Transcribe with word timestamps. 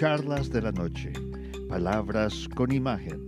Charlas 0.00 0.48
de 0.48 0.62
la 0.62 0.72
Noche, 0.72 1.12
Palabras 1.68 2.48
con 2.54 2.72
Imagen, 2.72 3.20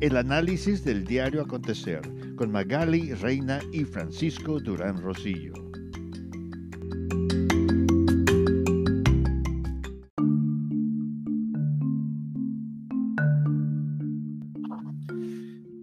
el 0.00 0.16
análisis 0.16 0.84
del 0.84 1.04
diario 1.04 1.42
acontecer 1.42 2.00
con 2.36 2.52
Magali 2.52 3.12
Reina 3.14 3.58
y 3.72 3.82
Francisco 3.82 4.60
Durán 4.60 5.02
Rosillo. 5.02 5.52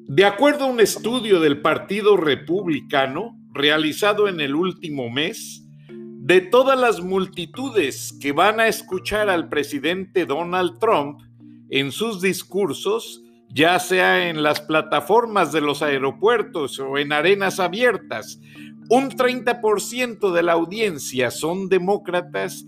De 0.08 0.24
acuerdo 0.24 0.64
a 0.64 0.68
un 0.68 0.80
estudio 0.80 1.42
del 1.42 1.60
Partido 1.60 2.16
Republicano 2.16 3.38
realizado 3.54 4.30
en 4.30 4.40
el 4.40 4.56
último 4.56 5.10
mes, 5.10 5.69
de 6.30 6.42
todas 6.42 6.80
las 6.80 7.02
multitudes 7.02 8.16
que 8.22 8.34
van 8.34 8.60
a 8.60 8.68
escuchar 8.68 9.32
al 9.32 9.50
presidente 9.50 10.28
Donald 10.28 10.78
Trump 10.78 11.22
en 11.72 11.92
sus 11.92 12.22
discursos, 12.22 13.24
ya 13.48 13.80
sea 13.80 14.30
en 14.30 14.44
las 14.44 14.62
plataformas 14.62 15.52
de 15.52 15.62
los 15.62 15.82
aeropuertos 15.82 16.80
o 16.80 17.00
en 17.00 17.14
arenas 17.14 17.60
abiertas, 17.60 18.40
un 18.92 19.10
30% 19.10 20.32
de 20.32 20.44
la 20.44 20.54
audiencia 20.54 21.32
son 21.32 21.68
demócratas 21.68 22.64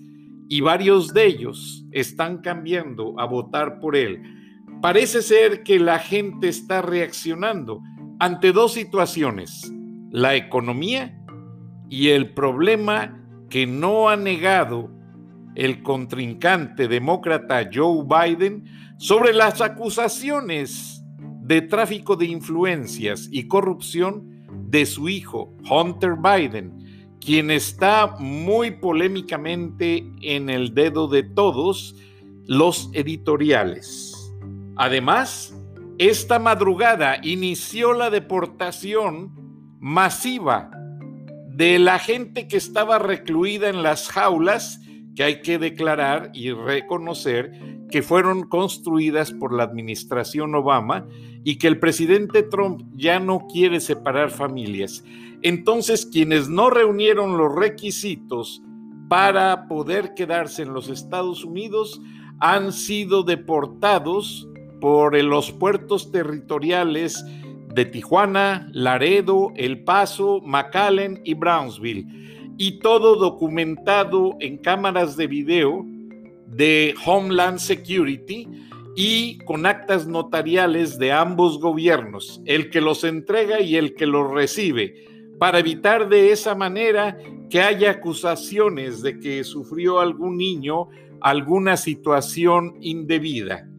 y 0.49 0.61
varios 0.61 1.13
de 1.13 1.27
ellos 1.27 1.85
están 1.91 2.39
cambiando 2.39 3.13
a 3.19 3.25
votar 3.25 3.79
por 3.79 3.95
él. 3.95 4.23
Parece 4.81 5.21
ser 5.21 5.61
que 5.61 5.77
la 5.77 5.99
gente 5.99 6.47
está 6.47 6.81
reaccionando 6.81 7.79
ante 8.19 8.53
dos 8.53 8.73
situaciones, 8.73 9.71
la 10.09 10.35
economía 10.35 11.15
y 11.91 12.07
el 12.07 12.33
problema 12.33 13.19
que 13.51 13.67
no 13.67 14.09
ha 14.09 14.15
negado 14.15 14.89
el 15.55 15.83
contrincante 15.83 16.87
demócrata 16.87 17.69
Joe 17.71 18.05
Biden 18.05 18.63
sobre 18.97 19.33
las 19.33 19.59
acusaciones 19.59 21.03
de 21.41 21.61
tráfico 21.61 22.15
de 22.15 22.27
influencias 22.27 23.27
y 23.29 23.47
corrupción 23.47 24.47
de 24.69 24.85
su 24.85 25.09
hijo, 25.09 25.53
Hunter 25.69 26.15
Biden, 26.15 27.17
quien 27.19 27.51
está 27.51 28.15
muy 28.19 28.71
polémicamente 28.71 30.09
en 30.21 30.49
el 30.49 30.73
dedo 30.73 31.09
de 31.09 31.23
todos 31.23 31.95
los 32.47 32.89
editoriales. 32.93 34.33
Además, 34.77 35.53
esta 35.97 36.39
madrugada 36.39 37.17
inició 37.21 37.91
la 37.91 38.09
deportación 38.09 39.33
masiva 39.81 40.71
de 41.61 41.77
la 41.77 41.99
gente 41.99 42.47
que 42.47 42.57
estaba 42.57 42.97
recluida 42.97 43.69
en 43.69 43.83
las 43.83 44.09
jaulas, 44.09 44.81
que 45.15 45.23
hay 45.23 45.41
que 45.43 45.59
declarar 45.59 46.31
y 46.33 46.51
reconocer 46.51 47.51
que 47.91 48.01
fueron 48.01 48.49
construidas 48.49 49.31
por 49.31 49.53
la 49.53 49.61
administración 49.61 50.55
Obama 50.55 51.05
y 51.43 51.59
que 51.59 51.67
el 51.67 51.77
presidente 51.77 52.41
Trump 52.41 52.81
ya 52.95 53.19
no 53.19 53.45
quiere 53.45 53.79
separar 53.79 54.31
familias. 54.31 55.03
Entonces, 55.43 56.07
quienes 56.07 56.49
no 56.49 56.71
reunieron 56.71 57.37
los 57.37 57.53
requisitos 57.53 58.63
para 59.07 59.67
poder 59.67 60.15
quedarse 60.15 60.63
en 60.63 60.73
los 60.73 60.89
Estados 60.89 61.45
Unidos 61.45 62.01
han 62.39 62.73
sido 62.73 63.21
deportados 63.21 64.49
por 64.79 65.15
los 65.23 65.51
puertos 65.51 66.11
territoriales 66.11 67.23
de 67.73 67.85
Tijuana, 67.85 68.69
Laredo, 68.73 69.51
El 69.55 69.83
Paso, 69.83 70.41
McAllen 70.43 71.21
y 71.23 71.33
Brownsville. 71.33 72.05
Y 72.57 72.79
todo 72.79 73.15
documentado 73.15 74.35
en 74.39 74.57
cámaras 74.57 75.17
de 75.17 75.27
video 75.27 75.85
de 76.47 76.93
Homeland 77.05 77.59
Security 77.59 78.47
y 78.95 79.37
con 79.39 79.65
actas 79.65 80.05
notariales 80.07 80.99
de 80.99 81.11
ambos 81.11 81.59
gobiernos, 81.59 82.41
el 82.45 82.69
que 82.69 82.81
los 82.81 83.03
entrega 83.03 83.61
y 83.61 83.77
el 83.77 83.95
que 83.95 84.05
los 84.05 84.29
recibe, 84.29 85.05
para 85.39 85.59
evitar 85.59 86.09
de 86.09 86.31
esa 86.31 86.53
manera 86.55 87.17
que 87.49 87.61
haya 87.61 87.91
acusaciones 87.91 89.01
de 89.01 89.19
que 89.19 89.43
sufrió 89.43 89.99
algún 89.99 90.37
niño 90.37 90.89
alguna 91.21 91.77
situación 91.77 92.77
indebida. 92.81 93.70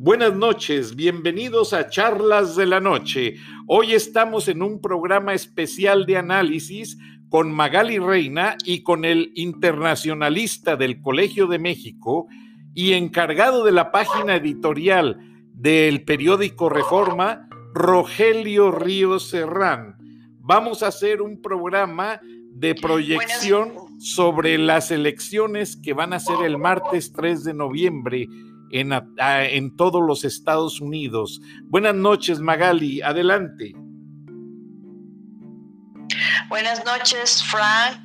Buenas 0.00 0.32
noches, 0.32 0.94
bienvenidos 0.94 1.72
a 1.72 1.88
Charlas 1.88 2.54
de 2.54 2.66
la 2.66 2.78
Noche. 2.78 3.34
Hoy 3.66 3.94
estamos 3.94 4.46
en 4.46 4.62
un 4.62 4.80
programa 4.80 5.34
especial 5.34 6.06
de 6.06 6.16
análisis 6.16 6.96
con 7.28 7.50
Magali 7.50 7.98
Reina 7.98 8.56
y 8.64 8.84
con 8.84 9.04
el 9.04 9.32
internacionalista 9.34 10.76
del 10.76 11.02
Colegio 11.02 11.48
de 11.48 11.58
México 11.58 12.28
y 12.74 12.92
encargado 12.92 13.64
de 13.64 13.72
la 13.72 13.90
página 13.90 14.36
editorial 14.36 15.18
del 15.52 16.04
periódico 16.04 16.68
Reforma, 16.68 17.48
Rogelio 17.74 18.70
Ríos 18.70 19.28
Serrán. 19.30 19.96
Vamos 20.38 20.84
a 20.84 20.88
hacer 20.88 21.22
un 21.22 21.42
programa 21.42 22.20
de 22.52 22.76
proyección 22.76 23.72
sobre 23.98 24.58
las 24.58 24.92
elecciones 24.92 25.76
que 25.76 25.92
van 25.92 26.12
a 26.12 26.20
ser 26.20 26.44
el 26.44 26.56
martes 26.56 27.12
3 27.12 27.42
de 27.42 27.54
noviembre 27.54 28.28
en, 28.70 29.76
todos 29.76 30.02
los 30.02 30.24
Estados 30.24 30.80
Unidos. 30.80 31.40
Buenas 31.64 31.94
noches, 31.94 32.40
Magali, 32.40 33.00
adelante. 33.02 33.74
Buenas 36.48 36.84
noches, 36.84 37.42
Frank. 37.44 37.98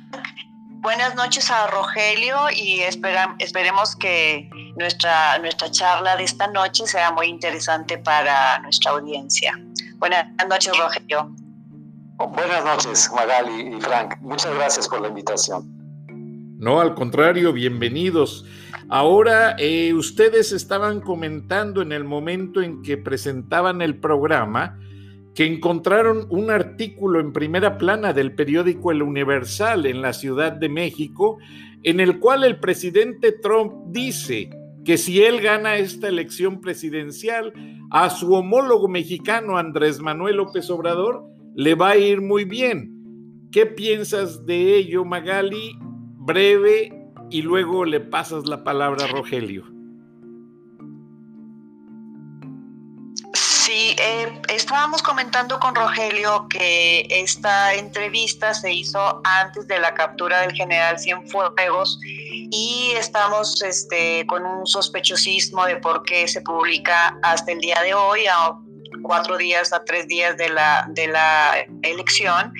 Buenas 0.82 1.14
noches 1.14 1.50
a 1.50 1.66
Rogelio 1.68 2.36
y 2.54 2.80
esperemos 2.80 3.96
que 3.96 4.50
nuestra, 4.76 5.38
nuestra 5.38 5.70
charla 5.70 6.16
de 6.16 6.24
esta 6.24 6.46
noche 6.48 6.86
sea 6.86 7.10
muy 7.10 7.28
interesante 7.28 7.96
para 7.96 8.58
nuestra 8.58 8.90
audiencia. 8.90 9.58
Buenas 9.96 10.26
noches, 10.46 10.76
Rogelio. 10.76 11.34
Buenas 12.18 12.64
noches, 12.64 13.10
Magali 13.14 13.76
y 13.76 13.80
Frank. 13.80 14.18
Muchas 14.20 14.54
gracias 14.54 14.88
por 14.88 15.00
la 15.00 15.08
invitación. 15.08 15.64
No, 16.58 16.80
al 16.80 16.94
contrario, 16.94 17.52
bienvenidos. 17.52 18.44
Ahora, 18.88 19.56
eh, 19.58 19.92
ustedes 19.94 20.52
estaban 20.52 21.00
comentando 21.00 21.82
en 21.82 21.92
el 21.92 22.04
momento 22.04 22.62
en 22.62 22.82
que 22.82 22.96
presentaban 22.96 23.82
el 23.82 23.98
programa 23.98 24.78
que 25.34 25.46
encontraron 25.46 26.26
un 26.30 26.50
artículo 26.50 27.20
en 27.20 27.32
primera 27.32 27.76
plana 27.76 28.12
del 28.12 28.34
periódico 28.34 28.92
El 28.92 29.02
Universal 29.02 29.86
en 29.86 30.00
la 30.00 30.12
Ciudad 30.12 30.52
de 30.52 30.68
México, 30.68 31.38
en 31.82 31.98
el 32.00 32.20
cual 32.20 32.44
el 32.44 32.60
presidente 32.60 33.32
Trump 33.32 33.72
dice 33.88 34.50
que 34.84 34.96
si 34.96 35.22
él 35.22 35.40
gana 35.40 35.76
esta 35.76 36.08
elección 36.08 36.60
presidencial, 36.60 37.52
a 37.90 38.10
su 38.10 38.32
homólogo 38.32 38.88
mexicano 38.88 39.56
Andrés 39.56 40.00
Manuel 40.00 40.36
López 40.36 40.70
Obrador 40.70 41.24
le 41.54 41.74
va 41.74 41.90
a 41.90 41.96
ir 41.96 42.20
muy 42.20 42.44
bien. 42.44 43.48
¿Qué 43.50 43.66
piensas 43.66 44.44
de 44.46 44.76
ello, 44.76 45.04
Magali? 45.04 45.76
Breve 45.80 47.03
y 47.30 47.42
luego 47.42 47.84
le 47.84 48.00
pasas 48.00 48.46
la 48.46 48.64
palabra 48.64 49.04
a 49.04 49.08
Rogelio. 49.08 49.64
Sí, 53.34 53.96
eh, 53.98 54.42
estábamos 54.50 55.02
comentando 55.02 55.58
con 55.58 55.74
Rogelio 55.74 56.46
que 56.48 57.06
esta 57.08 57.74
entrevista 57.74 58.52
se 58.52 58.70
hizo 58.70 59.22
antes 59.24 59.66
de 59.66 59.78
la 59.78 59.94
captura 59.94 60.42
del 60.42 60.52
general 60.52 60.98
Cienfuegos 60.98 61.98
y 62.02 62.92
estamos 62.94 63.62
este, 63.62 64.26
con 64.26 64.44
un 64.44 64.66
sospechosismo 64.66 65.64
de 65.64 65.76
por 65.76 66.02
qué 66.02 66.28
se 66.28 66.42
publica 66.42 67.18
hasta 67.22 67.52
el 67.52 67.60
día 67.60 67.80
de 67.82 67.94
hoy, 67.94 68.26
a 68.26 68.54
cuatro 69.02 69.38
días, 69.38 69.72
a 69.72 69.82
tres 69.82 70.06
días 70.08 70.36
de 70.36 70.50
la, 70.50 70.86
de 70.90 71.06
la 71.08 71.66
elección 71.82 72.52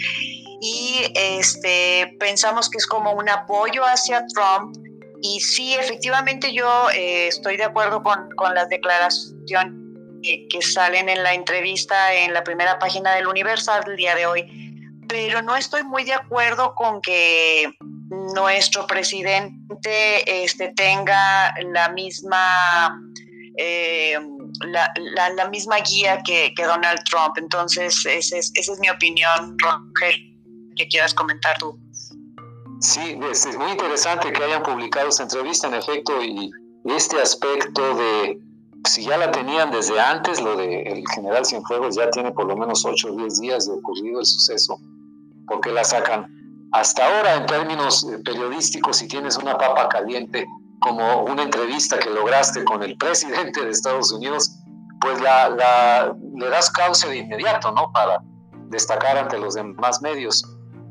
y 0.65 1.13
este, 1.15 2.17
pensamos 2.19 2.71
que 2.71 2.79
es 2.79 2.87
como 2.87 3.13
un 3.13 3.29
apoyo 3.29 3.85
hacia 3.85 4.25
Trump. 4.29 4.75
Y 5.21 5.39
sí, 5.41 5.75
efectivamente 5.75 6.55
yo 6.55 6.89
eh, 6.91 7.29
estoy 7.29 7.59
de 7.59 7.65
acuerdo 7.65 8.03
con, 8.03 8.31
con 8.37 8.55
las 8.55 8.71
declaraciones 8.71 9.75
que, 10.23 10.63
salen 10.63 11.11
en 11.11 11.23
la 11.23 11.35
entrevista 11.35 12.15
en 12.15 12.33
la 12.33 12.43
primera 12.43 12.79
página 12.79 13.15
del 13.15 13.27
Universal 13.27 13.85
del 13.85 13.97
día 13.97 14.15
de 14.15 14.25
hoy, 14.25 14.73
pero 15.07 15.43
no 15.43 15.55
estoy 15.55 15.83
muy 15.83 16.03
de 16.05 16.15
acuerdo 16.15 16.75
con 16.75 17.03
que 17.03 17.71
nuestro 18.35 18.87
presidente 18.87 20.45
este, 20.45 20.73
tenga 20.75 21.55
la 21.73 21.91
misma... 21.91 22.99
Eh, 23.59 24.19
la, 24.61 24.91
la, 25.37 25.49
misma 25.49 25.77
guía 25.79 26.21
que, 26.25 26.53
que, 26.57 26.65
Donald 26.65 27.01
Trump. 27.11 27.37
Entonces, 27.39 28.05
esa 28.07 28.39
es, 28.39 28.51
esa 28.55 28.73
es 28.73 28.79
mi 28.81 28.89
opinión, 28.89 29.57
Roger 29.59 30.34
que 30.75 30.89
quieras 30.89 31.15
comentar 31.15 31.57
tú. 31.59 31.79
Sí, 32.81 33.19
es, 33.31 33.57
muy 33.57 33.71
interesante 33.71 34.33
que 34.33 34.43
hayan 34.43 34.63
publicado 34.63 35.09
esta 35.09 35.23
entrevista, 35.23 35.69
en 35.69 35.75
efecto, 35.75 36.23
y 36.23 36.51
este 36.85 37.21
aspecto 37.21 37.95
de, 37.95 38.39
si 38.87 39.05
ya 39.05 39.17
la 39.17 39.31
tenían 39.31 39.71
desde 39.71 39.99
antes, 39.99 40.41
lo 40.41 40.57
del 40.57 41.03
general 41.15 41.47
Cienfuegos 41.47 41.97
ya 41.97 42.11
tiene 42.11 42.33
por 42.33 42.47
lo 42.47 42.57
menos 42.57 42.85
8 42.85 43.09
o 43.09 43.17
10 43.17 43.41
días 43.41 43.67
de 43.67 43.73
ocurrido 43.73 44.21
el 44.21 44.27
suceso, 44.27 44.79
¿por 45.47 45.61
qué 45.61 45.73
la 45.73 45.85
sacan? 45.85 46.29
Hasta 46.73 47.07
ahora, 47.07 47.37
en 47.37 47.47
términos 47.47 48.05
eh, 48.05 48.19
periodísticos, 48.25 48.97
si 48.97 49.09
tienes 49.09 49.37
una 49.39 49.57
papa 49.57 49.89
caliente, 49.89 50.45
como 50.81 51.25
una 51.25 51.45
entrevista 51.45 51.99
que 51.99 52.11
lograste 52.11 52.65
con 52.65 52.83
el 52.83 52.97
presidente 52.99 53.65
de 53.65 53.71
Estados 53.71 54.13
Unidos, 54.13 54.51
pues 55.01 55.21
la, 55.21 56.15
le 56.35 56.49
das 56.51 56.71
cauce 56.71 57.09
de 57.09 57.19
inmediato, 57.19 57.73
¿no? 57.73 57.91
Para 57.93 58.23
destacar 58.69 59.17
ante 59.17 59.39
los 59.39 59.55
demás 59.55 60.03
medios. 60.03 60.45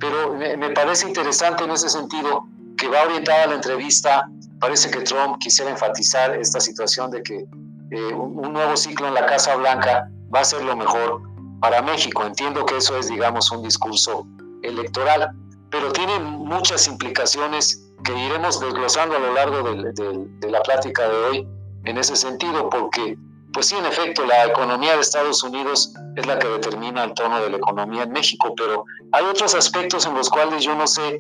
Pero 0.04 0.34
me, 0.34 0.70
parece 0.72 1.08
interesante 1.08 1.64
en 1.64 1.72
ese 1.72 1.88
sentido 1.88 2.46
que 2.78 2.90
va 2.90 3.04
orientada 3.04 3.48
la 3.48 3.56
entrevista. 3.56 4.28
Parece 4.60 4.92
que 4.92 5.00
Trump 5.00 5.38
quisiera 5.40 5.72
enfatizar 5.72 6.36
esta 6.36 6.60
situación 6.60 7.10
de 7.10 7.24
que 7.24 7.46
eh, 7.92 8.14
un, 8.14 8.52
nuevo 8.52 8.76
ciclo 8.76 9.08
en 9.08 9.14
la 9.14 9.26
Casa 9.26 9.56
Blanca 9.56 10.10
va 10.34 10.42
a 10.42 10.44
ser 10.44 10.62
lo 10.62 10.76
mejor 10.76 11.22
para 11.62 11.82
México. 11.82 12.26
Entiendo 12.26 12.66
que 12.66 12.76
eso 12.76 12.98
es, 12.98 13.08
digamos, 13.08 13.50
un 13.52 13.64
discurso 13.64 14.28
electoral, 14.64 15.32
pero 15.70 15.90
tiene 15.94 16.20
muchas 16.20 16.86
implicaciones 16.88 17.82
que 18.04 18.14
iremos 18.14 18.60
desglosando 18.60 19.16
a 19.16 19.20
lo 19.20 19.34
largo 19.34 19.64
de, 19.64 20.50
la 20.50 20.62
plática 20.64 21.08
de 21.08 21.16
hoy 21.16 21.48
en 21.86 21.98
ese 21.98 22.18
sentido, 22.18 22.70
porque, 22.70 23.18
pues 23.54 23.68
sí, 23.68 23.76
en 23.76 23.86
efecto, 23.86 24.26
la 24.26 24.46
economía 24.46 24.96
de 24.96 25.02
Estados 25.02 25.44
Unidos 25.44 25.94
es 26.16 26.26
la 26.26 26.40
que 26.40 26.48
determina 26.48 27.04
el 27.04 27.14
tono 27.14 27.40
de 27.40 27.52
la 27.52 27.58
economía 27.58 28.04
en 28.04 28.12
México, 28.12 28.54
pero 28.58 28.86
hay 29.12 29.26
otros 29.26 29.54
aspectos 29.54 30.08
en 30.08 30.16
los 30.16 30.30
cuales 30.30 30.64
yo 30.64 30.74
no 30.76 30.88
sé 30.88 31.20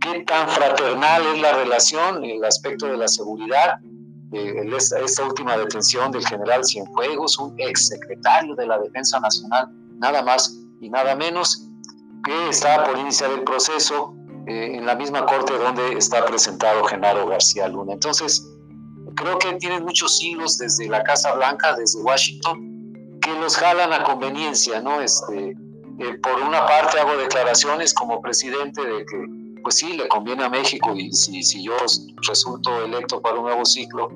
qué 0.00 0.24
tan 0.26 0.48
fraternal 0.48 1.22
es 1.34 1.40
la 1.40 1.52
relación, 1.52 2.24
el 2.24 2.42
aspecto 2.44 2.86
de 2.86 2.96
la 2.96 3.06
seguridad, 3.06 3.78
eh, 4.32 4.70
esta, 4.76 5.24
última 5.24 5.56
detención 5.56 6.10
del 6.10 6.26
general 6.26 6.64
Cienfuegos, 6.64 7.38
un 7.38 7.54
exsecretario 7.58 8.54
de 8.54 8.66
la 8.66 8.78
Defensa 8.78 9.20
Nacional, 9.20 9.68
nada 9.98 10.22
más 10.22 10.56
y 10.80 10.88
nada 10.88 11.14
menos, 11.14 11.62
que 12.24 12.48
está 12.48 12.84
por 12.84 12.98
iniciar 12.98 13.30
el 13.32 13.44
proceso 13.44 14.14
eh, 14.46 14.72
en 14.74 14.86
la 14.86 14.94
misma 14.94 15.26
corte 15.26 15.56
donde 15.58 15.92
está 15.92 16.24
presentado 16.24 16.84
Genaro 16.84 17.26
García 17.26 17.68
Luna. 17.68 17.92
Entonces, 17.92 18.42
creo 19.16 19.38
que 19.38 19.52
tienen 19.54 19.84
muchos 19.84 20.22
hilos 20.22 20.58
desde 20.58 20.88
la 20.88 21.02
Casa 21.02 21.34
Blanca, 21.34 21.74
desde 21.76 22.00
Washington, 22.00 23.18
que 23.20 23.32
los 23.40 23.56
jalan 23.56 23.92
a 23.92 24.04
conveniencia, 24.04 24.80
¿no? 24.80 25.00
Este, 25.00 25.50
eh, 25.98 26.18
por 26.22 26.40
una 26.40 26.66
parte 26.66 27.00
hago 27.00 27.16
declaraciones 27.16 27.92
como 27.94 28.20
presidente 28.20 28.84
de 28.84 29.04
que, 29.06 29.24
pues 29.62 29.76
sí, 29.76 29.94
le 29.94 30.06
conviene 30.08 30.44
a 30.44 30.48
México 30.48 30.94
y 30.94 31.10
si, 31.12 31.42
si 31.42 31.64
yo 31.64 31.74
resulto 32.28 32.84
electo 32.84 33.20
para 33.20 33.36
un 33.36 33.44
nuevo 33.44 33.64
ciclo, 33.64 34.10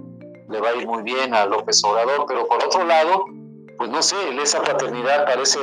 le 0.48 0.60
va 0.60 0.70
a 0.70 0.74
ir 0.74 0.86
muy 0.86 1.02
bien 1.02 1.34
a 1.34 1.46
López 1.46 1.82
Obrador, 1.84 2.26
pero 2.28 2.46
por 2.46 2.62
otro 2.62 2.84
lado, 2.84 3.24
pues 3.78 3.90
no 3.90 4.02
sé, 4.02 4.16
esa 4.40 4.62
paternidad 4.62 5.24
parece 5.24 5.58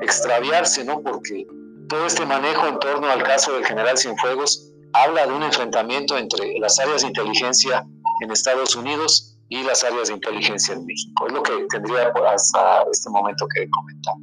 extraviarse, 0.00 0.84
¿no? 0.84 1.00
Porque 1.00 1.46
todo 1.88 2.06
este 2.06 2.26
manejo 2.26 2.66
en 2.66 2.78
torno 2.78 3.08
al 3.08 3.22
caso 3.22 3.54
del 3.54 3.64
general 3.64 3.96
Cienfuegos 3.96 4.70
habla 4.92 5.26
de 5.26 5.32
un 5.32 5.42
enfrentamiento 5.42 6.18
entre 6.18 6.58
las 6.58 6.78
áreas 6.78 7.02
de 7.02 7.08
inteligencia 7.08 7.86
en 8.22 8.30
Estados 8.30 8.76
Unidos 8.76 9.38
y 9.48 9.62
las 9.62 9.84
áreas 9.84 10.08
de 10.08 10.14
inteligencia 10.14 10.74
en 10.74 10.86
México. 10.86 11.26
Es 11.26 11.32
lo 11.32 11.42
que 11.42 11.52
tendría 11.70 12.12
hasta 12.32 12.84
este 12.90 13.10
momento 13.10 13.46
que 13.54 13.68
comentar. 13.70 14.14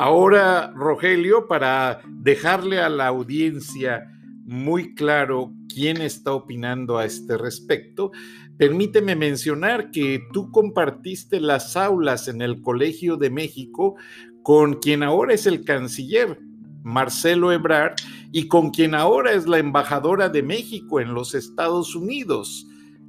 Ahora, 0.00 0.72
Rogelio, 0.76 1.48
para 1.48 2.00
dejarle 2.06 2.80
a 2.80 2.88
la 2.88 3.08
audiencia 3.08 4.06
muy 4.44 4.94
claro 4.94 5.52
quién 5.68 6.00
está 6.00 6.32
opinando 6.32 6.98
a 6.98 7.04
este 7.04 7.36
respecto, 7.36 8.12
permíteme 8.56 9.16
mencionar 9.16 9.90
que 9.90 10.22
tú 10.32 10.52
compartiste 10.52 11.40
las 11.40 11.76
aulas 11.76 12.28
en 12.28 12.42
el 12.42 12.62
Colegio 12.62 13.16
de 13.16 13.30
México 13.30 13.96
con 14.42 14.74
quien 14.74 15.02
ahora 15.02 15.34
es 15.34 15.46
el 15.46 15.64
canciller, 15.64 16.40
Marcelo 16.84 17.52
Ebrard, 17.52 17.96
y 18.30 18.46
con 18.46 18.70
quien 18.70 18.94
ahora 18.94 19.32
es 19.32 19.48
la 19.48 19.58
embajadora 19.58 20.28
de 20.28 20.42
México 20.44 21.00
en 21.00 21.12
los 21.12 21.34
Estados 21.34 21.96
Unidos, 21.96 22.67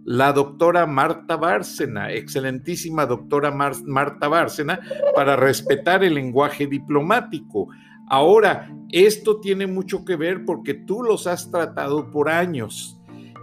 la 0.10 0.34
doctora 0.34 0.88
Marta 0.88 1.36
Bárcena, 1.36 2.12
excelentísima 2.12 3.06
doctora 3.06 3.52
Marta 3.52 4.28
Bárcena, 4.28 4.80
para 5.14 5.36
respetar 5.36 6.04
el 6.04 6.16
lenguaje 6.16 6.66
diplomático. 6.66 7.68
Ahora, 8.08 8.76
esto 8.92 9.40
tiene 9.40 9.68
mucho 9.68 10.04
que 10.04 10.16
ver 10.16 10.46
porque 10.46 10.74
tú 10.74 11.04
los 11.04 11.28
has 11.28 11.52
tratado 11.52 12.10
por 12.10 12.28
años 12.28 13.00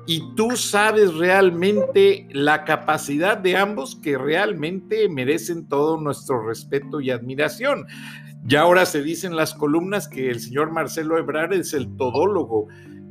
y 0.09 0.35
tú 0.35 0.57
sabes 0.57 1.15
realmente 1.15 2.27
la 2.33 2.65
capacidad 2.65 3.39
de 3.39 3.57
ambos 3.57 3.95
que 3.95 4.19
realmente 4.19 5.09
merecen 5.09 5.69
todo 5.69 6.01
nuestro 6.01 6.45
respeto 6.49 7.01
y 7.01 7.11
admiración. 7.11 7.87
Ya 8.45 8.63
ahora 8.63 8.87
se 8.87 9.05
dicen 9.05 9.37
las 9.37 9.55
columnas 9.55 10.09
que 10.09 10.31
el 10.31 10.41
señor 10.41 10.73
Marcelo 10.73 11.17
Ebrard 11.17 11.53
es 11.53 11.75
el 11.75 11.97
todólogo 11.97 12.67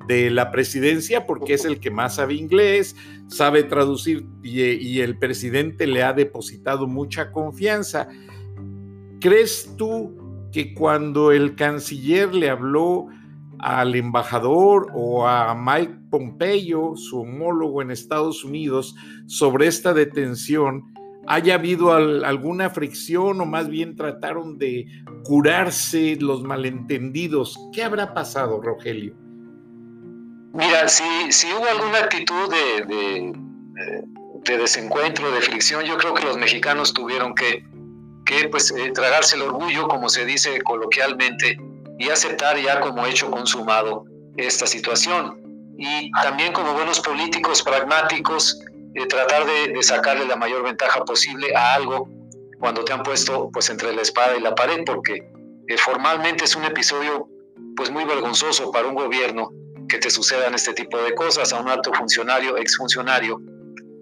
de 0.08 0.30
la 0.30 0.52
presidencia 0.52 1.26
porque 1.26 1.54
es 1.54 1.66
el 1.66 1.80
que 1.80 1.92
más 1.92 2.16
sabe 2.16 2.36
inglés, 2.36 2.96
sabe 3.28 3.64
traducir 3.64 4.26
y, 4.44 5.00
el 5.00 5.18
presidente 5.18 5.88
le 5.88 6.04
ha 6.04 6.14
depositado 6.14 6.88
mucha 6.88 7.32
confianza. 7.32 8.08
¿Crees 9.20 9.74
tú 9.78 10.16
que 10.52 10.74
cuando 10.74 11.32
el 11.32 11.56
canciller 11.56 12.34
le 12.34 12.50
habló 12.50 13.08
al 13.60 13.96
embajador 13.96 14.92
o 14.94 15.28
a 15.28 15.56
Mike 15.56 15.96
Pompeo, 16.10 16.96
su 16.96 17.22
homólogo 17.22 17.82
en 17.82 17.92
Estados 17.92 18.44
Unidos, 18.44 18.96
sobre 19.26 19.68
esta 19.68 19.94
detención, 19.94 20.94
haya 21.28 21.56
habido 21.56 21.94
alguna 21.94 22.70
fricción 22.70 23.42
o 23.42 23.46
más 23.46 23.68
bien 23.68 23.96
trataron 23.96 24.58
de 24.58 24.88
curarse 25.24 26.18
los 26.20 26.44
malentendidos. 26.44 27.58
¿Qué 27.74 27.84
habrá 27.84 28.14
pasado, 28.14 28.62
Rogelio? 28.62 29.25
Mira, 30.56 30.88
si, 30.88 31.04
hubo 31.54 31.66
alguna 31.68 31.98
actitud 32.00 32.50
de, 32.50 33.34
de, 34.46 34.58
desencuentro, 34.58 35.30
de 35.32 35.42
fricción, 35.42 35.84
yo 35.84 35.98
creo 35.98 36.14
que 36.14 36.24
los 36.24 36.38
mexicanos 36.38 36.94
tuvieron 36.94 37.36
que, 37.36 37.62
pues, 38.50 38.72
eh, 38.72 38.92
tragarse 38.94 39.36
el 39.36 39.42
orgullo, 39.42 39.90
como 39.90 40.08
se 40.08 40.24
dice 40.24 40.62
coloquialmente, 40.62 41.58
y 42.00 42.10
aceptar 42.10 42.58
ya 42.58 42.80
como 42.80 43.06
hecho 43.06 43.30
consumado 43.30 44.06
esta 44.38 44.66
situación. 44.66 45.42
Y 45.78 46.10
también 46.24 46.54
como 46.54 46.72
buenos 46.72 47.02
políticos 47.02 47.62
pragmáticos, 47.62 48.58
tratar 49.10 49.46
de, 49.46 49.84
sacarle 49.84 50.26
la 50.26 50.38
mayor 50.38 50.64
ventaja 50.64 51.04
posible 51.04 51.54
a 51.54 51.74
algo 51.74 52.08
cuando 52.60 52.86
te 52.86 52.94
han 52.94 53.04
puesto 53.04 53.50
pues 53.52 53.70
entre 53.70 53.94
la 53.94 54.02
espada 54.02 54.38
y 54.38 54.40
la 54.40 54.56
pared, 54.56 54.86
porque 54.86 55.16
eh, 55.68 55.78
formalmente 55.78 56.46
es 56.46 56.56
un 56.56 56.64
episodio 56.64 57.28
pues 57.76 57.92
muy 57.92 58.06
vergonzoso 58.06 58.72
para 58.72 58.88
un 58.88 58.96
gobierno 58.96 59.52
que 59.88 59.98
te 59.98 60.10
sucedan 60.10 60.54
este 60.54 60.74
tipo 60.74 60.98
de 61.02 61.14
cosas 61.16 61.54
a 61.54 61.60
un 61.60 61.70
alto 61.70 61.94
funcionario, 61.94 62.58
exfuncionario 62.58 63.40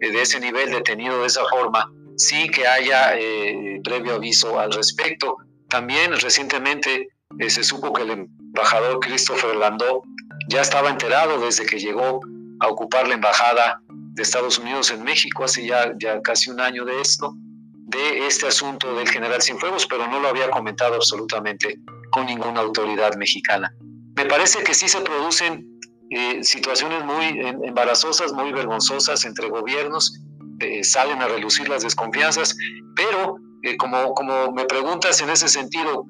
eh, 0.02 0.12
de 0.12 0.22
ese 0.22 0.40
nivel 0.40 0.72
detenido 0.72 1.22
de 1.22 1.28
esa 1.28 1.44
forma, 1.46 1.92
sí 2.18 2.50
que 2.50 2.68
haya 2.68 3.18
eh, 3.18 3.80
previo 3.84 4.16
aviso 4.16 4.60
al 4.60 4.72
respecto. 4.72 5.38
También 5.70 6.14
recientemente 6.20 7.10
se 7.48 7.64
supo 7.64 7.92
que 7.94 8.04
el 8.04 8.12
embajador 8.12 9.00
Christopher 9.00 9.56
Landau 9.56 10.04
ya 10.50 10.62
estaba 10.62 10.90
enterado 10.90 11.40
desde 11.40 11.66
que 11.66 11.80
llegó 11.80 12.20
a 12.60 12.68
ocupar 12.68 13.08
la 13.08 13.16
embajada 13.16 13.82
de 13.88 14.22
Estados 14.22 14.60
Unidos 14.60 14.92
en 14.92 15.04
México 15.04 15.44
hace 15.44 15.66
ya, 15.66 15.94
ya 15.98 16.22
casi 16.22 16.52
un 16.52 16.60
año 16.62 16.86
de 16.86 17.02
esto, 17.02 17.34
de 17.36 18.28
este 18.28 18.48
asunto 18.48 18.94
del 18.96 19.10
general 19.10 19.42
Cienfuegos, 19.42 19.88
pero 19.88 20.08
no 20.08 20.20
lo 20.20 20.28
había 20.28 20.50
comentado 20.50 20.96
absolutamente 20.96 21.80
con 22.12 22.28
ninguna 22.28 22.62
autoridad 22.62 23.16
mexicana. 23.16 23.74
Me 24.16 24.26
parece 24.26 24.64
que 24.64 24.74
sí 24.74 24.88
se 24.88 25.02
producen 25.02 25.73
eh, 26.16 26.44
situaciones 26.44 27.04
muy 27.04 27.40
embarazosas, 27.64 28.34
muy 28.34 28.52
vergonzosas 28.52 29.26
entre 29.26 29.50
gobiernos, 29.50 30.22
eh, 30.60 30.84
salen 30.84 31.20
a 31.24 31.28
relucir 31.28 31.68
las 31.68 31.82
desconfianzas, 31.82 32.56
pero 32.96 33.38
eh, 33.64 33.76
como, 33.78 34.14
como 34.14 34.52
me 34.52 34.66
preguntas 34.66 35.20
en 35.22 35.32
ese 35.32 35.48
sentido, 35.48 36.06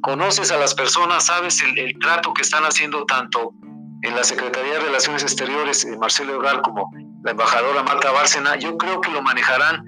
conoces 0.00 0.50
a 0.50 0.56
las 0.56 0.74
personas, 0.74 1.26
sabes 1.26 1.62
el, 1.62 1.92
trato 2.00 2.32
que 2.32 2.40
están 2.40 2.64
haciendo 2.64 3.04
tanto 3.04 3.52
en 4.00 4.16
la 4.16 4.24
Secretaría 4.24 4.72
de 4.74 4.80
Relaciones 4.80 5.22
Exteriores, 5.22 5.86
Marcelo 5.98 6.36
Ebrard, 6.36 6.62
como 6.62 6.90
la 7.22 7.32
embajadora 7.32 7.82
Marta 7.82 8.12
Bárcena, 8.12 8.56
yo 8.56 8.78
creo 8.78 9.02
que 9.02 9.10
lo 9.10 9.20
manejarán 9.20 9.84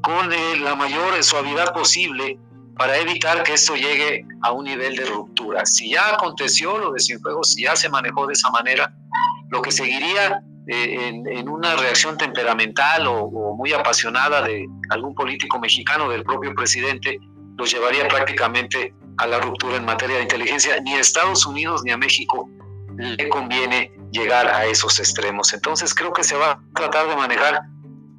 con 0.00 0.30
la 0.62 0.74
mayor 0.74 1.22
suavidad 1.22 1.74
posible 1.74 2.38
para 2.76 2.98
evitar 2.98 3.42
que 3.42 3.54
esto 3.54 3.74
llegue 3.74 4.26
a 4.42 4.52
un 4.52 4.64
nivel 4.64 4.96
de 4.96 5.06
ruptura. 5.06 5.64
Si 5.64 5.90
ya 5.90 6.14
aconteció 6.14 6.76
lo 6.78 6.92
de 6.92 7.00
Cienfuegos, 7.00 7.52
si 7.54 7.62
ya 7.62 7.74
se 7.74 7.88
manejó 7.88 8.26
de 8.26 8.34
esa 8.34 8.50
manera, 8.50 8.92
lo 9.50 9.62
que 9.62 9.72
seguiría 9.72 10.42
eh, 10.66 11.22
en, 11.26 11.48
una 11.48 11.76
reacción 11.76 12.18
temperamental 12.18 13.06
o, 13.06 13.22
o, 13.22 13.56
muy 13.56 13.72
apasionada 13.72 14.42
de 14.42 14.66
algún 14.90 15.14
político 15.14 15.58
mexicano, 15.58 16.10
del 16.10 16.22
propio 16.22 16.54
presidente, 16.54 17.18
los 17.56 17.70
llevaría 17.70 18.08
prácticamente 18.08 18.94
a 19.18 19.26
la 19.26 19.40
ruptura 19.40 19.76
en 19.76 19.84
materia 19.84 20.16
de 20.16 20.22
inteligencia. 20.22 20.78
Ni 20.80 20.94
a 20.94 21.00
Estados 21.00 21.46
Unidos 21.46 21.82
ni 21.82 21.92
a 21.92 21.96
México 21.96 22.48
le 22.98 23.28
conviene 23.28 23.92
llegar 24.10 24.48
a 24.48 24.66
esos 24.66 24.98
extremos. 24.98 25.52
Entonces 25.52 25.94
creo 25.94 26.12
que 26.12 26.24
se 26.24 26.36
va 26.36 26.52
a 26.52 26.60
tratar 26.74 27.08
de 27.08 27.16
manejar 27.16 27.60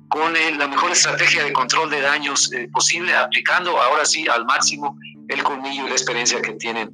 con 0.10 0.34
la 0.58 0.68
mejor 0.68 0.92
estrategia 0.92 1.44
de 1.44 1.54
control 1.54 1.90
de 1.90 2.02
daños 2.02 2.52
eh, 2.54 2.70
posible, 2.72 3.16
aplicando 3.16 3.80
ahora 3.82 4.06
sí 4.06 4.28
al 4.28 4.46
máximo 4.46 4.98
el 5.28 5.44
colmillo 5.44 5.86
y 5.86 5.90
la 5.90 5.96
experiencia 5.96 6.42
que 6.42 6.54
tienen 6.54 6.90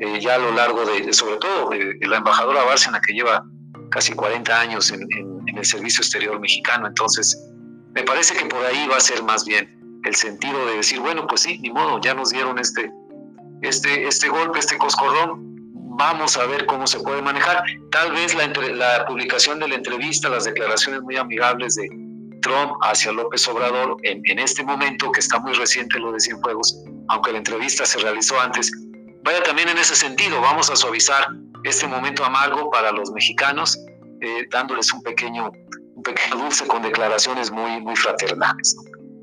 eh, 0.00 0.20
ya 0.20 0.36
a 0.36 0.38
lo 0.38 0.52
largo 0.52 0.84
de, 0.84 1.12
sobre 1.12 1.36
todo, 1.36 1.70
la 1.72 2.16
embajadora 2.16 2.64
Bárcena, 2.64 3.00
que 3.06 3.12
lleva 3.12 3.44
casi 3.90 4.12
40 4.12 4.60
años 4.60 4.90
en, 4.90 5.06
el 5.46 5.64
servicio 5.64 6.02
exterior 6.02 6.40
mexicano. 6.40 6.86
Entonces, 6.86 7.38
me 7.94 8.02
parece 8.02 8.34
que 8.34 8.46
por 8.46 8.64
ahí 8.64 8.88
va 8.88 8.96
a 8.96 9.00
ser 9.00 9.22
más 9.22 9.44
bien 9.44 10.00
el 10.04 10.14
sentido 10.14 10.66
de 10.66 10.76
decir, 10.76 10.98
bueno, 10.98 11.26
pues 11.26 11.42
sí, 11.42 11.58
ni 11.58 11.70
modo, 11.70 12.00
ya 12.00 12.14
nos 12.14 12.30
dieron 12.30 12.58
este, 12.58 12.90
este, 13.60 14.08
este 14.08 14.28
golpe, 14.28 14.58
este 14.58 14.78
coscorrón, 14.78 15.52
vamos 15.96 16.36
a 16.36 16.46
ver 16.46 16.64
cómo 16.66 16.86
se 16.86 17.00
puede 17.00 17.20
manejar. 17.22 17.62
Tal 17.90 18.12
vez 18.12 18.34
la, 18.34 18.46
la 18.46 19.06
publicación 19.06 19.60
de 19.60 19.68
la 19.68 19.74
entrevista, 19.74 20.28
las 20.28 20.44
declaraciones 20.44 21.02
muy 21.02 21.16
amigables 21.16 21.74
de 21.74 21.88
Trump 22.42 22.72
hacia 22.82 23.12
López 23.12 23.48
Obrador 23.48 23.96
en, 24.02 24.38
este 24.38 24.62
momento, 24.62 25.10
que 25.10 25.20
está 25.20 25.38
muy 25.38 25.52
reciente 25.54 25.98
lo 25.98 26.12
de 26.12 26.20
Cienfuegos, 26.20 26.84
aunque 27.08 27.32
la 27.32 27.38
entrevista 27.38 27.86
se 27.86 27.98
realizó 27.98 28.38
antes, 28.40 28.70
vaya 29.24 29.42
también 29.42 29.68
en 29.68 29.78
ese 29.78 29.94
sentido, 29.94 30.40
vamos 30.40 30.70
a 30.70 30.76
suavizar 30.76 31.28
este 31.64 31.86
momento 31.86 32.24
amargo 32.24 32.70
para 32.70 32.92
los 32.92 33.10
mexicanos, 33.12 33.78
eh, 34.20 34.46
dándoles 34.50 34.92
un 34.92 35.02
pequeño, 35.02 35.50
un 35.94 36.02
dulce 36.38 36.66
con 36.66 36.82
declaraciones 36.82 37.50
muy, 37.50 37.80
muy 37.80 37.96
fraternales. 37.96 38.76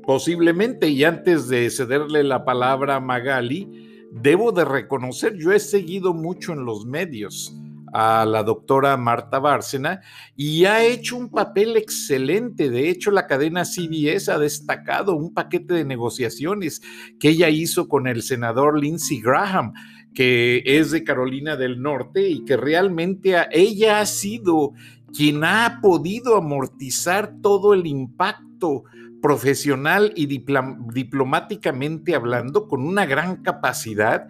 Posiblemente, 0.04 0.88
y 0.88 1.04
antes 1.04 1.48
de 1.48 1.70
cederle 1.70 2.24
la 2.24 2.44
palabra 2.44 2.96
a 2.96 3.00
Magali, 3.00 3.68
debo 4.10 4.50
de 4.50 4.64
reconocer, 4.64 5.36
yo 5.36 5.52
he 5.52 5.60
seguido 5.60 6.14
mucho 6.14 6.52
en 6.52 6.64
los 6.64 6.84
medios 6.84 7.54
a 7.92 8.24
la 8.24 8.42
doctora 8.42 8.96
Marta 8.96 9.38
Bárcena 9.38 10.00
y 10.36 10.64
ha 10.64 10.84
hecho 10.84 11.16
un 11.16 11.30
papel 11.30 11.76
excelente. 11.76 12.70
De 12.70 12.88
hecho, 12.88 13.10
la 13.10 13.26
cadena 13.26 13.64
CBS 13.64 14.30
ha 14.30 14.38
destacado 14.38 15.14
un 15.14 15.34
paquete 15.34 15.74
de 15.74 15.84
negociaciones 15.84 16.82
que 17.18 17.30
ella 17.30 17.48
hizo 17.48 17.88
con 17.88 18.06
el 18.06 18.22
senador 18.22 18.78
Lindsey 18.78 19.20
Graham 19.20 19.72
que 20.14 20.62
es 20.66 20.90
de 20.90 21.04
Carolina 21.04 21.56
del 21.56 21.80
Norte 21.80 22.28
y 22.28 22.44
que 22.44 22.56
realmente 22.56 23.36
ella 23.52 24.00
ha 24.00 24.06
sido 24.06 24.72
quien 25.14 25.44
ha 25.44 25.78
podido 25.80 26.36
amortizar 26.36 27.34
todo 27.40 27.74
el 27.74 27.86
impacto 27.86 28.84
profesional 29.20 30.12
y 30.16 30.26
diplomáticamente 30.26 32.14
hablando 32.14 32.66
con 32.68 32.84
una 32.84 33.06
gran 33.06 33.42
capacidad, 33.42 34.28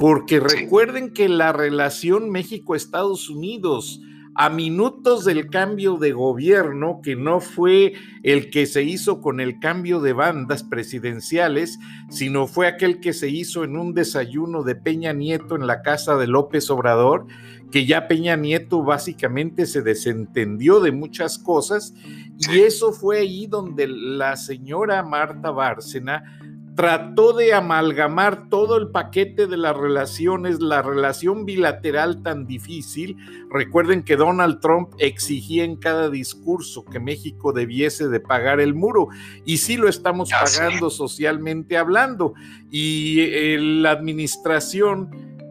porque 0.00 0.40
recuerden 0.40 1.12
que 1.12 1.28
la 1.28 1.52
relación 1.52 2.30
México-Estados 2.30 3.28
Unidos 3.28 4.00
a 4.34 4.48
minutos 4.48 5.26
del 5.26 5.50
cambio 5.50 5.98
de 5.98 6.12
gobierno, 6.12 7.00
que 7.02 7.16
no 7.16 7.40
fue 7.40 7.92
el 8.22 8.48
que 8.48 8.64
se 8.64 8.82
hizo 8.82 9.20
con 9.20 9.40
el 9.40 9.60
cambio 9.60 10.00
de 10.00 10.14
bandas 10.14 10.62
presidenciales, 10.62 11.78
sino 12.08 12.46
fue 12.46 12.66
aquel 12.66 13.00
que 13.00 13.12
se 13.12 13.28
hizo 13.28 13.62
en 13.62 13.76
un 13.76 13.92
desayuno 13.92 14.62
de 14.62 14.74
Peña 14.74 15.12
Nieto 15.12 15.54
en 15.54 15.66
la 15.66 15.82
casa 15.82 16.16
de 16.16 16.28
López 16.28 16.70
Obrador, 16.70 17.26
que 17.70 17.84
ya 17.84 18.08
Peña 18.08 18.36
Nieto 18.36 18.82
básicamente 18.82 19.66
se 19.66 19.82
desentendió 19.82 20.80
de 20.80 20.92
muchas 20.92 21.36
cosas, 21.36 21.92
y 22.38 22.60
eso 22.60 22.94
fue 22.94 23.18
ahí 23.18 23.46
donde 23.46 23.86
la 23.86 24.36
señora 24.36 25.02
Marta 25.02 25.50
Bárcena 25.50 26.39
trató 26.74 27.32
de 27.32 27.52
amalgamar 27.52 28.48
todo 28.48 28.76
el 28.76 28.88
paquete 28.88 29.46
de 29.46 29.56
las 29.56 29.76
relaciones, 29.76 30.60
la 30.60 30.82
relación 30.82 31.44
bilateral 31.44 32.22
tan 32.22 32.46
difícil. 32.46 33.16
Recuerden 33.50 34.02
que 34.02 34.16
Donald 34.16 34.60
Trump 34.60 34.90
exigía 34.98 35.64
en 35.64 35.76
cada 35.76 36.10
discurso 36.10 36.84
que 36.84 37.00
México 37.00 37.52
debiese 37.52 38.08
de 38.08 38.20
pagar 38.20 38.60
el 38.60 38.74
muro 38.74 39.08
y 39.44 39.58
sí 39.58 39.76
lo 39.76 39.88
estamos 39.88 40.30
pagando 40.30 40.90
socialmente 40.90 41.76
hablando. 41.76 42.34
Y 42.70 43.20
eh, 43.20 43.58
la 43.58 43.90
administración 43.90 45.10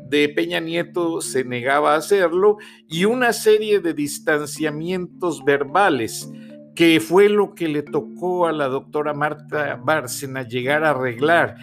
de 0.09 0.29
Peña 0.29 0.59
Nieto 0.59 1.21
se 1.21 1.43
negaba 1.43 1.93
a 1.93 1.97
hacerlo 1.97 2.57
y 2.87 3.05
una 3.05 3.33
serie 3.33 3.79
de 3.79 3.93
distanciamientos 3.93 5.43
verbales 5.45 6.29
que 6.75 6.99
fue 6.99 7.29
lo 7.29 7.55
que 7.55 7.67
le 7.67 7.83
tocó 7.83 8.47
a 8.47 8.51
la 8.51 8.67
doctora 8.67 9.13
Marta 9.13 9.75
Bárcena 9.75 10.43
llegar 10.43 10.83
a 10.83 10.91
arreglar. 10.91 11.57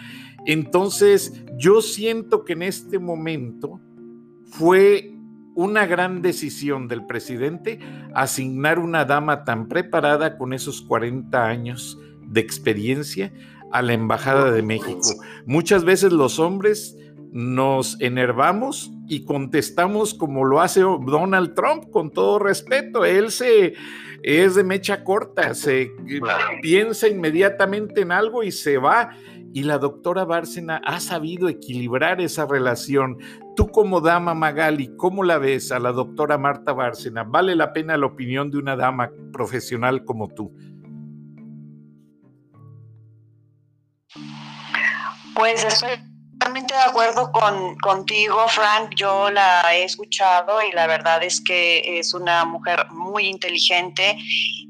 Entonces, 0.45 1.43
yo 1.57 1.81
siento 1.81 2.45
que 2.45 2.53
en 2.53 2.63
este 2.63 2.99
momento 2.99 3.81
fue 4.45 5.13
una 5.55 5.87
gran 5.87 6.21
decisión 6.21 6.87
del 6.87 7.05
presidente 7.05 7.79
asignar 8.13 8.79
una 8.79 9.05
dama 9.05 9.43
tan 9.43 9.67
preparada 9.67 10.37
con 10.37 10.53
esos 10.53 10.81
40 10.83 11.45
años 11.45 11.99
de 12.27 12.41
experiencia 12.41 13.33
a 13.71 13.81
la 13.81 13.93
Embajada 13.93 14.51
de 14.51 14.61
México. 14.61 15.15
Muchas 15.45 15.83
veces 15.83 16.11
los 16.11 16.39
hombres 16.39 16.95
nos 17.31 17.99
enervamos 17.99 18.93
y 19.07 19.23
contestamos 19.23 20.13
como 20.13 20.43
lo 20.43 20.61
hace 20.61 20.81
Donald 20.81 21.53
Trump, 21.53 21.89
con 21.91 22.11
todo 22.11 22.39
respeto. 22.39 23.05
Él 23.05 23.31
se 23.31 23.73
es 24.23 24.55
de 24.55 24.63
mecha 24.63 25.03
corta, 25.03 25.53
se 25.53 25.91
piensa 26.61 27.07
inmediatamente 27.07 28.01
en 28.01 28.11
algo 28.11 28.43
y 28.43 28.51
se 28.51 28.77
va. 28.77 29.11
Y 29.53 29.63
la 29.63 29.77
doctora 29.77 30.25
Bárcena 30.25 30.81
ha 30.85 30.99
sabido 30.99 31.47
equilibrar 31.47 32.21
esa 32.21 32.45
relación. 32.45 33.17
Tú 33.55 33.69
como 33.69 34.01
dama 34.01 34.33
Magali, 34.33 34.95
¿cómo 34.97 35.23
la 35.23 35.37
ves 35.37 35.71
a 35.71 35.79
la 35.79 35.91
doctora 35.93 36.37
Marta 36.37 36.73
Bárcena? 36.73 37.23
¿Vale 37.23 37.55
la 37.55 37.73
pena 37.73 37.97
la 37.97 38.05
opinión 38.05 38.51
de 38.51 38.57
una 38.57 38.75
dama 38.75 39.09
profesional 39.31 40.03
como 40.03 40.27
tú? 40.27 40.53
Pues 45.33 45.63
estoy 45.63 46.06
totalmente 46.57 46.73
de 46.73 46.81
acuerdo 46.81 47.31
con, 47.31 47.75
contigo, 47.77 48.47
Frank. 48.47 48.93
Yo 48.95 49.29
la 49.29 49.75
he 49.75 49.83
escuchado 49.83 50.61
y 50.61 50.71
la 50.73 50.87
verdad 50.87 51.23
es 51.23 51.41
que 51.41 51.99
es 51.99 52.13
una 52.13 52.45
mujer 52.45 52.85
muy 52.91 53.27
inteligente 53.27 54.17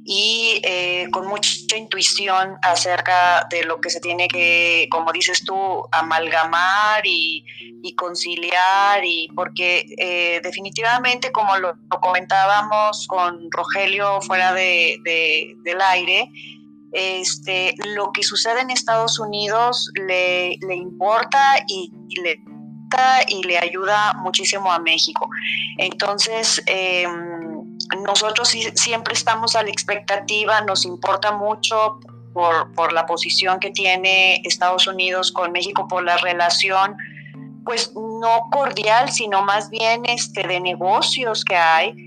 y 0.06 0.60
eh, 0.64 1.08
con 1.12 1.28
mucha 1.28 1.78
intuición 1.78 2.58
acerca 2.62 3.48
de 3.50 3.64
lo 3.64 3.80
que 3.80 3.90
se 3.90 4.00
tiene 4.00 4.28
que, 4.28 4.88
como 4.90 5.12
dices 5.12 5.44
tú, 5.46 5.86
amalgamar 5.92 7.02
y, 7.06 7.44
conciliar, 7.96 9.04
y 9.06 9.30
porque 9.34 9.86
eh, 9.98 10.42
definitivamente, 10.44 11.32
como 11.32 11.56
lo, 11.58 11.74
comentábamos 12.02 13.08
con 13.08 13.50
Rogelio 13.50 14.20
fuera 14.22 14.54
de, 14.54 15.00
del 15.64 15.82
aire, 15.82 16.30
este, 16.98 17.76
lo 17.86 18.12
que 18.12 18.24
sucede 18.24 18.62
en 18.62 18.72
Estados 18.72 19.20
Unidos 19.20 19.92
le, 20.08 20.58
importa 20.74 21.64
y, 21.68 21.92
le 22.24 22.42
y 23.28 23.44
le 23.44 23.60
ayuda 23.60 24.14
muchísimo 24.24 24.72
a 24.72 24.80
México. 24.80 25.30
Entonces, 25.78 26.64
em, 26.66 27.78
nosotros 28.02 28.50
siempre 28.74 29.14
estamos 29.14 29.56
a 29.56 29.62
la 29.62 29.70
expectativa, 29.70 30.62
nos 30.62 30.86
importa 30.86 31.32
mucho 31.32 32.00
por, 32.34 32.74
por, 32.74 32.94
la 32.94 33.06
posición 33.06 33.60
que 33.60 33.70
tiene 33.70 34.42
Estados 34.44 34.88
Unidos 34.88 35.32
con 35.32 35.52
México, 35.52 35.88
por 35.88 36.04
la 36.04 36.18
relación, 36.18 36.96
pues 37.64 37.94
no 37.96 38.50
cordial, 38.52 39.12
sino 39.12 39.44
más 39.44 39.70
bien 39.70 40.04
este, 40.06 40.48
de 40.48 40.60
negocios 40.62 41.46
que 41.46 41.58
hay 41.58 42.07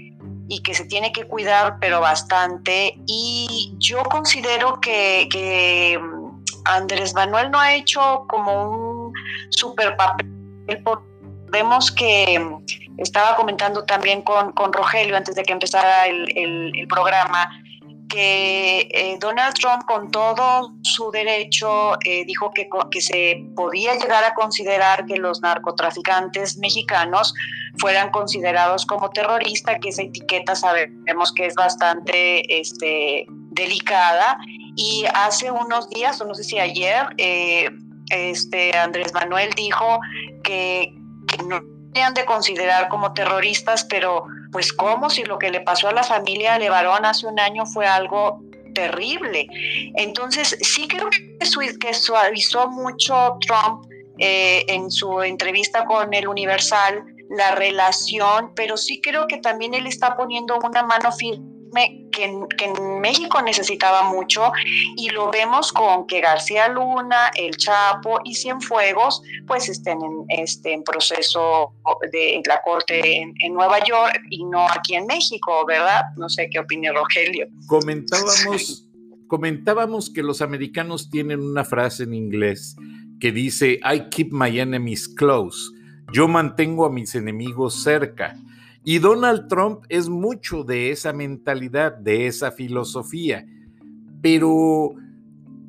y 0.51 0.63
que 0.63 0.75
se 0.75 0.85
tiene 0.85 1.13
que 1.13 1.25
cuidar, 1.25 1.79
pero 1.81 2.01
bastante. 2.01 2.99
Y 3.07 3.73
yo 3.79 4.03
considero 4.03 4.81
que, 4.81 5.99
mm, 5.99 6.43
Andrés 6.65 7.15
Manuel 7.15 7.51
no 7.51 7.59
ha 7.59 7.75
hecho 7.75 8.27
como 8.29 8.71
un 8.71 9.13
super 9.51 9.97
papel. 9.97 10.27
Vemos 11.51 11.91
que 11.93 12.39
mm, 12.39 12.65
estaba 12.99 13.37
comentando 13.37 13.85
también 13.85 14.23
con, 14.23 14.53
Rogelio 14.73 15.17
antes 15.17 15.37
de 15.37 15.45
que 15.45 15.53
empezara 15.53 16.07
el 16.07 16.87
programa 16.89 17.49
que 18.11 18.89
eh, 18.91 19.17
Donald 19.21 19.55
Trump 19.55 19.85
con 19.87 20.11
todo 20.11 20.75
su 20.83 21.11
derecho 21.13 21.95
eh, 22.05 22.25
dijo 22.27 22.51
que, 22.53 22.69
que, 22.91 23.01
se 23.01 23.43
podía 23.55 23.95
llegar 23.95 24.25
a 24.25 24.35
considerar 24.35 25.07
que 25.07 25.17
los 25.17 25.41
narcotraficantes 25.41 26.59
mexicanos 26.59 27.33
fueran 27.79 28.11
considerados 28.11 28.85
como 28.85 29.11
terroristas, 29.11 29.79
que 29.81 29.91
esa 29.91 30.03
etiqueta 30.03 30.57
sabemos 30.57 31.33
que 31.33 31.47
es 31.47 31.55
bastante 31.55 32.61
este, 32.61 33.27
delicada. 33.29 34.37
Y 34.75 35.05
hace 35.15 35.51
unos 35.51 35.89
días, 35.89 36.21
o 36.21 36.27
no 36.27 36.35
sé 36.35 36.43
si 36.43 36.59
ayer, 36.59 37.07
eh, 37.17 37.71
este, 38.11 38.77
Andrés 38.77 39.15
Manuel 39.15 39.51
dijo 39.57 40.01
que, 40.43 40.93
que 41.29 41.43
no 41.45 41.61
tenían 41.93 42.15
de 42.15 42.25
considerar 42.25 42.89
como 42.89 43.13
terroristas, 43.13 43.85
pero 43.85 44.25
pues 44.53 44.73
cómo 44.73 45.11
si 45.11 45.25
lo 45.25 45.39
que 45.39 45.51
le 45.51 45.61
pasó 45.61 45.89
a 45.89 45.93
la 45.93 46.03
familia 46.03 46.59
Levarón 46.59 47.05
hace 47.05 47.27
un 47.27 47.39
año 47.39 47.67
fue 47.67 47.87
algo 47.87 48.41
terrible. 48.75 49.47
Entonces, 49.97 50.57
sí 50.61 50.87
creo 50.89 51.09
que, 51.11 51.95
suavizó 51.95 52.69
mucho 52.69 53.37
Trump 53.47 53.85
eh, 54.19 54.65
en 54.69 54.91
su 54.91 55.23
entrevista 55.23 55.85
con 55.85 56.13
el 56.15 56.29
Universal 56.29 57.05
la 57.31 57.55
relación, 57.55 58.53
pero 58.55 58.77
sí 58.77 59.01
creo 59.01 59.27
que 59.27 59.39
también 59.39 59.75
él 59.75 59.87
está 59.87 60.17
poniendo 60.17 60.59
una 60.59 60.83
mano 60.83 61.13
firme 61.13 61.60
que, 62.13 62.25
en 62.25 63.01
México 63.01 63.41
necesitaba 63.43 64.11
mucho 64.11 64.53
y 64.97 65.09
lo 65.11 65.31
vemos 65.31 65.73
con 65.73 66.07
que 66.07 66.21
García 66.21 66.69
Luna, 66.69 67.31
El 67.35 67.57
Chapo 67.57 68.21
y 68.25 68.35
Cienfuegos 68.35 69.23
pues 69.47 69.69
estén 69.69 69.99
en, 70.03 70.25
este, 70.29 70.73
en 70.73 70.83
proceso 70.83 71.73
de 72.13 72.43
la 72.47 72.61
corte 72.63 73.19
en, 73.19 73.35
en, 73.41 73.55
Nueva 73.55 73.79
York 73.85 74.21
y 74.31 74.45
no 74.45 74.67
aquí 74.69 74.95
en 74.95 75.07
México, 75.07 75.65
¿verdad? 75.67 76.03
No 76.17 76.29
sé 76.29 76.49
qué 76.51 76.59
opina 76.59 76.93
Rogelio. 76.93 77.47
Comentábamos, 77.67 78.87
comentábamos 79.27 80.11
que 80.11 80.23
los 80.23 80.43
americanos 80.43 81.11
tienen 81.11 81.41
una 81.41 81.65
frase 81.65 82.05
en 82.05 82.15
inglés 82.15 82.77
que 83.21 83.33
dice, 83.33 83.81
I 83.85 84.09
keep 84.11 84.33
my 84.33 84.59
enemies 84.59 85.07
close, 85.07 85.71
yo 86.13 86.27
mantengo 86.27 86.87
a 86.87 86.91
mis 86.91 87.15
enemigos 87.15 87.83
cerca. 87.83 88.37
Y 88.83 88.99
Donald 88.99 89.49
Trump 89.49 89.85
es 89.89 90.09
mucho 90.09 90.65
de 90.65 90.91
esa 90.91 91.13
mentalidad, 91.13 91.97
de 91.97 92.27
esa 92.27 92.51
filosofía. 92.51 93.45
Pero, 94.23 94.95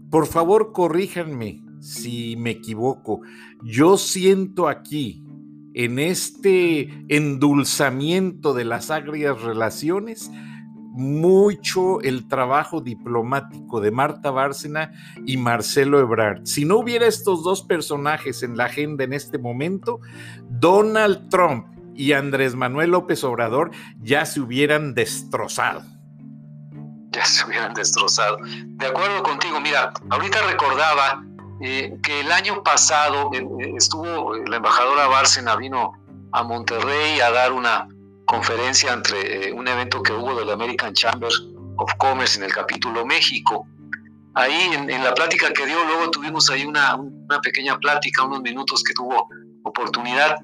por 0.10 0.28
favor, 0.28 0.72
corríjanme 0.72 1.62
si 1.80 2.36
me 2.38 2.52
equivoco. 2.52 3.22
Yo 3.64 3.98
siento 3.98 4.68
aquí, 4.68 5.24
en 5.74 6.00
este 6.00 6.90
endulzamiento 7.08 8.54
de 8.54 8.66
las 8.66 8.92
agrias 8.92 9.42
relaciones, 9.42 10.30
mucho 10.94 12.02
el 12.02 12.28
trabajo 12.28 12.82
diplomático 12.82 13.80
de 13.80 13.92
Marta 13.92 14.30
Bárcena 14.30 14.92
y 15.26 15.38
Marcelo 15.38 16.00
Ebrard. 16.00 16.46
Si 16.46 16.66
no 16.66 16.80
hubiera 16.80 17.08
estos 17.08 17.44
dos 17.44 17.64
personajes 17.64 18.44
en 18.44 18.58
la 18.58 18.66
agenda 18.66 19.06
en 19.06 19.14
este 19.14 19.38
momento, 19.38 20.02
Donald 20.50 21.30
Trump 21.30 21.71
y 21.96 22.14
Andrés 22.14 22.56
Manuel 22.56 22.92
López 22.92 23.24
Obrador 23.24 23.72
ya 24.00 24.26
se 24.26 24.40
hubieran 24.40 24.94
destrozado. 24.94 25.84
Ya 27.12 27.26
se 27.26 27.46
hubieran 27.46 27.74
destrozado. 27.74 28.38
De 28.44 28.86
acuerdo 28.86 29.22
contigo, 29.24 29.60
mira, 29.60 29.92
ahorita 30.10 30.42
recordaba 30.48 31.24
eh, 31.64 31.98
que 32.02 32.22
el 32.22 32.32
año 32.32 32.64
pasado 32.64 33.30
eh, 33.34 33.48
eh, 33.60 33.74
estuvo 33.78 34.36
la 34.36 34.58
embajadora 34.58 35.08
Bárcena, 35.08 35.56
vino 35.56 35.94
a 36.32 36.44
Monterrey 36.44 37.20
a 37.20 37.30
dar 37.30 37.52
una 37.52 37.88
conferencia 38.26 38.94
entre 38.94 39.52
un 39.52 39.68
evento 39.68 40.02
que 40.02 40.14
hubo 40.14 40.34
del 40.34 40.50
American 40.50 40.94
Chamber 40.94 41.32
of 41.78 41.94
Commerce 41.98 42.40
en 42.40 42.46
el 42.46 42.54
capítulo 42.54 43.06
México. 43.06 43.68
Ahí 44.34 44.72
en, 44.74 45.04
la 45.04 45.14
plática 45.14 45.52
que 45.52 45.66
dio, 45.66 45.84
luego 45.86 46.10
tuvimos 46.10 46.50
ahí 46.50 46.66
una, 46.66 46.96
una 46.96 47.42
pequeña 47.42 47.78
plática, 47.78 48.24
unos 48.24 48.42
minutos 48.42 48.82
que 48.82 48.94
tuvo 48.94 49.28
oportunidad 49.64 50.38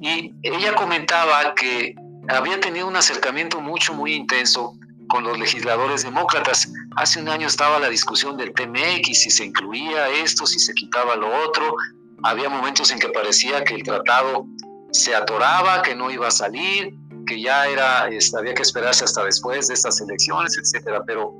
y 0.00 0.34
ella 0.42 0.74
comentaba 0.74 1.54
que 1.54 1.94
había 2.28 2.58
tenido 2.58 2.88
un 2.88 2.96
acercamiento 2.96 3.60
mucho, 3.60 3.92
muy 3.92 4.14
intenso 4.14 4.74
con 5.08 5.24
los 5.24 5.38
legisladores 5.38 6.04
demócratas. 6.04 6.72
Hace 6.96 7.20
un 7.20 7.28
año 7.28 7.46
estaba 7.46 7.78
la 7.78 7.88
discusión 7.88 8.36
del 8.36 8.52
TMX, 8.52 9.20
si 9.20 9.30
se 9.30 9.44
incluía 9.44 10.08
esto, 10.08 10.46
si 10.46 10.58
se 10.58 10.72
quitaba 10.72 11.16
lo 11.16 11.28
otro. 11.44 11.76
Había 12.22 12.48
momentos 12.48 12.90
en 12.90 12.98
que 12.98 13.08
parecía 13.08 13.62
que 13.64 13.74
el 13.74 13.82
tratado 13.82 14.46
se 14.92 15.14
atoraba, 15.14 15.82
que 15.82 15.94
no 15.94 16.10
iba 16.10 16.28
a 16.28 16.30
salir, 16.30 16.94
que 17.26 17.40
ya 17.40 17.66
era, 17.66 18.08
este, 18.08 18.38
había 18.38 18.54
que 18.54 18.62
esperarse 18.62 19.04
hasta 19.04 19.24
después 19.24 19.68
de 19.68 19.74
estas 19.74 20.00
elecciones, 20.00 20.56
etcétera. 20.56 21.02
Pero 21.06 21.34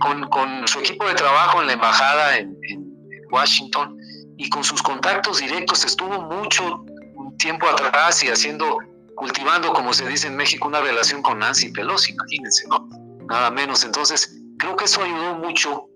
con, 0.00 0.28
con 0.30 0.66
su 0.66 0.80
equipo 0.80 1.06
de 1.06 1.14
trabajo 1.14 1.60
en 1.60 1.68
la 1.68 1.74
embajada 1.74 2.38
en, 2.38 2.56
en 2.68 2.84
Washington 3.30 3.96
y 4.36 4.48
con 4.48 4.64
sus 4.64 4.82
contactos 4.82 5.38
directos 5.38 5.84
estuvo 5.84 6.20
mucho 6.22 6.84
tiempo 7.38 7.66
atrás 7.68 8.22
y 8.22 8.28
haciendo, 8.28 8.78
cultivando, 9.14 9.72
como 9.72 9.92
se 9.92 10.06
dice 10.08 10.28
en 10.28 10.36
México, 10.36 10.68
una 10.68 10.80
relación 10.80 11.22
con 11.22 11.38
Nancy 11.38 11.70
Pelosi, 11.72 12.12
imagínense, 12.12 12.66
¿no? 12.68 12.88
Nada 13.26 13.50
menos. 13.50 13.84
Entonces, 13.84 14.40
creo 14.58 14.76
que 14.76 14.84
eso 14.84 15.02
ayudó 15.02 15.34
mucho 15.34 15.88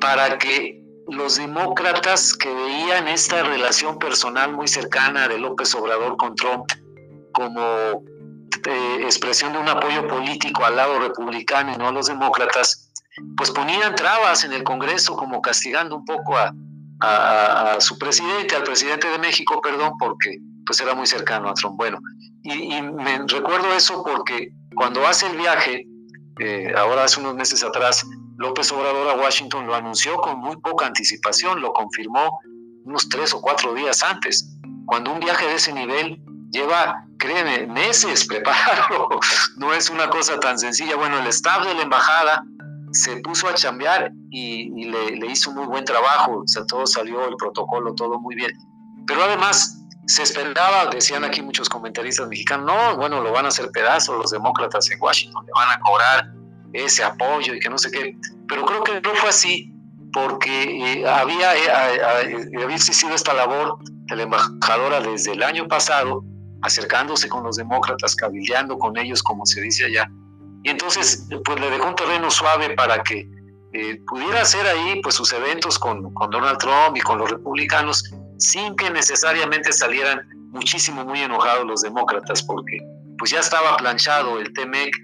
para 0.00 0.38
que 0.38 0.82
los 1.08 1.36
demócratas 1.36 2.34
que 2.34 2.52
veían 2.52 3.08
esta 3.08 3.42
relación 3.42 3.98
personal 3.98 4.52
muy 4.52 4.68
cercana 4.68 5.26
de 5.26 5.38
López 5.38 5.74
Obrador 5.74 6.16
con 6.16 6.34
Trump 6.34 6.70
como 7.32 8.04
eh, 8.66 9.00
expresión 9.02 9.52
de 9.52 9.58
un 9.58 9.68
apoyo 9.68 10.06
político 10.06 10.64
al 10.64 10.76
lado 10.76 10.98
republicano 10.98 11.72
y 11.72 11.78
no 11.78 11.88
a 11.88 11.92
los 11.92 12.06
demócratas, 12.06 12.92
pues 13.36 13.50
ponían 13.50 13.94
trabas 13.94 14.44
en 14.44 14.52
el 14.52 14.64
Congreso 14.64 15.16
como 15.16 15.40
castigando 15.40 15.96
un 15.96 16.04
poco 16.04 16.36
a, 16.36 16.52
a 17.00 17.80
su 17.80 17.98
presidente, 17.98 18.56
al 18.56 18.64
presidente 18.64 19.08
de 19.08 19.18
México, 19.18 19.60
perdón, 19.62 19.92
porque 19.98 20.38
pues 20.68 20.80
era 20.82 20.94
muy 20.94 21.06
cercano 21.06 21.48
a 21.48 21.54
Trump. 21.54 21.76
Bueno, 21.76 21.98
y, 22.44 22.80
me 22.82 23.18
recuerdo 23.26 23.72
eso 23.72 24.04
porque 24.04 24.52
cuando 24.76 25.04
hace 25.06 25.26
el 25.26 25.36
viaje, 25.36 25.86
eh, 26.38 26.72
ahora 26.76 27.04
hace 27.04 27.20
unos 27.20 27.34
meses 27.34 27.64
atrás, 27.64 28.06
López 28.36 28.70
Obrador 28.70 29.08
a 29.08 29.14
Washington 29.14 29.66
lo 29.66 29.74
anunció 29.74 30.16
con 30.18 30.38
muy 30.38 30.56
poca 30.58 30.86
anticipación, 30.86 31.62
lo 31.62 31.72
confirmó 31.72 32.38
unos 32.84 33.08
tres 33.08 33.32
o 33.32 33.40
cuatro 33.40 33.74
días 33.74 34.02
antes. 34.02 34.54
Cuando 34.84 35.10
un 35.10 35.20
viaje 35.20 35.46
de 35.46 35.54
ese 35.54 35.72
nivel 35.72 36.22
lleva, 36.50 37.02
créeme, 37.18 37.66
meses 37.66 38.26
prepararlo, 38.26 39.08
no 39.56 39.72
es 39.72 39.88
una 39.88 40.10
cosa 40.10 40.38
tan 40.38 40.58
sencilla. 40.58 40.96
Bueno, 40.96 41.18
el 41.18 41.26
staff 41.28 41.66
de 41.66 41.74
la 41.74 41.82
embajada 41.82 42.44
se 42.92 43.16
puso 43.22 43.48
a 43.48 43.54
chambear 43.54 44.12
y, 44.30 44.84
le, 44.84 45.16
le, 45.16 45.26
hizo 45.26 45.50
muy 45.52 45.66
buen 45.66 45.84
trabajo, 45.84 46.40
o 46.40 46.46
sea, 46.46 46.64
todo 46.66 46.86
salió, 46.86 47.26
el 47.26 47.36
protocolo, 47.36 47.94
todo 47.94 48.20
muy 48.20 48.34
bien. 48.34 48.52
Pero 49.06 49.24
además, 49.24 49.77
se 50.08 50.22
esperaba, 50.22 50.86
decían 50.86 51.22
aquí 51.22 51.42
muchos 51.42 51.68
comentaristas 51.68 52.26
mexicanos, 52.28 52.64
no, 52.64 52.96
bueno, 52.96 53.20
lo 53.20 53.30
van 53.30 53.44
a 53.44 53.48
hacer 53.48 53.70
pedazos 53.70 54.16
los 54.16 54.30
demócratas 54.30 54.90
en 54.90 54.98
Washington, 55.00 55.44
van 55.54 55.70
a 55.70 55.80
cobrar 55.80 56.32
ese 56.72 57.04
apoyo 57.04 57.54
y 57.54 57.60
que 57.60 57.68
no 57.68 57.76
sé 57.76 57.90
qué. 57.90 58.16
Pero 58.48 58.64
creo 58.64 58.82
que 58.84 59.00
no 59.02 59.14
fue 59.16 59.28
así, 59.28 59.70
porque 60.14 61.00
eh, 61.00 61.06
había, 61.06 61.54
eh, 61.54 62.40
había 62.62 62.74
existido 62.74 63.14
esta 63.14 63.34
labor 63.34 63.78
de 63.84 64.16
la 64.16 64.22
embajadora 64.22 65.00
desde 65.00 65.32
el 65.32 65.42
año 65.42 65.68
pasado, 65.68 66.24
acercándose 66.62 67.28
con 67.28 67.42
los 67.44 67.56
demócratas, 67.56 68.16
cabildeando 68.16 68.78
con 68.78 68.96
ellos, 68.96 69.22
como 69.22 69.44
se 69.44 69.60
dice 69.60 69.84
allá. 69.84 70.10
Y 70.62 70.70
entonces, 70.70 71.28
pues 71.44 71.60
le 71.60 71.68
dejó 71.68 71.86
un 71.86 71.94
terreno 71.94 72.30
suave 72.30 72.70
para 72.70 73.02
que 73.02 73.28
eh, 73.74 74.00
pudiera 74.06 74.40
hacer 74.40 74.66
ahí 74.66 75.02
pues 75.02 75.16
sus 75.16 75.34
eventos 75.34 75.78
con, 75.78 76.14
con 76.14 76.30
Donald 76.30 76.56
Trump 76.56 76.96
y 76.96 77.00
con 77.00 77.18
los 77.18 77.30
republicanos 77.30 78.10
sin 78.38 78.74
que 78.76 78.90
necesariamente 78.90 79.72
salieran 79.72 80.26
muchísimo 80.50 81.04
muy 81.04 81.20
enojados 81.20 81.66
los 81.66 81.82
demócratas, 81.82 82.42
porque 82.42 82.78
pues 83.18 83.32
ya 83.32 83.40
estaba 83.40 83.76
planchado 83.76 84.38
el 84.38 84.52
TEMEC 84.52 84.96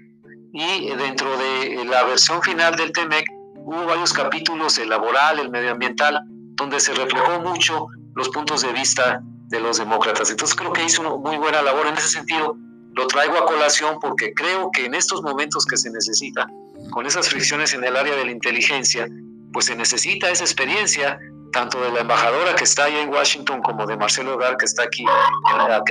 y 0.53 0.89
dentro 0.95 1.37
de 1.37 1.83
la 1.85 2.03
versión 2.03 2.41
final 2.41 2.75
del 2.75 2.91
TEMEC 2.93 3.25
hubo 3.55 3.85
varios 3.85 4.13
capítulos, 4.13 4.77
el 4.77 4.89
laboral, 4.89 5.39
el 5.39 5.49
medioambiental, 5.49 6.21
donde 6.55 6.79
se 6.79 6.93
reflejó 6.93 7.41
mucho 7.41 7.87
los 8.15 8.29
puntos 8.29 8.61
de 8.61 8.71
vista 8.71 9.21
de 9.49 9.59
los 9.59 9.77
demócratas. 9.77 10.29
Entonces 10.29 10.55
creo 10.55 10.71
que 10.71 10.83
hizo 10.83 11.01
una 11.01 11.15
muy 11.15 11.37
buena 11.37 11.61
labor 11.61 11.87
en 11.87 11.95
ese 11.95 12.07
sentido. 12.07 12.57
Lo 12.93 13.07
traigo 13.07 13.37
a 13.37 13.45
colación 13.45 13.97
porque 13.99 14.33
creo 14.33 14.71
que 14.71 14.85
en 14.85 14.93
estos 14.93 15.21
momentos 15.21 15.65
que 15.65 15.75
se 15.75 15.91
necesita, 15.91 16.47
con 16.91 17.05
esas 17.05 17.27
fricciones 17.27 17.73
en 17.73 17.83
el 17.83 17.97
área 17.97 18.15
de 18.15 18.23
la 18.23 18.31
inteligencia, 18.31 19.07
pues 19.51 19.65
se 19.65 19.75
necesita 19.75 20.29
esa 20.29 20.45
experiencia 20.45 21.19
tanto 21.55 21.81
de 21.81 21.89
la 21.89 22.01
embajadora 22.01 22.53
que 22.53 22.65
está 22.65 22.83
allá 22.83 23.01
en 23.01 23.09
Washington 23.09 23.61
como 23.61 23.87
de 23.87 23.95
Marcelo 23.95 24.33
Ebrard 24.33 24.57
que 24.57 24.65
está 24.65 24.83
aquí 24.83 25.05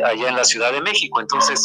allá 0.04 0.28
en 0.28 0.36
la 0.36 0.44
Ciudad 0.44 0.70
de 0.70 0.82
México. 0.82 1.22
Entonces, 1.22 1.58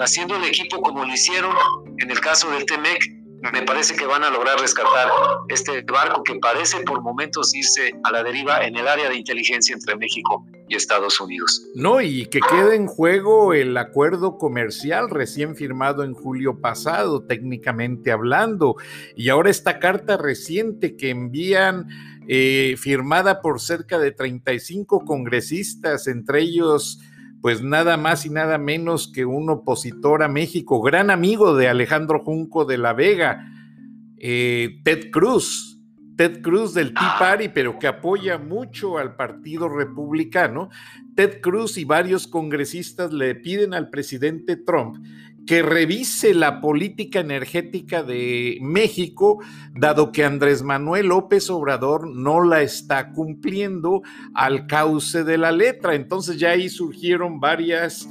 haciendo 0.00 0.34
el 0.34 0.44
equipo 0.44 0.82
como 0.82 1.04
lo 1.04 1.12
hicieron 1.12 1.54
en 1.98 2.10
el 2.10 2.20
caso 2.20 2.50
del 2.50 2.66
TEMEC, 2.66 3.20
me 3.52 3.62
parece 3.62 3.94
que 3.94 4.04
van 4.06 4.24
a 4.24 4.30
lograr 4.30 4.58
rescatar 4.58 5.08
este 5.48 5.82
barco 5.82 6.24
que 6.24 6.34
parece 6.34 6.80
por 6.80 7.00
momentos 7.00 7.54
irse 7.54 7.94
a 8.02 8.10
la 8.10 8.24
deriva 8.24 8.66
en 8.66 8.76
el 8.76 8.86
área 8.86 9.08
de 9.08 9.16
inteligencia 9.16 9.72
entre 9.72 9.96
México 9.96 10.44
y 10.68 10.74
Estados 10.74 11.20
Unidos. 11.20 11.64
No, 11.74 12.00
y 12.00 12.26
que 12.26 12.40
quede 12.40 12.74
en 12.74 12.86
juego 12.86 13.54
el 13.54 13.76
acuerdo 13.76 14.36
comercial 14.36 15.08
recién 15.08 15.56
firmado 15.56 16.02
en 16.02 16.12
julio 16.12 16.60
pasado, 16.60 17.22
técnicamente 17.22 18.12
hablando, 18.12 18.76
y 19.16 19.30
ahora 19.30 19.48
esta 19.48 19.78
carta 19.78 20.16
reciente 20.16 20.96
que 20.96 21.10
envían 21.10 21.88
eh, 22.32 22.76
firmada 22.78 23.40
por 23.40 23.60
cerca 23.60 23.98
de 23.98 24.12
35 24.12 25.04
congresistas, 25.04 26.06
entre 26.06 26.42
ellos 26.42 27.00
pues 27.40 27.60
nada 27.60 27.96
más 27.96 28.24
y 28.24 28.30
nada 28.30 28.56
menos 28.56 29.10
que 29.12 29.24
un 29.24 29.50
opositor 29.50 30.22
a 30.22 30.28
México, 30.28 30.80
gran 30.80 31.10
amigo 31.10 31.56
de 31.56 31.66
Alejandro 31.66 32.22
Junco 32.22 32.64
de 32.64 32.78
la 32.78 32.92
Vega, 32.92 33.50
eh, 34.16 34.78
Ted 34.84 35.10
Cruz, 35.10 35.82
Ted 36.16 36.40
Cruz 36.40 36.72
del 36.72 36.94
Tea 36.94 37.16
Party, 37.18 37.48
pero 37.48 37.80
que 37.80 37.88
apoya 37.88 38.38
mucho 38.38 38.98
al 38.98 39.16
Partido 39.16 39.68
Republicano. 39.68 40.68
Ted 41.16 41.40
Cruz 41.40 41.78
y 41.78 41.84
varios 41.84 42.28
congresistas 42.28 43.12
le 43.12 43.34
piden 43.34 43.74
al 43.74 43.90
presidente 43.90 44.56
Trump 44.56 45.04
que 45.50 45.62
revise 45.62 46.32
la 46.32 46.60
política 46.60 47.18
energética 47.18 48.04
de 48.04 48.58
México, 48.62 49.42
dado 49.74 50.12
que 50.12 50.24
Andrés 50.24 50.62
Manuel 50.62 51.08
López 51.08 51.50
Obrador 51.50 52.08
no 52.08 52.44
la 52.44 52.62
está 52.62 53.10
cumpliendo 53.10 54.02
al 54.32 54.68
cauce 54.68 55.24
de 55.24 55.38
la 55.38 55.50
letra. 55.50 55.96
Entonces 55.96 56.38
ya 56.38 56.50
ahí 56.50 56.68
surgieron 56.68 57.40
varias 57.40 58.08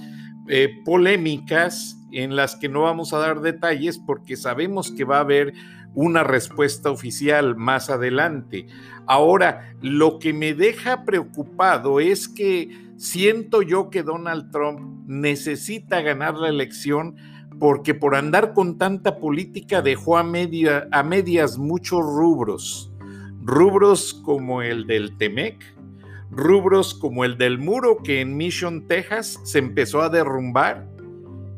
eh, 0.49 0.67
polémicas 0.83 1.97
en 2.11 2.35
las 2.35 2.57
que 2.57 2.67
no 2.67 2.81
vamos 2.81 3.13
a 3.13 3.19
dar 3.19 3.39
detalles 3.39 3.99
porque 3.99 4.35
sabemos 4.35 4.91
que 4.91 5.05
va 5.05 5.19
a 5.19 5.21
haber 5.21 5.53
una 5.93 6.25
respuesta 6.25 6.91
oficial 6.91 7.55
más 7.55 7.89
adelante. 7.89 8.67
Ahora, 9.07 9.75
lo 9.81 10.19
que 10.19 10.33
me 10.33 10.53
deja 10.53 11.05
preocupado 11.05 12.01
es 12.01 12.27
que 12.27 12.88
siento 12.99 13.61
yo 13.61 13.89
que 13.89 14.03
Donald 14.03 14.51
Trump 14.51 15.07
necesita 15.07 16.01
ganar 16.01 16.35
la 16.35 16.49
elección 16.49 17.15
porque 17.59 17.93
por 17.93 18.13
andar 18.13 18.53
con 18.53 18.77
tanta 18.77 19.17
política 19.17 19.81
dejó 19.81 20.17
a, 20.17 20.23
media, 20.23 20.87
a 20.91 21.01
medias 21.01 21.57
muchos 21.57 22.01
rubros. 22.01 22.91
Rubros 23.41 24.13
como 24.13 24.61
el 24.61 24.85
del 24.85 25.17
Temec, 25.17 25.63
rubros 26.29 26.93
como 26.93 27.25
el 27.25 27.37
del 27.37 27.57
muro 27.57 27.97
que 28.03 28.21
en 28.21 28.37
Mission, 28.37 28.87
Texas 28.87 29.39
se 29.43 29.59
empezó 29.59 30.01
a 30.01 30.09
derrumbar 30.09 30.87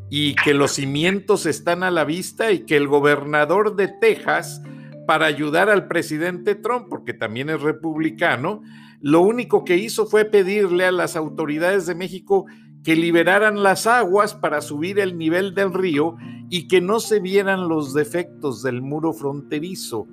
y 0.10 0.36
que 0.36 0.54
los 0.54 0.74
cimientos 0.74 1.46
están 1.46 1.84
a 1.84 1.92
la 1.92 2.06
vista 2.06 2.52
y 2.52 2.66
que 2.66 2.78
el 2.78 2.88
gobernador 2.88 3.76
de 3.76 3.88
Texas, 3.88 4.62
para 5.08 5.26
ayudar 5.26 5.70
al 5.70 5.88
presidente 5.88 6.54
Trump, 6.54 6.88
porque 6.90 7.14
también 7.14 7.50
es 7.50 7.62
republicano, 7.62 8.62
lo 9.02 9.22
único 9.22 9.66
que 9.66 9.78
hizo 9.78 10.06
fue 10.06 10.26
pedirle 10.26 10.86
a 10.86 10.92
las 10.92 11.16
autoridades 11.16 11.86
de 11.86 11.96
México 11.96 12.46
que 12.84 12.96
liberaran 12.96 13.62
las 13.64 13.88
aguas 13.88 14.34
para 14.34 14.62
subir 14.62 15.00
el 15.00 15.18
nivel 15.18 15.54
del 15.54 15.74
río 15.74 16.16
y 16.50 16.68
que 16.68 16.82
no 16.82 17.00
se 17.00 17.20
vieran 17.20 17.68
los 17.68 17.94
defectos 17.94 18.64
del 18.64 18.82
muro 18.82 19.14
fronterizo 19.14 20.08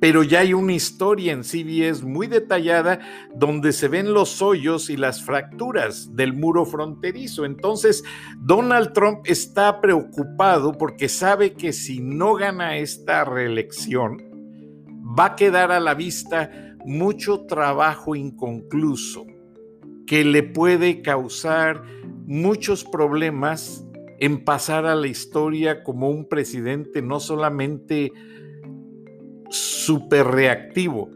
pero 0.00 0.22
ya 0.22 0.40
hay 0.40 0.54
una 0.54 0.72
historia 0.72 1.32
en 1.32 1.44
CBS 1.44 2.04
muy 2.04 2.26
detallada 2.26 2.98
donde 3.34 3.72
se 3.72 3.86
ven 3.86 4.14
los 4.14 4.40
hoyos 4.40 4.88
y 4.88 4.96
las 4.96 5.22
fracturas 5.22 6.16
del 6.16 6.32
muro 6.32 6.64
fronterizo. 6.64 7.44
Entonces, 7.44 8.02
Donald 8.38 8.94
Trump 8.94 9.20
está 9.26 9.80
preocupado 9.80 10.72
porque 10.72 11.08
sabe 11.08 11.52
que 11.52 11.74
si 11.74 12.00
no 12.00 12.34
gana 12.34 12.78
esta 12.78 13.24
reelección, 13.24 14.22
va 15.18 15.26
a 15.26 15.36
quedar 15.36 15.70
a 15.70 15.80
la 15.80 15.92
vista 15.92 16.50
mucho 16.84 17.46
trabajo 17.46 18.14
inconcluso 18.14 19.26
que 20.06 20.24
le 20.24 20.42
puede 20.42 21.02
causar 21.02 21.82
muchos 22.26 22.84
problemas 22.84 23.86
en 24.18 24.44
pasar 24.44 24.86
a 24.86 24.94
la 24.94 25.06
historia 25.06 25.82
como 25.82 26.10
un 26.10 26.28
presidente 26.28 27.00
no 27.00 27.20
solamente 27.20 28.12
súper 29.50 30.26
reactivo, 30.26 31.10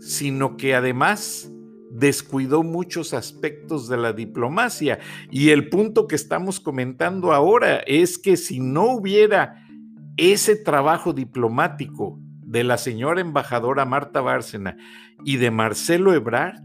sino 0.00 0.56
que 0.56 0.74
además 0.74 1.50
descuidó 1.90 2.62
muchos 2.62 3.14
aspectos 3.14 3.88
de 3.88 3.96
la 3.96 4.12
diplomacia. 4.12 4.98
Y 5.30 5.50
el 5.50 5.68
punto 5.68 6.06
que 6.06 6.16
estamos 6.16 6.60
comentando 6.60 7.32
ahora 7.32 7.78
es 7.86 8.18
que 8.18 8.36
si 8.36 8.60
no 8.60 8.92
hubiera 8.92 9.64
ese 10.16 10.56
trabajo 10.56 11.12
diplomático 11.12 12.18
de 12.50 12.64
la 12.64 12.78
señora 12.78 13.20
embajadora 13.20 13.84
Marta 13.84 14.20
Bárcena 14.20 14.76
y 15.24 15.36
de 15.36 15.52
Marcelo 15.52 16.12
Ebrard, 16.12 16.60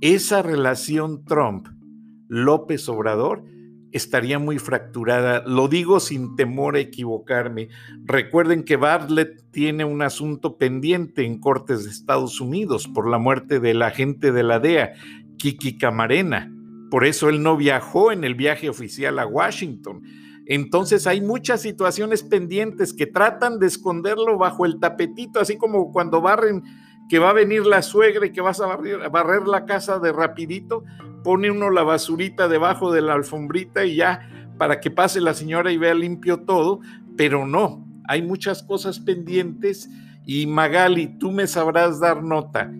esa 0.00 0.40
relación 0.40 1.26
Trump-López 1.26 2.88
Obrador 2.88 3.44
estaría 3.92 4.38
muy 4.38 4.58
fracturada. 4.58 5.42
Lo 5.46 5.68
digo 5.68 6.00
sin 6.00 6.34
temor 6.34 6.76
a 6.76 6.80
equivocarme. 6.80 7.68
Recuerden 8.04 8.62
que 8.62 8.76
Bartlett 8.76 9.50
tiene 9.50 9.84
un 9.84 10.00
asunto 10.00 10.56
pendiente 10.56 11.26
en 11.26 11.38
Cortes 11.40 11.84
de 11.84 11.90
Estados 11.90 12.40
Unidos 12.40 12.88
por 12.88 13.06
la 13.06 13.18
muerte 13.18 13.60
del 13.60 13.82
agente 13.82 14.32
de 14.32 14.42
la 14.42 14.60
DEA, 14.60 14.94
Kiki 15.36 15.76
Camarena. 15.76 16.50
Por 16.90 17.04
eso 17.04 17.28
él 17.28 17.42
no 17.42 17.58
viajó 17.58 18.12
en 18.12 18.24
el 18.24 18.34
viaje 18.34 18.70
oficial 18.70 19.18
a 19.18 19.26
Washington. 19.26 20.02
Entonces 20.50 21.06
hay 21.06 21.20
muchas 21.20 21.60
situaciones 21.60 22.22
pendientes 22.22 22.94
que 22.94 23.06
tratan 23.06 23.58
de 23.58 23.66
esconderlo 23.66 24.38
bajo 24.38 24.64
el 24.64 24.80
tapetito, 24.80 25.40
así 25.40 25.58
como 25.58 25.92
cuando 25.92 26.22
barren 26.22 26.62
que 27.10 27.18
va 27.18 27.30
a 27.30 27.34
venir 27.34 27.66
la 27.66 27.82
suegra 27.82 28.26
y 28.26 28.32
que 28.32 28.40
vas 28.40 28.58
a 28.60 28.66
barrer, 28.66 29.46
la 29.46 29.66
casa 29.66 29.98
de 29.98 30.10
rapidito, 30.10 30.84
pone 31.22 31.50
uno 31.50 31.68
la 31.68 31.82
basurita 31.82 32.48
debajo 32.48 32.90
de 32.92 33.02
la 33.02 33.12
alfombrita 33.12 33.84
y 33.84 33.96
ya 33.96 34.26
para 34.56 34.80
que 34.80 34.90
pase 34.90 35.20
la 35.20 35.34
señora 35.34 35.70
y 35.70 35.76
vea 35.76 35.92
limpio 35.92 36.40
todo, 36.40 36.80
pero 37.14 37.46
no, 37.46 37.86
hay 38.08 38.22
muchas 38.22 38.62
cosas 38.62 39.00
pendientes 39.00 39.90
y 40.24 40.46
Magali, 40.46 41.18
tú 41.18 41.30
me 41.30 41.46
sabrás 41.46 42.00
dar 42.00 42.22
nota. 42.22 42.72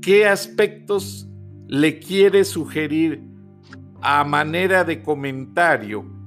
¿Qué 0.00 0.26
aspectos 0.26 1.28
le 1.68 2.00
quiere 2.00 2.44
sugerir 2.44 3.22
a 4.00 4.24
manera 4.24 4.82
de 4.82 5.02
comentario 5.02 6.21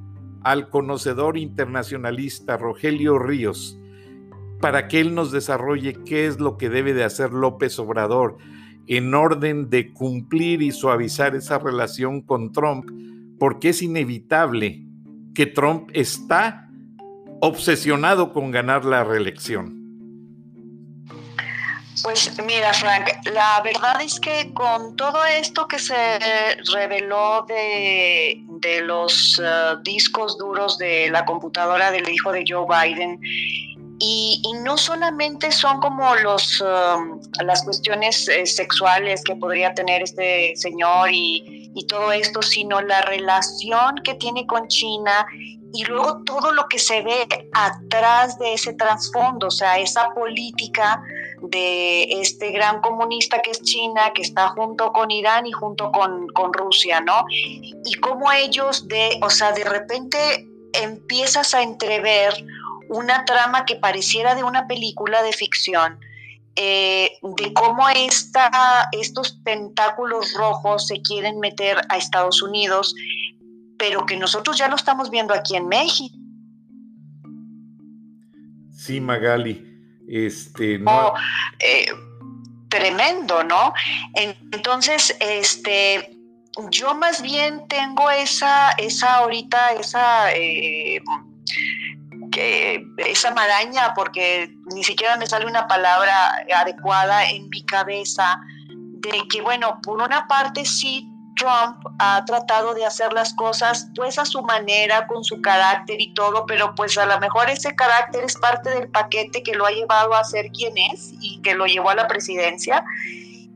al 0.46 0.70
conocedor 0.70 1.38
internacionalista 1.38 2.56
Rogelio 2.56 3.20
Ríos? 3.20 3.78
para 4.66 4.88
que 4.88 5.00
él 5.00 5.14
nos 5.14 5.32
desarrolle 5.32 5.98
qué 6.06 6.26
es 6.26 6.40
lo 6.40 6.58
que 6.58 6.70
debe 6.70 6.94
de 6.94 7.04
hacer 7.04 7.32
López 7.34 7.78
Obrador 7.80 8.38
en 8.88 9.14
orden 9.14 9.70
de 9.70 9.94
cumplir 9.94 10.62
y 10.62 10.72
suavizar 10.72 11.36
esa 11.36 11.58
relación 11.60 12.22
con 12.22 12.52
Trump, 12.52 12.90
porque 13.40 13.70
es 13.70 13.82
inevitable 13.82 14.84
que 15.34 15.46
Trump 15.46 15.90
está 15.94 16.70
obsesionado 17.42 18.32
con 18.32 18.52
ganar 18.52 18.86
la 18.86 19.04
reelección. 19.04 19.85
Pues 22.04 22.32
mira, 22.44 22.74
Frank, 22.74 23.10
la 23.32 23.62
verdad 23.64 24.02
es 24.02 24.20
que 24.20 24.54
con 24.54 24.96
todo 24.96 25.24
esto 25.26 25.68
que 25.68 25.80
se 25.80 26.20
reveló 26.74 27.46
de, 27.48 28.42
los 28.84 29.40
uh, 29.40 29.82
discos 29.84 30.38
duros 30.38 30.78
de 30.78 31.10
la 31.10 31.24
computadora 31.26 31.92
del 31.92 32.08
hijo 32.10 32.32
de 32.32 32.44
Joe 32.48 32.66
Biden 32.68 33.20
y, 34.00 34.42
no 34.62 34.78
solamente 34.78 35.52
son 35.52 35.80
como 35.80 36.16
los, 36.16 36.60
um, 36.62 37.20
las 37.44 37.64
cuestiones 37.64 38.28
eh, 38.28 38.46
sexuales 38.46 39.24
que 39.24 39.36
podría 39.36 39.74
tener 39.74 40.02
este 40.02 40.54
señor 40.56 41.10
y, 41.12 41.72
y, 41.74 41.88
todo 41.88 42.12
esto, 42.12 42.42
sino 42.42 42.82
la 42.82 43.02
relación 43.04 43.96
que 44.04 44.16
tiene 44.16 44.46
con 44.48 44.68
China 44.68 45.26
y 45.74 45.86
luego 45.86 46.24
todo 46.26 46.52
lo 46.52 46.68
que 46.68 46.80
se 46.80 47.02
ve 47.04 47.28
atrás 47.54 48.38
de 48.40 48.54
ese 48.54 48.74
trasfondo, 48.74 49.48
o 49.48 49.52
sea, 49.52 49.78
esa 49.78 50.10
política 50.10 51.02
de 51.50 52.04
este 52.22 52.52
gran 52.52 52.82
comunista 52.82 53.42
que 53.42 53.52
es 53.52 53.62
China, 53.62 54.12
que 54.14 54.22
está 54.22 54.50
junto 54.50 54.92
con 54.92 55.12
Irán 55.12 55.46
y 55.46 55.52
junto 55.52 55.92
con, 55.92 56.28
con 56.30 56.54
Rusia, 56.54 57.02
¿no? 57.02 57.26
Y 57.30 57.94
cómo 58.02 58.32
ellos 58.32 58.88
de, 58.88 59.20
o 59.22 59.30
sea, 59.30 59.52
de 59.52 59.64
repente 59.64 60.18
empiezas 60.74 61.54
a 61.54 61.62
entrever 61.62 62.34
una 62.90 63.26
trama 63.26 63.66
que 63.66 63.76
pareciera 63.76 64.36
de 64.36 64.44
una 64.44 64.68
película 64.68 65.24
de 65.24 65.34
ficción, 65.34 66.00
eh, 66.56 67.18
de 67.22 67.54
cómo 67.54 67.86
estos 68.92 69.44
tentáculos 69.44 70.34
rojos 70.34 70.88
se 70.88 71.02
quieren 71.02 71.40
meter 71.40 71.82
a 71.90 71.98
Estados 71.98 72.42
Unidos, 72.42 72.96
pero 73.78 74.06
que 74.06 74.18
nosotros 74.18 74.58
ya 74.58 74.68
lo 74.68 74.76
estamos 74.76 75.10
viendo 75.10 75.34
aquí 75.34 75.56
en 75.56 75.68
México. 75.68 76.16
Sí, 78.72 79.02
Magali. 79.02 79.75
Este, 80.08 80.78
no... 80.80 81.08
Oh, 81.08 81.14
eh, 81.60 81.88
tremendo, 82.70 83.44
¿no? 83.44 83.74
Entonces, 84.14 85.16
este, 85.20 86.18
yo 86.72 86.96
más 86.96 87.22
bien 87.22 87.68
tengo 87.68 88.10
esa, 88.12 88.72
esa 88.72 89.16
ahorita, 89.18 89.74
esa 89.74 90.34
eh, 90.34 91.02
esa 92.98 93.32
maraña, 93.34 93.94
porque 93.94 94.54
ni 94.74 94.84
siquiera 94.84 95.16
me 95.16 95.28
sale 95.28 95.46
una 95.46 95.68
palabra 95.68 96.44
adecuada 96.56 97.30
en 97.30 97.50
mi 97.50 97.64
cabeza, 97.64 98.40
de 98.68 99.28
que, 99.30 99.42
bueno, 99.42 99.80
por 99.84 100.02
una 100.02 100.28
parte 100.28 100.66
sí, 100.66 101.08
Trump 101.36 101.86
ha 102.00 102.24
tratado 102.26 102.74
de 102.74 102.86
hacer 102.86 103.14
las 103.14 103.34
cosas 103.34 103.88
pues 103.96 104.18
a 104.20 104.26
su 104.26 104.42
manera, 104.42 105.08
con 105.08 105.24
su 105.24 105.42
carácter 105.42 106.00
y 106.00 106.14
todo, 106.14 106.46
pero 106.46 106.74
pues 106.76 106.98
a 106.98 107.06
lo 107.06 107.20
mejor 107.20 107.50
ese 107.50 107.76
carácter 107.76 108.24
es 108.24 108.36
parte 108.36 108.70
del 108.70 108.90
paquete 108.90 109.44
que 109.44 109.54
lo 109.54 109.66
ha 109.66 109.72
llevado 109.72 110.14
a 110.14 110.24
ser 110.24 110.52
quien 110.52 110.78
es 110.78 111.14
y 111.20 111.42
que 111.42 111.54
lo 111.54 111.66
llevó 111.66 111.90
a 111.90 111.96
la 111.96 112.08
presidencia. 112.08 112.84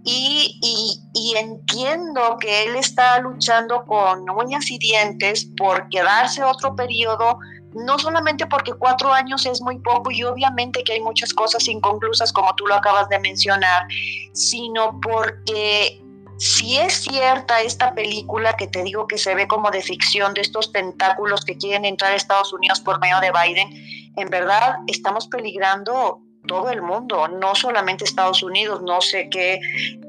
Y, 0.04 0.58
y, 0.62 1.02
y, 1.13 1.36
entiendo 1.36 2.38
que 2.39 2.63
él 2.63 2.78
está 2.78 3.20
luchando 3.20 3.84
con 3.86 4.30
uñas 4.30 4.72
y 4.72 4.80
dientes 4.80 5.50
por 5.58 5.89
quedarse 5.89 6.42
otro 6.42 6.74
periodo 6.74 7.38
no 7.74 8.00
solamente 8.00 8.48
porque 8.48 8.74
cuatro 8.74 9.13
años 9.13 9.46
es 9.46 9.62
muy 9.62 9.78
poco 9.80 10.12
y 10.12 10.24
obviamente 10.24 10.84
que 10.84 10.94
hay 10.94 11.02
muchas 11.02 11.34
cosas 11.34 11.68
inconclusas 11.68 12.34
como 12.34 12.54
tú 12.56 12.65
lo 12.65 12.76
acabas 12.76 13.10
de 13.10 13.20
mencionar, 13.20 13.88
sino 14.34 15.00
porque 15.02 16.02
si 16.39 16.78
es 16.78 16.93
cierta 16.93 17.62
esta 17.62 17.93
película 17.93 18.56
que 18.58 18.67
te 18.67 18.82
digo 18.84 19.08
que 19.08 19.17
se 19.17 19.36
ve 19.36 19.47
como 19.47 19.71
de 19.71 19.82
ficción 19.82 20.34
de 20.34 20.41
estos 20.41 20.71
tentáculos 20.71 21.43
que 21.43 21.58
quieren 21.58 21.86
entrar 21.86 22.13
a 22.13 22.15
Estados 22.15 22.54
Unidos 22.54 22.80
por 22.80 22.99
medio 22.99 23.19
de 23.19 23.32
Biden, 23.32 23.69
en 24.15 24.30
verdad 24.30 24.78
estamos 24.88 25.28
peligrando 25.28 26.21
todo 26.47 26.69
el 26.69 26.82
mundo, 26.82 27.28
no 27.28 27.54
solamente 27.56 28.06
Estados 28.06 28.41
Unidos. 28.41 28.82
No 28.82 29.02
sé 29.02 29.30
qué, 29.30 29.60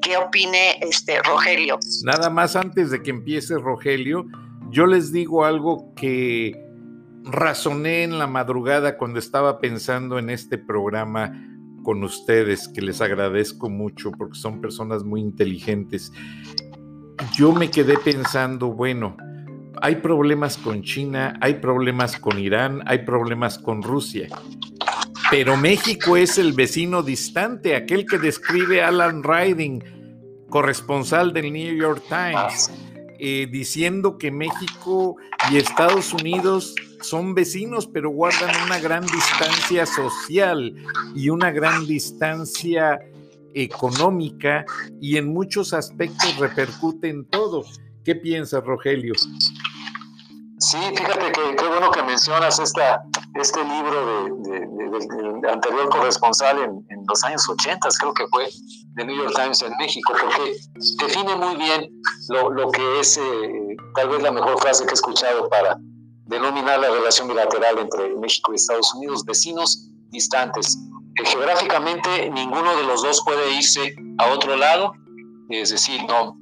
qué 0.01 0.16
opine 0.16 0.79
este 0.81 1.21
Rogelio. 1.23 1.79
Nada 2.05 2.31
más 2.31 2.57
antes 2.57 2.90
de 2.90 3.03
que 3.03 3.11
empiece 3.11 3.59
Rogelio, 3.59 4.25
yo 4.71 4.87
les 4.87 5.12
digo 5.12 5.45
algo 5.45 5.93
que 5.97 6.57
razoné 7.25 8.05
en 8.05 8.19
la 8.19 8.27
madrugada 8.27 8.97
cuando 8.97 9.19
estaba 9.19 9.59
pensando 9.59 10.19
en 10.19 10.31
este 10.31 10.57
programa 10.57 11.33
con 11.83 12.03
ustedes, 12.05 12.69
que 12.69 12.83
les 12.83 13.01
agradezco 13.01 13.69
mucho 13.69 14.12
porque 14.12 14.38
son 14.38 14.61
personas 14.61 15.05
muy 15.05 15.21
inteligentes. 15.21 16.12
Yo 17.37 17.53
me 17.53 17.71
quedé 17.71 17.99
pensando, 17.99 18.69
bueno, 18.69 19.16
hay 19.83 19.97
problemas 19.97 20.57
con 20.57 20.83
China, 20.83 21.38
hay 21.40 21.55
problemas 21.55 22.19
con 22.19 22.38
Irán, 22.38 22.83
hay 22.87 22.99
problemas 23.05 23.59
con 23.59 23.83
Rusia. 23.83 24.29
Pero 25.31 25.57
México 25.57 26.16
es 26.16 26.38
el 26.38 26.53
vecino 26.53 27.03
distante, 27.03 27.77
aquel 27.77 28.05
que 28.05 28.19
describe 28.19 28.83
Alan 28.83 29.23
Riding, 29.23 29.83
corresponsal 30.51 31.33
del 31.33 31.53
New 31.53 31.77
York 31.77 32.03
Times, 32.09 32.71
eh, 33.19 33.47
diciendo 33.51 34.19
que 34.19 34.31
México 34.31 35.16
y 35.51 35.57
Estados 35.57 36.12
Unidos 36.12 36.75
son 37.01 37.35
vecinos, 37.35 37.87
pero 37.87 38.11
guardan 38.11 38.51
una 38.65 38.79
gran 38.79 39.05
distancia 39.07 39.87
social 39.87 40.75
y 41.15 41.29
una 41.29 41.51
gran 41.51 41.87
distancia 41.87 42.99
económica 43.55 44.65
y 45.01 45.17
en 45.17 45.33
muchos 45.33 45.73
aspectos 45.73 46.37
repercute 46.39 47.09
en 47.09 47.25
todo. 47.27 47.65
¿Qué 48.05 48.15
piensas, 48.15 48.65
Rogelio? 48.65 49.15
Sí, 50.59 50.77
fíjate 50.95 51.33
que 51.33 51.57
qué 51.57 51.67
bueno 51.67 51.91
que 51.91 52.03
mencionas 52.03 52.59
esta, 52.59 53.03
este 53.35 53.65
libro 53.65 54.35
de, 54.43 54.61
del 54.91 55.51
anterior 55.51 55.89
corresponsal 55.89 56.59
en, 56.59 56.85
los 57.09 57.25
años 57.25 57.49
80, 57.49 57.89
creo 57.99 58.15
que 58.15 58.27
fue, 58.29 58.49
de 58.95 59.05
New 59.05 59.17
York 59.17 59.35
Times 59.35 59.63
en 59.63 59.73
México, 59.79 60.13
porque 60.21 60.57
define 61.03 61.35
muy 61.37 61.57
bien 61.57 61.91
lo, 62.29 62.71
que 62.71 63.01
es 63.01 63.17
eh, 63.17 63.77
tal 63.95 64.11
vez 64.11 64.23
la 64.23 64.31
mejor 64.31 64.61
frase 64.61 64.85
que 64.85 64.91
he 64.91 64.95
escuchado 64.95 65.49
para 65.49 65.79
denominar 66.31 66.79
la 66.79 66.88
relación 66.88 67.29
bilateral 67.29 67.79
entre 67.79 68.16
México 68.16 68.53
y 68.53 68.57
Estados 68.57 68.95
Unidos, 68.95 69.25
vecinos 69.25 69.90
distantes. 70.11 70.79
Que 71.16 71.27
geográficamente 71.27 72.31
ninguno 72.31 72.77
de 72.77 72.85
los 72.85 73.03
dos 73.03 73.23
puede 73.25 73.53
irse 73.53 73.95
a 74.19 74.31
otro 74.33 74.57
lado, 74.57 74.93
es 75.51 75.71
decir, 75.71 76.01
no, 76.09 76.38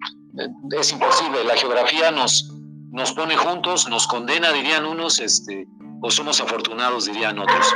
es 0.78 0.92
imposible, 0.92 1.42
la 1.44 1.56
geografía 1.56 2.10
nos, 2.10 2.52
nos 2.92 3.12
pone 3.12 3.36
juntos, 3.36 3.88
nos 3.88 4.06
condena, 4.06 4.52
dirían 4.52 4.84
unos, 4.84 5.20
este, 5.20 5.66
o 6.02 6.10
somos 6.10 6.40
afortunados, 6.40 7.06
dirían 7.06 7.38
otros. 7.38 7.66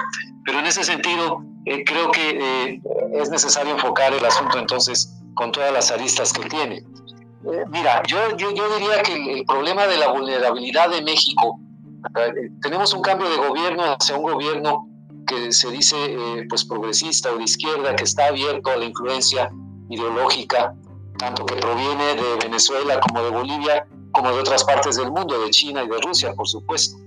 Pero 0.45 0.59
en 0.59 0.67
ese 0.67 0.85
sentido, 0.85 1.43
eh, 1.65 1.83
creo 1.85 2.11
que 2.11 2.75
eh, 2.75 2.83
es 3.15 3.31
necesario 3.31 3.73
enfocar 3.73 4.13
el 4.13 4.25
asunto 4.25 4.59
entonces 4.59 5.19
con 5.35 5.51
todas 5.51 5.73
las 5.73 5.91
aristas 5.91 6.33
que 6.33 6.47
tiene. 6.49 6.77
Eh, 6.77 7.65
mira, 7.71 8.03
yo, 8.07 8.37
yo, 8.37 8.53
yo, 8.53 8.79
diría 8.79 9.03
que 9.03 9.39
el, 9.39 9.45
problema 9.47 9.87
de 9.87 9.97
la 9.97 10.13
vulnerabilidad 10.13 10.91
de 10.91 11.03
México, 11.03 11.59
tenemos 12.61 12.93
un 12.95 13.03
cambio 13.03 13.29
de 13.29 13.37
gobierno 13.37 13.83
hacia 13.99 14.17
un 14.17 14.23
gobierno 14.23 14.89
que 15.27 15.53
se 15.53 15.71
dice 15.71 15.97
pues 16.49 16.65
progresista 16.65 17.33
o 17.33 17.37
de 17.37 17.45
izquierda, 17.45 17.95
que 17.95 18.05
está 18.05 18.27
abierto 18.27 18.71
a 18.71 18.77
la 18.77 18.85
influencia 18.85 19.51
ideológica, 19.89 20.75
tanto 21.19 21.47
que 21.47 21.57
proviene 21.57 22.15
de 22.15 22.37
Venezuela 22.43 23.01
como 23.01 23.23
de 23.23 23.31
Bolivia, 23.31 23.87
como 24.13 24.33
de 24.33 24.41
otras 24.41 24.65
partes 24.65 24.97
del 24.97 25.11
mundo, 25.11 25.41
de 25.41 25.51
China 25.51 25.85
y 25.85 25.89
de 25.89 26.01
Rusia, 26.01 26.33
por 26.35 26.49
supuesto. 26.49 26.99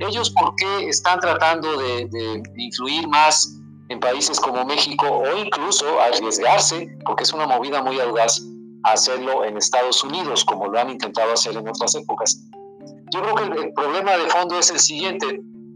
Ellos, 0.00 0.30
¿por 0.30 0.54
qué 0.54 0.88
están 0.88 1.18
tratando 1.18 1.76
de, 1.76 2.42
influir 2.56 3.08
más 3.08 3.54
en 3.88 3.98
países 3.98 4.38
como 4.38 4.64
México 4.64 5.06
o 5.06 5.38
incluso 5.38 6.00
arriesgarse, 6.00 6.96
porque 7.04 7.24
es 7.24 7.32
una 7.32 7.46
movida 7.46 7.82
muy 7.82 7.98
audaz, 8.00 8.40
a 8.84 8.92
hacerlo 8.92 9.44
en 9.44 9.56
Estados 9.56 10.04
Unidos, 10.04 10.44
como 10.44 10.68
lo 10.68 10.78
han 10.78 10.90
intentado 10.90 11.32
hacer 11.32 11.56
en 11.56 11.68
otras 11.68 11.94
épocas? 11.96 12.47
Yo 13.10 13.22
creo 13.22 13.34
que 13.34 13.44
el, 13.44 13.72
problema 13.72 14.16
de 14.16 14.28
fondo 14.28 14.58
es 14.58 14.70
el 14.70 14.78
siguiente. 14.78 15.26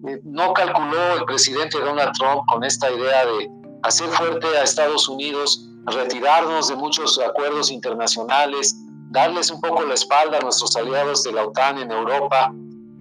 Eh, 0.09 0.21
no 0.25 0.53
calculó 0.53 1.15
el 1.19 1.25
presidente 1.25 1.79
Donald 1.79 2.13
Trump 2.13 2.43
con 2.49 2.65
esta 2.65 2.91
idea 2.91 3.25
de 3.25 3.51
hacer 3.83 4.09
fuerte 4.09 4.47
a 4.59 4.63
Estados 4.63 5.09
Unidos, 5.09 5.69
retirarnos 5.87 6.69
de 6.69 6.77
muchos 6.77 7.19
acuerdos 7.19 7.71
internacionales, 7.71 8.77
darles 9.11 9.51
un 9.51 9.61
poco 9.61 9.83
la 9.85 9.95
espalda 9.95 10.39
a 10.39 10.41
nuestros 10.41 10.77
aliados 10.77 11.23
de 11.25 11.33
la 11.33 11.47
OTAN 11.47 11.79
en 11.79 11.91
Europa 11.91 12.53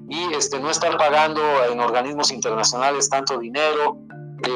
y 0.09 0.33
este, 0.33 0.59
no 0.59 0.69
estar 0.69 0.97
pagando 0.97 1.41
en 1.71 1.79
organismos 1.79 2.31
internacionales 2.31 3.09
tanto 3.09 3.37
dinero, 3.37 3.97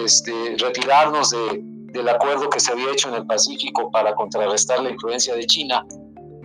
este, 0.03 0.55
retirarnos 0.57 1.29
de, 1.29 1.61
del 1.93 2.09
acuerdo 2.09 2.49
que 2.49 2.59
se 2.59 2.71
había 2.71 2.91
hecho 2.91 3.09
en 3.09 3.15
el 3.15 3.25
Pacífico 3.25 3.89
para 3.91 4.13
contrarrestar 4.15 4.81
la 4.81 4.89
influencia 4.89 5.33
de 5.35 5.45
China. 5.45 5.85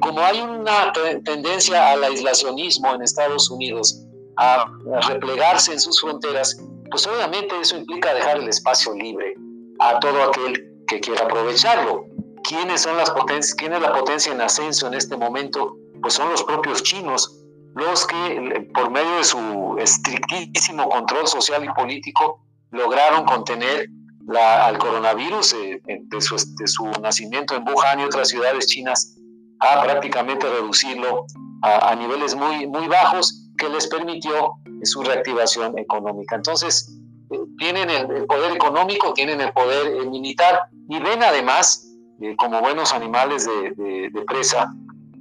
Como 0.00 0.20
hay 0.20 0.40
una 0.40 0.92
tendencia 1.24 1.90
al 1.90 2.04
aislacionismo 2.04 2.94
en 2.94 3.02
Estados 3.02 3.50
Unidos, 3.50 4.06
a, 4.36 4.64
replegarse 5.08 5.72
en 5.72 5.80
sus 5.80 6.00
fronteras, 6.00 6.56
pues 6.90 7.06
obviamente 7.06 7.54
eso 7.60 7.76
implica 7.76 8.14
dejar 8.14 8.38
el 8.38 8.48
espacio 8.48 8.94
libre 8.94 9.34
a 9.78 9.98
todo 10.00 10.22
aquel 10.24 10.84
que 10.86 11.00
quiera 11.00 11.24
aprovecharlo. 11.24 12.04
¿Quiénes 12.42 12.82
son 12.82 12.96
las 12.96 13.10
potencias? 13.10 13.54
¿Quién 13.54 13.74
es 13.74 13.80
la 13.80 13.92
potencia 13.92 14.32
en 14.32 14.40
ascenso 14.40 14.86
en 14.86 14.94
este 14.94 15.16
momento? 15.16 15.76
Pues 16.00 16.14
son 16.14 16.30
los 16.30 16.42
propios 16.42 16.82
chinos, 16.82 17.44
los 17.74 18.06
que 18.06 18.68
por 18.74 18.90
medio 18.90 19.16
de 19.16 19.24
su 19.24 19.76
estrictísimo 19.78 20.88
control 20.88 21.28
social 21.28 21.64
y 21.64 21.68
político 21.68 22.42
lograron 22.70 23.24
contener 23.24 23.88
la, 24.26 24.66
al 24.66 24.78
coronavirus 24.78 25.54
eh, 25.54 25.80
de, 25.84 26.20
su, 26.20 26.36
de, 26.36 26.66
su, 26.66 26.86
nacimiento 27.00 27.54
en 27.54 27.68
Wuhan 27.68 28.00
y 28.00 28.04
otras 28.04 28.28
ciudades 28.28 28.66
chinas 28.66 29.16
a 29.60 29.82
prácticamente 29.82 30.48
reducirlo 30.48 31.26
a, 31.62 31.94
niveles 31.94 32.34
muy, 32.34 32.66
muy 32.66 32.88
bajos 32.88 33.48
que 33.58 33.68
les 33.68 33.86
permitió 33.86 34.54
su 34.82 35.02
reactivación 35.02 35.78
económica. 35.78 36.36
Entonces, 36.36 37.00
eh, 37.30 37.38
tienen 37.58 37.90
el, 37.90 38.26
poder 38.26 38.52
económico, 38.52 39.12
tienen 39.12 39.40
el 39.40 39.52
poder 39.52 39.86
eh, 39.94 40.06
militar 40.06 40.62
y 40.88 40.98
ven 40.98 41.22
además 41.22 41.86
eh, 42.20 42.34
como 42.36 42.60
buenos 42.60 42.92
animales 42.92 43.46
de, 43.46 44.10
presa, 44.26 44.72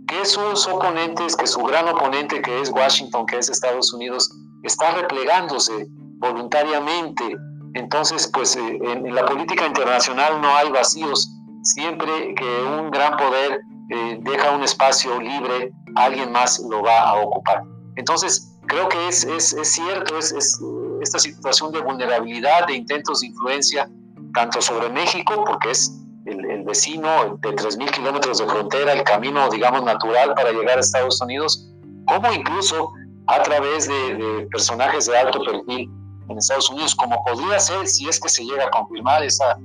que 0.08 0.25
sus 0.25 0.67
oponentes, 0.67 1.36
que 1.36 1.45
su 1.45 1.62
gran 1.63 1.88
oponente 1.88 2.41
que 2.41 2.62
es 2.62 2.69
Washington, 2.69 3.25
que 3.25 3.38
es 3.38 3.49
Estados 3.49 3.93
Unidos, 3.93 4.30
está 4.63 4.91
replegándose 4.91 5.88
voluntariamente. 6.17 7.38
Entonces, 7.75 8.30
pues 8.34 8.56
en, 8.56 9.13
la 9.13 9.25
política 9.25 9.67
internacional 9.67 10.41
no 10.41 10.49
hay 10.56 10.69
vacíos. 10.71 11.30
Siempre 11.62 12.34
que 12.36 12.63
un 12.63 12.89
gran 12.89 13.17
poder 13.17 13.62
eh, 13.89 14.17
deja 14.21 14.52
un 14.52 14.63
espacio 14.63 15.19
libre, 15.19 15.71
alguien 15.95 16.32
más 16.32 16.60
lo 16.60 16.84
va 16.84 17.02
a 17.02 17.21
ocupar. 17.21 17.63
Entonces, 17.95 18.56
creo 18.67 18.88
que 18.88 19.08
es, 19.08 19.25
cierto, 19.63 20.17
es, 20.17 20.32
es, 20.32 20.60
esta 21.02 21.19
situación 21.19 21.71
de 21.71 21.82
vulnerabilidad, 21.82 22.67
de 22.67 22.75
intentos 22.75 23.21
de 23.21 23.28
influencia, 23.28 23.89
tanto 24.34 24.62
sobre 24.62 24.89
México, 24.89 25.43
porque 25.45 25.71
es 25.71 25.91
el, 26.25 26.63
vecino 26.63 27.38
de 27.41 27.49
3.000 27.49 27.91
kilómetros 27.91 28.38
de 28.39 28.45
frontera, 28.45 28.93
el 28.93 29.04
camino, 29.04 29.49
digamos, 29.49 29.84
natural 29.84 30.34
para 30.36 30.52
llegar 30.52 30.78
a 30.78 30.82
Estados 30.82 31.21
Unidos, 31.21 31.67
como 32.06 32.32
incluso 32.32 32.91
a 33.28 33.41
través 33.43 33.88
de, 33.88 34.47
personajes 34.52 35.06
de 35.08 35.17
alto 35.17 35.39
perfil 35.43 35.89
en 36.30 36.38
Estados 36.38 36.69
Unidos, 36.69 36.95
como 36.95 37.23
podría 37.23 37.60
ser 37.60 37.88
si 37.88 38.08
es 38.08 38.19
que 38.19 38.30
se 38.30 38.43
llega 38.43 38.65
a 38.65 38.69
confirmar 38.69 39.23
esa, 39.23 39.58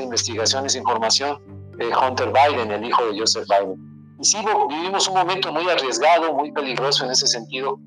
investigación, 0.00 0.66
esa 0.66 0.78
información, 0.78 1.38
Hunter 1.86 2.32
Biden, 2.32 2.70
el 2.70 2.84
hijo 2.84 3.04
de 3.06 3.18
Joseph 3.18 3.46
Biden. 3.48 3.92
Y 4.20 4.24
sí, 4.24 4.38
vivimos 4.68 5.08
un 5.08 5.14
momento 5.14 5.52
muy 5.52 5.68
arriesgado, 5.68 6.32
muy 6.34 6.52
peligroso 6.52 7.04
en 7.04 7.10
ese 7.10 7.26
sentido, 7.26 7.78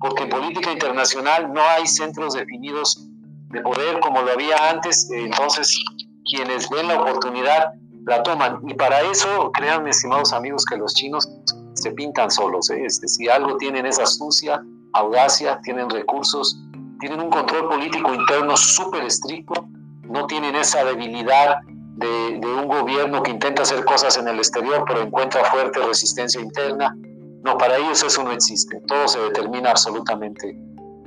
porque 0.00 0.24
en 0.24 0.28
política 0.28 0.72
internacional 0.72 1.52
no 1.52 1.60
hay 1.62 1.86
centros 1.86 2.34
definidos 2.34 3.06
de 3.50 3.60
poder 3.62 4.00
como 4.00 4.22
lo 4.22 4.32
había 4.32 4.56
antes, 4.70 5.08
entonces 5.10 5.82
quienes 6.30 6.68
ven 6.70 6.88
la 6.88 7.00
oportunidad 7.00 7.72
la 8.06 8.22
toman. 8.22 8.60
Y 8.68 8.74
para 8.74 9.00
eso, 9.02 9.50
créanme, 9.52 9.90
estimados 9.90 10.32
amigos, 10.32 10.64
que 10.64 10.76
los 10.76 10.94
chinos 10.94 11.28
se 11.74 11.90
pintan 11.92 12.30
solos. 12.30 12.70
¿eh? 12.70 12.84
Es 12.84 13.00
decir, 13.00 13.30
algo 13.30 13.56
tienen 13.56 13.86
esa 13.86 14.04
astucia, 14.04 14.62
audacia, 14.92 15.60
tienen 15.62 15.88
recursos, 15.90 16.58
tienen 17.00 17.20
un 17.20 17.30
control 17.30 17.68
político 17.68 18.14
interno 18.14 18.56
súper 18.56 19.04
estricto, 19.04 19.66
no 20.02 20.26
tienen 20.26 20.54
esa 20.56 20.84
debilidad 20.84 21.56
de, 22.00 22.38
de, 22.38 22.46
un 22.46 22.68
gobierno 22.68 23.22
que 23.22 23.30
intenta 23.30 23.62
hacer 23.62 23.84
cosas 23.84 24.16
en 24.16 24.28
el 24.28 24.38
exterior 24.38 24.84
pero 24.86 25.02
encuentra 25.02 25.44
fuerte 25.44 25.80
resistencia 25.80 26.40
interna. 26.40 26.96
No, 27.42 27.56
para 27.56 27.76
ellos 27.76 28.02
eso 28.02 28.22
no 28.22 28.32
existe. 28.32 28.80
Todo 28.86 29.08
se 29.08 29.20
determina 29.20 29.70
absolutamente 29.70 30.56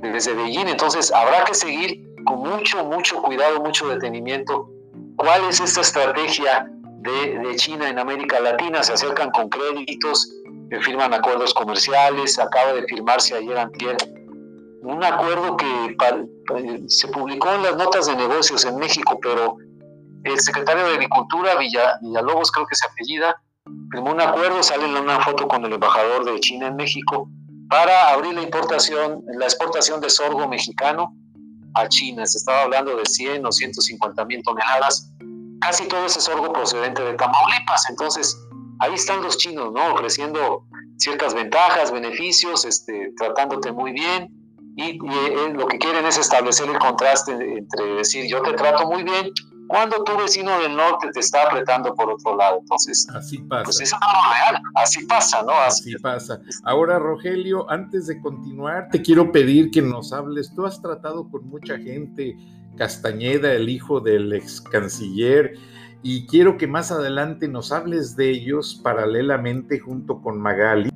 desde 0.00 0.34
Beijing. 0.34 0.68
Entonces 0.68 1.12
habrá 1.12 1.44
que 1.44 1.54
seguir 1.54 2.02
con 2.24 2.40
mucho, 2.40 2.84
mucho 2.84 3.22
cuidado, 3.22 3.60
mucho 3.60 3.88
detenimiento 3.88 4.68
¿Cuál 5.16 5.44
es 5.48 5.60
esta 5.60 5.80
estrategia 5.80 6.68
de, 7.00 7.54
China 7.56 7.88
en 7.88 7.98
América 7.98 8.40
Latina? 8.40 8.82
Se 8.82 8.92
acercan 8.92 9.30
con 9.30 9.48
créditos, 9.48 10.34
firman 10.80 11.14
acuerdos 11.14 11.54
comerciales, 11.54 12.38
acaba 12.38 12.72
de 12.72 12.82
firmarse 12.84 13.34
ayer 13.36 13.56
antier 13.56 13.96
un 14.82 15.02
acuerdo 15.02 15.56
que 15.56 15.96
se 16.88 17.08
publicó 17.08 17.48
en 17.52 17.62
las 17.62 17.76
notas 17.76 18.06
de 18.06 18.16
negocios 18.16 18.64
en 18.66 18.76
México, 18.76 19.18
pero 19.22 19.56
el 20.24 20.40
secretario 20.40 20.86
de 20.86 20.94
Agricultura, 20.94 21.56
Villalobos 21.56 22.50
creo 22.50 22.66
que 22.66 22.74
se 22.74 22.86
apellida, 22.86 23.40
firmó 23.90 24.12
un 24.12 24.20
acuerdo, 24.20 24.62
sale 24.62 24.86
en 24.86 24.96
una 24.96 25.20
foto 25.20 25.46
con 25.46 25.64
el 25.64 25.72
embajador 25.72 26.24
de 26.24 26.40
China 26.40 26.68
en 26.68 26.76
México, 26.76 27.28
para 27.68 28.10
abrir 28.10 28.34
la 28.34 28.42
importación, 28.42 29.22
la 29.38 29.46
exportación 29.46 30.00
de 30.00 30.10
sorgo 30.10 30.46
mexicano 30.48 31.14
a 31.74 31.88
China. 31.88 32.26
Se 32.26 32.38
estaba 32.38 32.62
hablando 32.62 32.96
de 32.96 33.04
100 33.04 33.44
o 33.46 33.52
150 33.52 34.24
mil 34.26 34.42
toneladas, 34.42 35.10
casi 35.60 35.86
todo 35.88 36.06
ese 36.06 36.20
sorgo 36.20 36.52
procedente 36.52 37.02
de 37.02 37.14
Tamaulipas. 37.14 37.88
Entonces, 37.90 38.36
ahí 38.80 38.94
están 38.94 39.22
los 39.22 39.38
chinos, 39.38 39.72
¿no? 39.72 39.94
Ofreciendo 39.94 40.64
ciertas 40.98 41.34
ventajas, 41.34 41.90
beneficios, 41.90 42.64
este, 42.64 43.12
tratándote 43.16 43.72
muy 43.72 43.92
bien. 43.92 44.28
Y, 44.76 44.90
eh, 44.90 45.52
lo 45.54 45.66
que 45.66 45.78
quieren 45.78 46.04
es 46.04 46.18
establecer 46.18 46.68
el 46.68 46.78
contraste 46.78 47.32
entre 47.32 47.94
decir, 47.94 48.26
yo 48.28 48.42
te 48.42 48.52
trato 48.54 48.86
muy 48.86 49.04
bien, 49.04 49.30
cuando 49.68 50.02
tu 50.04 50.16
vecino 50.16 50.58
del 50.60 50.76
norte 50.76 51.08
te 51.12 51.20
está 51.20 51.42
apretando 51.44 51.94
por 51.94 52.10
otro 52.10 52.36
lado. 52.36 52.58
Entonces, 52.60 53.06
así 53.14 53.38
pasa. 53.38 53.64
Pues 53.64 53.80
eso 53.80 53.96
es 53.96 54.50
real, 54.50 54.62
así 54.74 55.06
pasa, 55.06 55.42
¿no? 55.42 55.52
Así, 55.52 55.94
pasa. 55.98 56.40
Ahora, 56.64 56.98
Rogelio, 56.98 57.70
antes 57.70 58.06
de 58.06 58.20
continuar, 58.20 58.88
te 58.90 59.02
quiero 59.02 59.32
pedir 59.32 59.70
que 59.70 59.82
nos 59.82 60.12
hables. 60.12 60.52
Tú 60.54 60.66
has 60.66 60.80
tratado 60.80 61.30
con 61.30 61.48
mucha 61.48 61.78
gente, 61.78 62.36
Castañeda, 62.76 63.52
el 63.52 63.68
hijo 63.68 64.00
del 64.00 64.32
ex 64.32 64.60
canciller, 64.60 65.54
y 66.02 66.26
quiero 66.26 66.58
que 66.58 66.66
más 66.66 66.90
adelante 66.92 67.48
nos 67.48 67.72
hables 67.72 68.16
de 68.16 68.30
ellos 68.30 68.80
paralelamente 68.82 69.78
junto 69.78 70.20
con 70.20 70.38
Magali. 70.38 70.90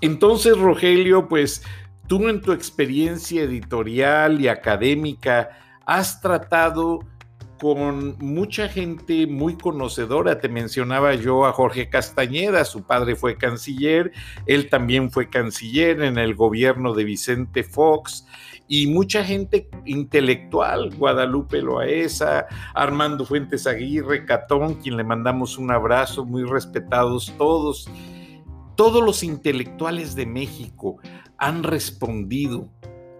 Entonces, 0.00 0.56
Rogelio, 0.56 1.28
pues 1.28 1.62
tú 2.06 2.28
en 2.28 2.40
tu 2.40 2.52
experiencia 2.52 3.42
editorial 3.42 4.40
y 4.40 4.48
académica 4.48 5.50
has 5.86 6.20
tratado 6.20 7.00
con 7.58 8.16
mucha 8.18 8.68
gente 8.68 9.26
muy 9.26 9.56
conocedora. 9.56 10.38
Te 10.38 10.48
mencionaba 10.48 11.14
yo 11.14 11.44
a 11.44 11.52
Jorge 11.52 11.88
Castañeda, 11.88 12.64
su 12.64 12.84
padre 12.84 13.16
fue 13.16 13.36
canciller, 13.36 14.12
él 14.46 14.68
también 14.68 15.10
fue 15.10 15.28
canciller 15.28 16.02
en 16.02 16.18
el 16.18 16.34
gobierno 16.34 16.94
de 16.94 17.04
Vicente 17.04 17.64
Fox 17.64 18.26
y 18.68 18.86
mucha 18.86 19.24
gente 19.24 19.68
intelectual, 19.86 20.94
Guadalupe 20.94 21.62
Loaesa, 21.62 22.46
Armando 22.74 23.24
Fuentes 23.24 23.66
Aguirre, 23.66 24.24
Catón, 24.24 24.74
quien 24.74 24.96
le 24.96 25.04
mandamos 25.04 25.58
un 25.58 25.70
abrazo, 25.70 26.24
muy 26.24 26.44
respetados 26.44 27.34
todos. 27.38 27.90
Todos 28.78 29.02
los 29.04 29.24
intelectuales 29.24 30.14
de 30.14 30.24
México 30.24 31.00
han 31.36 31.64
respondido 31.64 32.70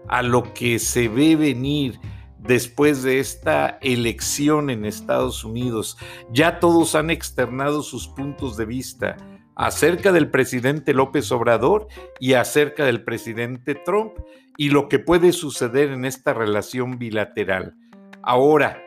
a 0.07 0.23
lo 0.23 0.53
que 0.53 0.79
se 0.79 1.09
ve 1.09 1.35
venir 1.35 1.99
después 2.37 3.03
de 3.03 3.19
esta 3.19 3.77
elección 3.81 4.69
en 4.69 4.85
Estados 4.85 5.43
Unidos. 5.43 5.97
Ya 6.31 6.61
todos 6.61 6.95
han 6.95 7.09
externado 7.09 7.83
sus 7.83 8.07
puntos 8.07 8.55
de 8.55 8.63
vista 8.67 9.17
acerca 9.57 10.13
del 10.13 10.31
presidente 10.31 10.93
López 10.93 11.29
Obrador 11.33 11.89
y 12.21 12.35
acerca 12.35 12.85
del 12.85 13.03
presidente 13.03 13.75
Trump 13.75 14.13
y 14.55 14.69
lo 14.69 14.87
que 14.87 14.99
puede 14.99 15.33
suceder 15.33 15.89
en 15.89 16.05
esta 16.05 16.33
relación 16.33 16.97
bilateral. 16.97 17.75
Ahora, 18.23 18.81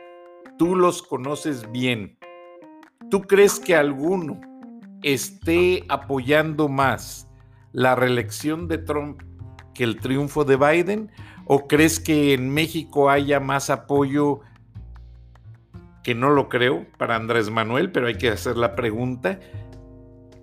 tú 0.57 0.75
los 0.75 1.03
conoces 1.03 1.71
bien. 1.71 2.17
¿Tú 3.11 3.21
crees 3.21 3.61
que 3.61 3.77
alguno 3.77 4.41
esté 5.03 5.85
apoyando 5.89 6.69
más 6.69 7.29
la 7.73 7.95
reelección 7.95 8.69
de 8.69 8.79
Trump 8.79 9.23
que 9.75 9.85
el 9.85 9.99
triunfo 9.99 10.45
de 10.45 10.57
Biden? 10.57 11.11
¿O 11.47 11.67
crees 11.67 11.99
que 11.99 12.35
en 12.35 12.51
México 12.51 13.11
haya 13.11 13.41
más 13.41 13.69
apoyo, 13.71 14.41
que 16.03 16.15
no 16.15 16.31
lo 16.31 16.49
creo, 16.49 16.87
para 16.99 17.17
Andrés 17.17 17.51
Manuel, 17.51 17.91
pero 17.91 18.07
hay 18.07 18.17
que 18.17 18.31
hacer 18.31 18.57
la 18.57 18.75
pregunta? 18.75 19.41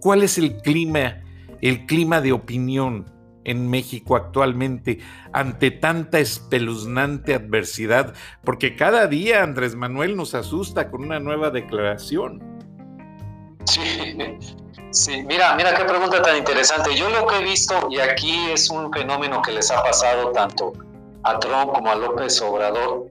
¿Cuál 0.01 0.23
es 0.23 0.37
el 0.37 0.57
clima, 0.57 1.21
el 1.61 1.85
clima 1.85 2.21
de 2.21 2.31
opinión 2.31 3.05
en 3.45 3.69
México 3.69 4.15
actualmente 4.15 4.99
ante 5.31 5.71
tanta 5.71 6.19
espeluznante 6.19 7.33
adversidad? 7.33 8.13
Porque 8.43 8.75
cada 8.75 9.07
día 9.07 9.43
Andrés 9.43 9.75
Manuel 9.75 10.15
nos 10.15 10.35
asusta 10.35 10.91
con 10.91 11.03
una 11.03 11.19
nueva 11.19 11.49
declaración. 11.49 12.58
Sí, 13.65 14.15
Sí, 14.91 15.21
mira, 15.23 15.53
mira 15.55 15.75
qué 15.75 15.83
pregunta 15.83 16.19
tan 16.21 16.37
interesante. 16.37 16.95
Yo 16.95 17.09
lo 17.09 17.27
que 17.27 17.37
he 17.37 17.43
visto, 17.43 17.87
y 17.91 17.99
aquí 17.99 18.49
es 18.51 18.71
un 18.71 18.91
fenómeno 18.91 19.39
que 19.43 19.51
les 19.51 19.69
ha 19.69 19.83
pasado 19.83 20.31
tanto 20.31 20.73
a 21.23 21.37
Trump 21.37 21.73
como 21.73 21.91
a 21.91 21.95
López 21.95 22.41
Obrador, 22.41 23.07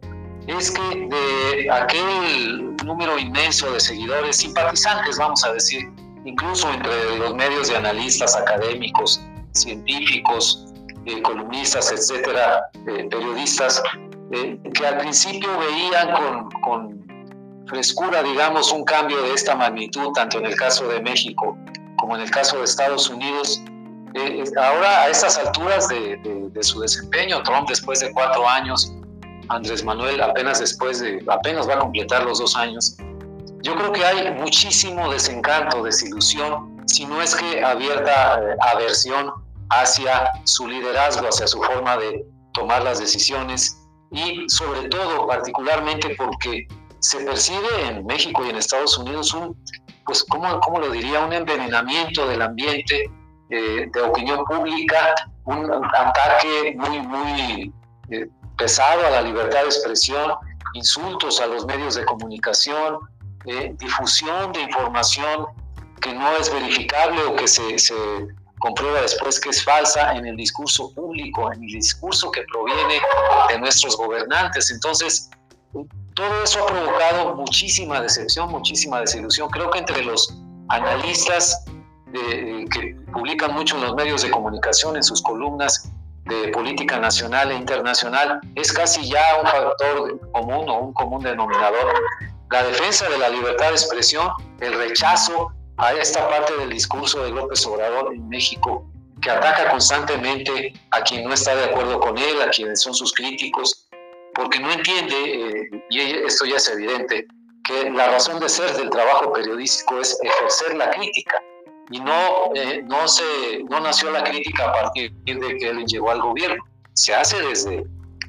es 0.48 0.72
que 0.72 1.08
de 1.08 1.70
aquel 1.70 2.76
número 2.84 3.16
inmenso 3.16 3.70
de 3.70 3.78
seguidores, 3.78 4.38
simpatizantes, 4.38 5.18
vamos 5.18 5.44
a 5.44 5.52
decir, 5.52 5.88
incluso 6.24 6.68
entre 6.68 7.16
los 7.16 7.34
medios 7.34 7.68
de 7.68 7.76
analistas 7.76 8.34
académicos, 8.34 9.20
científicos, 9.52 10.66
eh, 11.04 11.22
columnistas, 11.22 11.92
etcétera, 11.92 12.70
eh, 12.88 13.06
periodistas, 13.08 13.80
eh, 14.32 14.58
que 14.74 14.86
al 14.86 14.98
principio 14.98 15.48
veían 15.58 16.10
con, 16.12 16.50
con 16.62 17.17
frescura, 17.68 18.22
digamos, 18.22 18.72
un 18.72 18.84
cambio 18.84 19.22
de 19.22 19.34
esta 19.34 19.54
magnitud, 19.54 20.12
tanto 20.14 20.38
en 20.38 20.46
el 20.46 20.56
caso 20.56 20.88
de 20.88 21.00
México 21.00 21.56
como 21.98 22.16
en 22.16 22.22
el 22.22 22.30
caso 22.30 22.58
de 22.58 22.64
Estados 22.64 23.10
Unidos. 23.10 23.62
Eh, 24.14 24.44
ahora, 24.56 25.02
a 25.02 25.08
estas 25.08 25.38
alturas 25.38 25.88
de, 25.88 26.50
su 26.62 26.80
desempeño, 26.80 27.42
Trump 27.42 27.68
después 27.68 28.00
de 28.00 28.10
cuatro 28.12 28.48
años, 28.48 28.92
Andrés 29.48 29.84
Manuel 29.84 30.20
apenas 30.22 30.60
después 30.60 31.00
de, 31.00 31.24
apenas 31.28 31.68
va 31.68 31.74
a 31.74 31.78
completar 31.78 32.24
los 32.24 32.38
dos 32.38 32.56
años, 32.56 32.96
yo 33.62 33.74
creo 33.74 33.92
que 33.92 34.04
hay 34.04 34.32
muchísimo 34.34 35.10
desencanto, 35.10 35.82
desilusión, 35.82 36.82
si 36.86 37.04
no 37.04 37.20
es 37.20 37.34
que 37.34 37.62
abierta 37.62 38.40
eh, 38.40 38.56
aversión 38.60 39.32
hacia 39.70 40.30
su 40.44 40.66
liderazgo, 40.66 41.28
hacia 41.28 41.46
su 41.46 41.62
forma 41.62 41.96
de 41.96 42.24
tomar 42.54 42.82
las 42.82 42.98
decisiones 42.98 43.78
y 44.10 44.48
sobre 44.48 44.88
todo 44.88 45.26
particularmente 45.26 46.14
porque 46.16 46.66
se 47.00 47.20
percibe 47.20 47.68
en 47.86 48.06
México 48.06 48.44
y 48.44 48.50
en 48.50 48.56
Estados 48.56 48.98
Unidos 48.98 49.32
un, 49.34 49.56
pues, 50.04 50.24
¿cómo, 50.24 50.60
cómo 50.60 50.80
lo 50.80 50.90
diría? 50.90 51.20
Un 51.20 51.32
envenenamiento 51.32 52.26
del 52.28 52.42
ambiente 52.42 53.10
eh, 53.50 53.88
de 53.92 54.00
opinión 54.02 54.44
pública, 54.44 55.14
un 55.44 55.70
ataque 55.72 56.74
muy, 56.76 57.00
muy 57.00 57.72
eh, 58.10 58.26
pesado 58.56 59.06
a 59.06 59.10
la 59.10 59.22
libertad 59.22 59.60
de 59.60 59.66
expresión, 59.66 60.32
insultos 60.74 61.40
a 61.40 61.46
los 61.46 61.64
medios 61.66 61.94
de 61.94 62.04
comunicación, 62.04 62.98
eh, 63.46 63.74
difusión 63.78 64.52
de 64.52 64.62
información 64.62 65.46
que 66.00 66.12
no 66.12 66.36
es 66.36 66.52
verificable 66.52 67.22
o 67.22 67.36
que 67.36 67.48
se, 67.48 67.78
se 67.78 67.94
comprueba 68.58 69.00
después 69.00 69.40
que 69.40 69.50
es 69.50 69.64
falsa 69.64 70.14
en 70.14 70.26
el 70.26 70.36
discurso 70.36 70.92
público, 70.94 71.52
en 71.52 71.62
el 71.62 71.70
discurso 71.70 72.30
que 72.30 72.42
proviene 72.52 73.00
de 73.48 73.58
nuestros 73.58 73.96
gobernantes. 73.96 74.70
Entonces, 74.70 75.30
todo 76.18 76.42
eso 76.42 76.64
ha 76.64 76.66
provocado 76.66 77.36
muchísima 77.36 78.00
decepción, 78.00 78.50
muchísima 78.50 79.00
desilusión. 79.00 79.48
Creo 79.50 79.70
que 79.70 79.78
entre 79.78 80.02
los 80.04 80.34
analistas 80.68 81.64
eh, 82.12 82.64
que 82.72 82.96
publican 83.12 83.54
mucho 83.54 83.76
en 83.76 83.82
los 83.82 83.94
medios 83.94 84.22
de 84.22 84.30
comunicación, 84.32 84.96
en 84.96 85.04
sus 85.04 85.22
columnas 85.22 85.88
de 86.24 86.48
política 86.48 86.98
nacional 86.98 87.52
e 87.52 87.54
internacional, 87.54 88.40
es 88.56 88.72
casi 88.72 89.08
ya 89.08 89.22
un 89.40 89.46
factor 89.46 90.20
común 90.32 90.68
o 90.68 90.78
un 90.80 90.92
común 90.92 91.22
denominador. 91.22 91.94
La 92.50 92.64
defensa 92.64 93.08
de 93.08 93.18
la 93.18 93.28
libertad 93.28 93.68
de 93.68 93.74
expresión, 93.74 94.28
el 94.58 94.76
rechazo 94.76 95.52
a 95.76 95.92
esta 95.92 96.28
parte 96.28 96.52
del 96.56 96.70
discurso 96.70 97.22
de 97.22 97.30
López 97.30 97.64
Obrador 97.64 98.12
en 98.12 98.28
México, 98.28 98.90
que 99.22 99.30
ataca 99.30 99.70
constantemente 99.70 100.72
a 100.90 101.00
quien 101.02 101.22
no 101.22 101.32
está 101.32 101.54
de 101.54 101.66
acuerdo 101.66 102.00
con 102.00 102.18
él, 102.18 102.42
a 102.42 102.50
quienes 102.50 102.82
son 102.82 102.92
sus 102.92 103.12
críticos, 103.12 103.87
porque 104.38 104.60
no 104.60 104.70
entiende, 104.70 105.16
eh, 105.16 105.84
y 105.90 106.00
esto 106.00 106.44
ya 106.46 106.56
es 106.56 106.68
evidente, 106.68 107.26
que 107.64 107.90
la 107.90 108.06
razón 108.06 108.38
de 108.38 108.48
ser 108.48 108.72
del 108.76 108.88
trabajo 108.88 109.32
periodístico 109.32 110.00
es 110.00 110.16
ejercer 110.22 110.76
la 110.76 110.90
crítica. 110.90 111.42
Y 111.90 112.00
no, 112.00 112.52
eh, 112.54 112.82
no, 112.86 113.08
se, 113.08 113.24
no 113.68 113.80
nació 113.80 114.12
la 114.12 114.22
crítica 114.22 114.68
a 114.68 114.72
partir 114.72 115.12
de 115.24 115.56
que 115.56 115.70
él 115.70 115.84
llegó 115.86 116.10
al 116.10 116.20
gobierno. 116.20 116.62
Se 116.92 117.14
hace 117.14 117.40
desde 117.42 117.84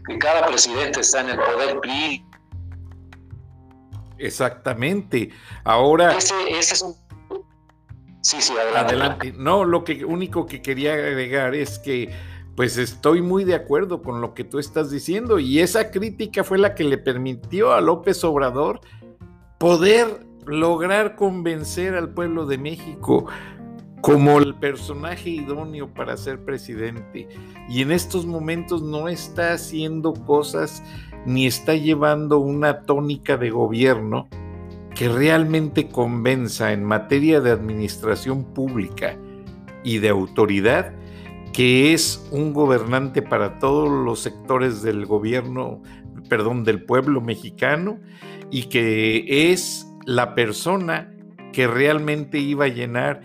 que 0.08 0.18
cada 0.18 0.48
presidente 0.48 1.02
está 1.02 1.22
en 1.22 1.30
el 1.30 1.38
poder 1.38 1.80
Exactamente. 4.18 5.30
Ahora. 5.64 6.18
Ese, 6.18 6.34
es 6.50 6.82
un. 6.82 6.96
Sí, 8.22 8.42
sí, 8.42 8.54
adelante. 8.54 8.94
adelante. 8.94 9.34
No, 9.38 9.64
lo 9.64 9.84
que 9.84 10.04
único 10.04 10.46
que 10.46 10.62
quería 10.62 10.94
agregar 10.94 11.54
es 11.54 11.80
que 11.80 12.10
pues 12.60 12.78
estoy 12.78 13.22
muy 13.22 13.46
de 13.46 13.56
acuerdo 13.56 14.02
con 14.02 14.20
lo 14.20 14.34
que 14.34 14.44
tú 14.44 14.60
estás 14.60 14.92
diciendo 14.92 15.40
y 15.40 15.60
esa 15.60 15.92
crítica 15.92 16.44
fue 16.44 16.58
la 16.58 16.76
que 16.76 16.84
le 16.84 16.98
permitió 16.98 17.72
a 17.72 17.80
López 17.80 18.22
Obrador 18.26 18.82
poder 19.58 20.28
lograr 20.46 21.16
convencer 21.16 21.96
al 21.96 22.14
pueblo 22.14 22.46
de 22.46 22.58
México 22.58 23.28
como 24.02 24.40
el 24.40 24.56
personaje 24.56 25.30
idóneo 25.30 25.94
para 25.94 26.18
ser 26.18 26.44
presidente. 26.44 27.30
Y 27.70 27.82
en 27.82 27.94
estos 27.94 28.26
momentos 28.26 28.82
no 28.82 29.08
está 29.08 29.54
haciendo 29.54 30.14
cosas 30.14 30.84
ni 31.26 31.48
está 31.48 31.76
llevando 31.76 32.40
una 32.40 32.82
tónica 32.82 33.38
de 33.38 33.52
gobierno 33.52 34.28
que 34.96 35.08
realmente 35.08 35.88
convenza 35.88 36.74
en 36.74 36.84
materia 36.84 37.40
de 37.40 37.52
administración 37.52 38.44
pública 38.44 39.18
y 39.82 40.00
de 40.00 40.10
autoridad 40.10 40.99
que 41.54 41.94
es 41.94 42.28
un 42.32 42.54
gobernante 42.54 43.22
para 43.22 43.60
todos 43.60 43.90
los 43.90 44.20
sectores 44.20 44.82
del 44.82 45.06
gobierno, 45.06 45.82
perdón, 46.30 46.64
del 46.64 46.84
pueblo 46.84 47.22
mexicano 47.22 48.00
y 48.52 48.64
que 48.64 49.52
es 49.52 49.88
la 50.06 50.36
persona 50.36 51.14
que 51.52 51.68
realmente 51.68 52.40
iba 52.40 52.66
a 52.66 52.70
llenar 52.70 53.22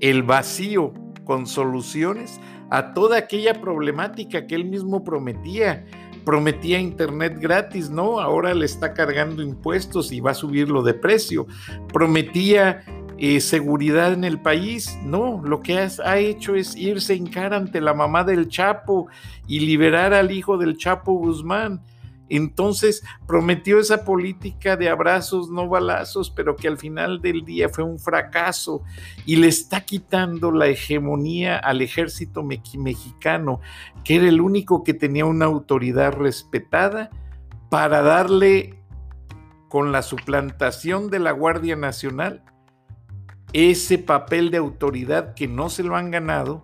el 0.00 0.22
vacío 0.22 0.92
con 1.24 1.46
soluciones 1.46 2.40
a 2.70 2.94
toda 2.94 3.18
aquella 3.18 3.60
problemática 3.60 4.46
que 4.46 4.54
él 4.54 4.64
mismo 4.64 5.04
prometía. 5.04 5.84
Prometía 6.24 6.78
internet 6.78 7.38
gratis, 7.40 7.88
¿no? 7.88 8.20
Ahora 8.20 8.52
le 8.52 8.66
está 8.66 8.92
cargando 8.92 9.42
impuestos 9.42 10.12
y 10.12 10.20
va 10.20 10.32
a 10.32 10.34
subirlo 10.34 10.82
de 10.82 10.92
precio. 10.92 11.46
Prometía 11.92 12.84
eh, 13.18 13.40
seguridad 13.40 14.12
en 14.12 14.22
el 14.22 14.40
país. 14.40 14.96
No, 15.04 15.42
lo 15.44 15.60
que 15.60 15.78
ha 15.78 16.18
hecho 16.18 16.54
es 16.54 16.76
irse 16.76 17.14
en 17.14 17.26
cara 17.26 17.56
ante 17.56 17.80
la 17.80 17.92
mamá 17.92 18.22
del 18.22 18.48
Chapo 18.48 19.08
y 19.46 19.60
liberar 19.60 20.14
al 20.14 20.30
hijo 20.30 20.56
del 20.56 20.76
Chapo 20.76 21.14
Guzmán. 21.14 21.82
Entonces 22.28 23.02
prometió 23.26 23.80
esa 23.80 24.04
política 24.04 24.76
de 24.76 24.88
abrazos, 24.88 25.50
no 25.50 25.68
balazos, 25.68 26.30
pero 26.30 26.56
que 26.56 26.68
al 26.68 26.78
final 26.78 27.20
del 27.20 27.44
día 27.44 27.68
fue 27.68 27.84
un 27.84 27.98
fracaso 27.98 28.82
y 29.24 29.36
le 29.36 29.48
está 29.48 29.80
quitando 29.80 30.52
la 30.52 30.66
hegemonía 30.66 31.56
al 31.56 31.80
ejército 31.80 32.44
mexicano, 32.44 33.60
que 34.04 34.16
era 34.16 34.28
el 34.28 34.40
único 34.40 34.84
que 34.84 34.94
tenía 34.94 35.24
una 35.24 35.46
autoridad 35.46 36.12
respetada, 36.12 37.10
para 37.70 38.00
darle 38.02 38.78
con 39.68 39.92
la 39.92 40.02
suplantación 40.02 41.10
de 41.10 41.18
la 41.18 41.32
Guardia 41.32 41.76
Nacional 41.76 42.42
ese 43.52 43.98
papel 43.98 44.50
de 44.50 44.58
autoridad 44.58 45.34
que 45.34 45.48
no 45.48 45.70
se 45.70 45.82
lo 45.82 45.96
han 45.96 46.10
ganado 46.10 46.62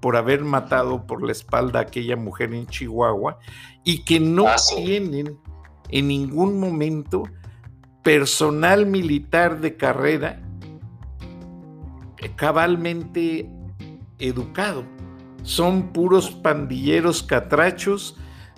por 0.00 0.16
haber 0.16 0.42
matado 0.42 1.06
por 1.06 1.22
la 1.22 1.32
espalda 1.32 1.78
a 1.78 1.82
aquella 1.82 2.16
mujer 2.16 2.52
en 2.54 2.66
Chihuahua 2.66 3.38
y 3.84 4.04
que 4.04 4.18
no 4.18 4.48
ah, 4.48 4.56
tienen 4.74 5.38
en 5.90 6.08
ningún 6.08 6.58
momento 6.58 7.22
personal 8.02 8.86
militar 8.86 9.60
de 9.60 9.76
carrera 9.76 10.40
cabalmente 12.36 13.48
educado. 14.18 14.84
Son 15.42 15.92
puros 15.92 16.30
pandilleros 16.30 17.22
catrachos, 17.22 18.16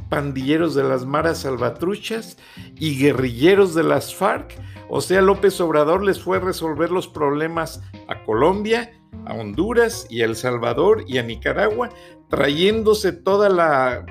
pandilleros 0.09 0.75
de 0.75 0.85
las 0.85 1.07
maras 1.07 1.39
salvatruchas 1.39 2.37
y 2.77 2.99
guerrilleros 2.99 3.75
de 3.75 3.85
las 3.85 4.15
FARC 4.15 4.55
o 4.89 5.01
sea, 5.01 5.23
López 5.23 5.61
Obrador 5.61 6.05
les 6.05 6.21
fue 6.21 6.37
a 6.37 6.41
resolver 6.41 6.91
los 6.91 7.09
problemas 7.09 7.83
a 8.09 8.23
Colombia, 8.25 8.93
a 9.27 9.35
Honduras 9.35 10.07
y 10.11 10.23
a 10.23 10.27
El 10.27 10.37
Salvador 10.37 11.05
y 11.07 11.19
a 11.19 11.23
Nicaragua, 11.23 11.89
trayéndose 12.29 13.13
toda 13.13 13.49
la 13.49 14.05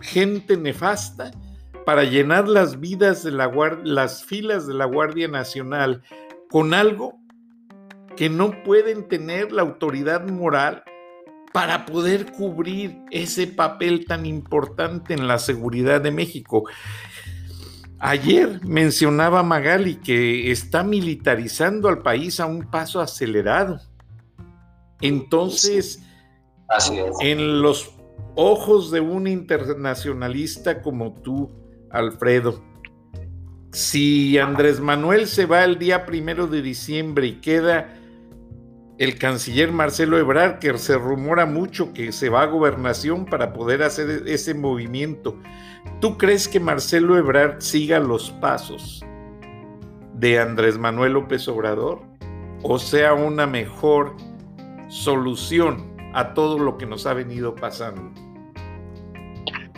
gente 0.00 0.56
nefasta 0.56 1.30
para 1.84 2.04
llenar 2.04 2.48
las 2.48 2.78
vidas 2.78 3.22
de 3.22 3.32
la 3.32 3.50
las 3.84 4.24
filas 4.24 4.66
de 4.66 4.74
la 4.74 4.84
Guardia 4.84 5.28
Nacional 5.28 6.02
con 6.50 6.74
algo 6.74 7.18
que 8.16 8.28
no 8.28 8.62
pueden 8.64 9.08
tener 9.08 9.52
la 9.52 9.62
autoridad 9.62 10.26
moral 10.28 10.84
para 11.52 11.86
poder 11.86 12.32
cubrir 12.32 12.98
ese 13.10 13.46
papel 13.46 14.04
tan 14.06 14.24
importante 14.26 15.14
en 15.14 15.26
la 15.26 15.38
seguridad 15.38 16.00
de 16.00 16.10
México. 16.10 16.64
Ayer 18.00 18.64
mencionaba 18.64 19.42
Magali 19.42 19.96
que 19.96 20.50
está 20.50 20.82
militarizando 20.82 21.86
al 21.88 21.98
país 21.98 22.40
a 22.40 22.46
un 22.46 22.62
paso 22.62 23.00
acelerado. 23.00 23.78
Entonces, 25.02 26.02
en 27.20 27.60
los 27.60 27.92
ojos 28.36 28.90
de 28.90 29.00
un 29.00 29.26
internacionalista 29.26 30.80
como 30.80 31.12
tú, 31.12 31.50
Alfredo, 31.90 32.62
si 33.72 34.38
Andrés 34.38 34.80
Manuel 34.80 35.26
se 35.26 35.44
va 35.44 35.62
el 35.64 35.78
día 35.78 36.06
primero 36.06 36.46
de 36.46 36.62
diciembre 36.62 37.26
y 37.26 37.40
queda 37.40 37.99
el 39.00 39.18
canciller 39.18 39.72
Marcelo 39.72 40.18
Ebrard, 40.18 40.60
que 40.60 40.76
se 40.78 40.96
rumora 40.96 41.46
mucho 41.46 41.92
que 41.92 42.12
se 42.12 42.28
va 42.28 42.42
a 42.42 42.46
gobernación 42.46 43.24
para 43.24 43.52
poder 43.52 43.82
hacer 43.82 44.24
ese 44.26 44.54
movimiento, 44.54 45.36
¿Tú 46.00 46.16
crees 46.16 46.48
que 46.48 46.60
Marcelo 46.60 47.16
Ebrard 47.16 47.60
siga 47.60 47.98
los 47.98 48.30
pasos 48.32 49.04
de 50.14 50.38
Andrés 50.38 50.78
Manuel 50.78 51.12
López 51.12 51.48
Obrador 51.48 52.02
o 52.62 52.78
sea 52.78 53.14
una 53.14 53.46
mejor 53.46 54.16
solución 54.88 55.96
a 56.14 56.34
todo 56.34 56.58
lo 56.58 56.76
que 56.76 56.86
nos 56.86 57.06
ha 57.06 57.14
venido 57.14 57.54
pasando? 57.54 58.12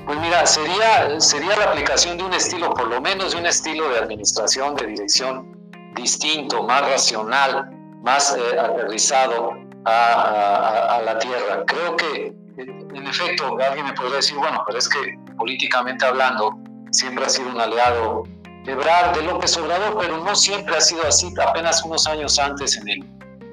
Pues 0.04 0.20
mira, 0.20 0.44
sería, 0.46 1.20
sería 1.20 1.56
la 1.56 1.66
aplicación 1.66 2.18
de 2.18 2.24
un 2.24 2.34
estilo, 2.34 2.74
por 2.74 2.88
lo 2.88 3.00
menos 3.00 3.32
de 3.32 3.38
un 3.38 3.46
estilo 3.46 3.88
de 3.88 3.98
administración, 3.98 4.74
de 4.74 4.86
dirección 4.86 5.56
distinto, 5.94 6.64
más 6.64 6.82
racional, 6.82 7.81
más 8.02 8.36
eh, 8.36 8.58
aterrizado 8.58 9.52
a, 9.84 10.96
a, 10.96 11.02
la 11.02 11.18
tierra. 11.18 11.64
Creo 11.66 11.96
que, 11.96 12.34
en 12.56 13.06
efecto, 13.06 13.56
alguien 13.58 13.86
me 13.86 13.92
podría 13.94 14.16
decir, 14.16 14.36
bueno, 14.36 14.62
pero 14.66 14.78
es 14.78 14.88
que 14.88 15.18
políticamente 15.36 16.04
hablando, 16.04 16.58
siempre 16.90 17.24
ha 17.24 17.28
sido 17.28 17.50
un 17.50 17.60
aliado 17.60 18.24
de 18.64 18.74
Brad, 18.74 19.14
de 19.14 19.22
López 19.22 19.56
Obrador, 19.56 19.96
pero 19.98 20.18
no 20.18 20.34
siempre 20.36 20.76
ha 20.76 20.80
sido 20.80 21.02
así. 21.06 21.32
Apenas 21.44 21.84
unos 21.84 22.06
años 22.06 22.38
antes, 22.38 22.76
en 22.76 22.88
el 22.88 23.04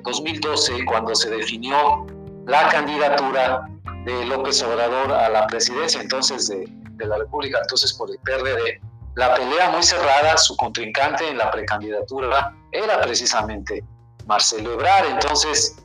2012, 0.04 0.86
cuando 0.86 1.16
se 1.16 1.30
definió 1.30 2.06
la 2.46 2.68
candidatura 2.70 3.68
de 4.06 4.26
López 4.26 4.62
Obrador 4.64 5.12
a 5.12 5.30
la 5.30 5.48
presidencia 5.48 6.02
entonces 6.02 6.48
de, 6.48 6.66
de 6.94 7.06
la 7.06 7.18
República, 7.18 7.60
entonces 7.62 7.94
por 7.94 8.10
el 8.10 8.18
PRD, 8.20 8.80
la 9.16 9.34
pelea 9.36 9.70
muy 9.72 9.84
cerrada, 9.84 10.38
su 10.38 10.56
contrincante 10.58 11.28
en 11.28 11.38
la 11.38 11.52
precandidatura 11.52 12.56
era 12.72 13.02
precisamente 13.02 13.84
Marcelo 14.30 14.74
Ebrard. 14.74 15.08
Entonces, 15.08 15.76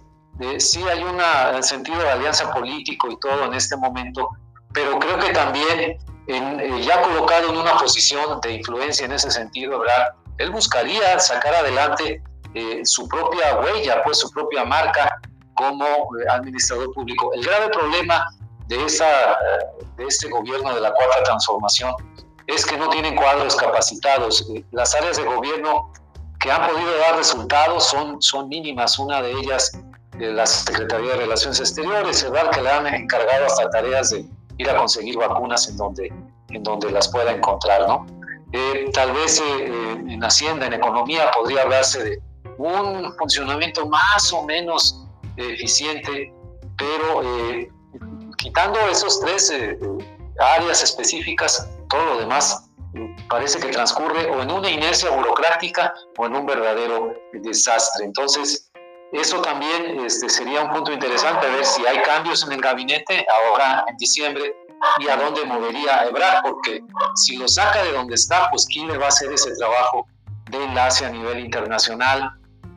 eh, 0.40 0.60
sí 0.60 0.84
hay 0.86 1.02
un 1.02 1.62
sentido 1.62 1.98
de 1.98 2.10
alianza 2.10 2.52
político 2.52 3.10
y 3.10 3.18
todo 3.18 3.44
en 3.46 3.54
este 3.54 3.76
momento, 3.76 4.28
pero 4.72 4.98
creo 4.98 5.18
que 5.18 5.32
también 5.32 5.98
eh, 6.26 6.80
ya 6.82 7.02
colocado 7.02 7.50
en 7.50 7.56
una 7.56 7.76
posición 7.76 8.40
de 8.40 8.52
influencia 8.52 9.06
en 9.06 9.12
ese 9.12 9.30
sentido, 9.30 9.80
¿verdad? 9.80 10.14
él 10.38 10.50
buscaría 10.50 11.18
sacar 11.18 11.54
adelante 11.54 12.22
eh, 12.54 12.80
su 12.84 13.06
propia 13.08 13.58
huella, 13.60 14.02
pues 14.02 14.18
su 14.20 14.30
propia 14.30 14.64
marca 14.64 15.20
como 15.54 15.84
eh, 15.86 16.24
administrador 16.30 16.92
público. 16.92 17.32
El 17.34 17.44
grave 17.44 17.68
problema 17.68 18.26
de, 18.66 18.84
esa, 18.84 19.06
de 19.96 20.04
este 20.06 20.28
gobierno 20.28 20.74
de 20.74 20.80
la 20.80 20.92
cuarta 20.92 21.22
transformación 21.24 21.92
es 22.46 22.64
que 22.64 22.76
no 22.76 22.88
tienen 22.88 23.16
cuadros 23.16 23.54
capacitados. 23.56 24.46
Las 24.72 24.94
áreas 24.94 25.16
de 25.16 25.24
gobierno 25.24 25.92
que 26.40 26.50
han 26.50 26.68
podido 26.68 26.96
dar 26.98 27.16
resultados 27.16 27.84
son, 27.88 28.20
son 28.20 28.48
mínimas. 28.48 28.98
Una 28.98 29.22
de 29.22 29.32
ellas, 29.32 29.72
la 30.18 30.46
Secretaría 30.46 31.12
de 31.12 31.16
Relaciones 31.16 31.60
Exteriores, 31.60 32.28
¿verdad? 32.30 32.50
que 32.50 32.62
le 32.62 32.70
han 32.70 32.86
encargado 32.86 33.46
hasta 33.46 33.70
tareas 33.70 34.10
de 34.10 34.26
ir 34.58 34.70
a 34.70 34.76
conseguir 34.76 35.16
vacunas 35.16 35.68
en 35.68 35.76
donde, 35.76 36.12
en 36.50 36.62
donde 36.62 36.90
las 36.90 37.08
pueda 37.08 37.32
encontrar, 37.32 37.88
¿no? 37.88 38.06
Eh, 38.52 38.88
tal 38.92 39.12
vez 39.12 39.40
eh, 39.40 39.66
en 40.06 40.22
Hacienda, 40.22 40.66
en 40.66 40.74
Economía, 40.74 41.30
podría 41.32 41.62
hablarse 41.62 42.04
de 42.04 42.22
un 42.58 43.12
funcionamiento 43.16 43.84
más 43.88 44.32
o 44.32 44.44
menos 44.44 45.04
eficiente, 45.36 46.32
pero 46.76 47.22
eh, 47.24 47.68
quitando 48.38 48.78
esos 48.88 49.18
tres 49.18 49.52
áreas 50.38 50.82
específicas, 50.84 51.68
todo 51.88 52.04
lo 52.14 52.20
demás 52.20 52.63
parece 53.28 53.58
que 53.58 53.68
transcurre 53.68 54.26
o 54.30 54.42
en 54.42 54.50
una 54.50 54.70
inercia 54.70 55.10
burocrática 55.10 55.94
o 56.16 56.26
en 56.26 56.36
un 56.36 56.46
verdadero 56.46 57.14
desastre. 57.32 58.04
Entonces, 58.04 58.70
eso 59.12 59.40
también 59.42 60.00
este, 60.04 60.28
sería 60.28 60.62
un 60.62 60.70
punto 60.70 60.92
interesante, 60.92 61.48
ver 61.48 61.64
si 61.64 61.86
hay 61.86 61.98
cambios 62.02 62.44
en 62.44 62.52
el 62.52 62.60
gabinete 62.60 63.26
ahora 63.30 63.84
en 63.88 63.96
diciembre 63.96 64.56
y 64.98 65.08
a 65.08 65.16
dónde 65.16 65.44
movería 65.44 66.04
Ebrard, 66.04 66.42
porque 66.42 66.82
si 67.14 67.36
lo 67.36 67.48
saca 67.48 67.82
de 67.84 67.92
donde 67.92 68.16
está, 68.16 68.50
pues 68.50 68.66
quién 68.66 68.88
le 68.88 68.98
va 68.98 69.06
a 69.06 69.08
hacer 69.08 69.32
ese 69.32 69.54
trabajo 69.56 70.06
de 70.50 70.62
enlace 70.62 71.06
a 71.06 71.10
nivel 71.10 71.40
internacional, 71.40 72.30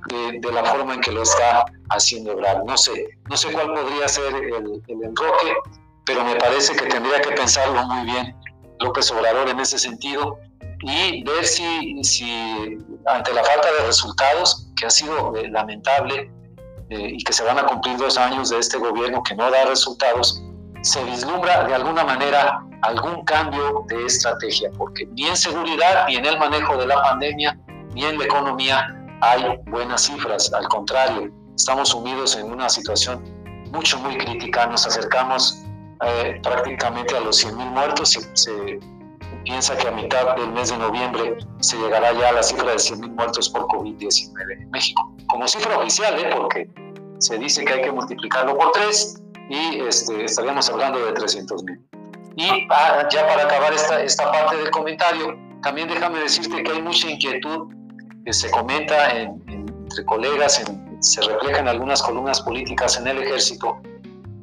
de, 0.07 0.51
la 0.53 0.63
forma 0.63 0.93
en 0.93 1.01
que 1.01 1.11
lo 1.11 1.23
está 1.23 1.65
haciendo 1.89 2.31
Ebrard. 2.31 2.63
No 2.63 2.77
sé, 2.77 3.07
no 3.29 3.35
sé 3.35 3.51
cuál 3.51 3.73
podría 3.73 4.07
ser 4.07 4.33
el, 4.35 4.81
el 4.87 5.03
enroque, 5.03 5.53
pero 6.05 6.23
me 6.23 6.35
parece 6.35 6.75
que 6.75 6.85
tendría 6.85 7.19
que 7.21 7.31
pensarlo 7.31 7.83
muy 7.87 8.05
bien 8.05 8.35
López 8.79 9.11
Obrador 9.11 9.49
en 9.49 9.59
ese 9.59 9.77
sentido 9.77 10.39
y 10.81 11.23
ver 11.23 11.45
si, 11.45 12.77
ante 13.05 13.33
la 13.33 13.43
falta 13.43 13.71
de 13.79 13.87
resultados, 13.87 14.67
que 14.75 14.85
ha 14.85 14.89
sido 14.89 15.35
eh, 15.35 15.47
lamentable 15.49 16.31
eh, 16.89 17.11
y 17.13 17.23
que 17.23 17.33
se 17.33 17.43
van 17.43 17.57
a 17.57 17.65
cumplir 17.65 17.97
dos 17.97 18.17
años 18.17 18.49
de 18.49 18.59
este 18.59 18.77
gobierno 18.77 19.23
que 19.23 19.35
no 19.35 19.49
da 19.49 19.65
resultados, 19.65 20.43
se 20.81 21.03
vislumbra 21.03 21.63
de 21.65 21.73
alguna 21.73 22.03
manera 22.03 22.63
algún 22.83 23.25
cambio 23.25 23.85
de 23.87 24.05
estrategia, 24.05 24.69
porque 24.77 25.07
ni 25.07 25.27
en 25.27 25.35
seguridad, 25.35 26.05
ni 26.07 26.15
en 26.15 26.25
el 26.25 26.37
manejo 26.37 26.77
de 26.77 26.85
la 26.85 27.01
pandemia, 27.01 27.57
ni 27.93 28.05
en 28.05 28.19
la 28.19 28.25
economía 28.25 28.95
hay 29.21 29.57
buenas 29.65 30.03
cifras. 30.03 30.53
Al 30.53 30.67
contrario, 30.67 31.31
estamos 31.55 31.89
sumidos 31.89 32.35
en 32.35 32.51
una 32.51 32.69
situación 32.69 33.23
mucho, 33.71 33.97
muy 33.99 34.17
crítica. 34.17 34.67
Nos 34.67 34.85
acercamos 34.85 35.63
eh, 36.05 36.39
prácticamente 36.43 37.15
a 37.15 37.21
los 37.21 37.45
100.000 37.45 37.55
muertos. 37.71 38.17
Se, 38.33 38.79
piensa 39.43 39.77
que 39.77 39.87
a 39.87 39.91
mitad 39.91 40.35
del 40.35 40.51
mes 40.51 40.69
de 40.69 40.77
noviembre 40.77 41.37
se 41.61 41.77
llegará 41.77 42.11
ya 42.11 42.29
a 42.29 42.31
la 42.33 42.43
cifra 42.43 42.71
de 42.71 42.75
100.000 42.75 43.15
muertos 43.15 43.49
por 43.49 43.65
COVID-19 43.67 44.61
en 44.61 44.69
México. 44.71 45.15
Como 45.27 45.47
cifra 45.47 45.77
oficial, 45.77 46.19
¿eh? 46.19 46.29
porque 46.35 46.69
se 47.19 47.37
dice 47.37 47.63
que 47.63 47.73
hay 47.73 47.81
que 47.81 47.91
multiplicarlo 47.91 48.57
por 48.57 48.73
tres 48.73 49.21
y 49.49 49.79
este, 49.79 50.25
estaríamos 50.25 50.69
hablando 50.69 50.99
de 51.05 51.13
300.000. 51.13 51.79
Y 52.35 52.67
ah, 52.69 53.07
ya 53.09 53.25
para 53.25 53.43
acabar 53.43 53.73
esta, 53.73 54.03
esta 54.03 54.31
parte 54.31 54.57
del 54.57 54.69
comentario, 54.69 55.37
también 55.63 55.87
déjame 55.87 56.19
decirte 56.19 56.61
que 56.61 56.71
hay 56.71 56.81
mucha 56.81 57.09
inquietud 57.09 57.73
que 58.25 58.33
se 58.33 58.51
comenta 58.51 59.11
entre 59.11 60.05
colegas, 60.05 60.61
se 60.99 61.21
refleja 61.21 61.59
en 61.59 61.67
algunas 61.69 62.03
columnas 62.03 62.41
políticas 62.41 62.97
en 62.99 63.07
el 63.07 63.19
ejército 63.19 63.81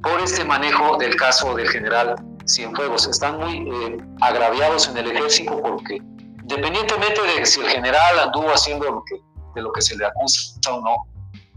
por 0.05 0.21
este 0.21 0.45
manejo 0.45 0.99
del 0.99 1.17
caso 1.17 1.55
del 1.55 1.69
general 1.69 2.15
Cienfuegos. 2.47 3.09
Están 3.09 3.39
muy 3.39 3.69
eh, 3.69 3.97
agraviados 4.21 4.89
en 4.89 4.99
el 4.99 5.11
ejército 5.11 5.61
porque 5.63 5.97
independientemente 6.43 7.21
de 7.23 7.47
si 7.47 7.61
el 7.61 7.69
general 7.69 8.19
anduvo 8.19 8.51
haciendo 8.51 8.85
lo 8.91 9.03
que, 9.05 9.17
de 9.55 9.63
lo 9.63 9.73
que 9.73 9.81
se 9.81 9.97
le 9.97 10.05
acusa 10.05 10.61
o 10.71 10.81
no, 10.83 11.07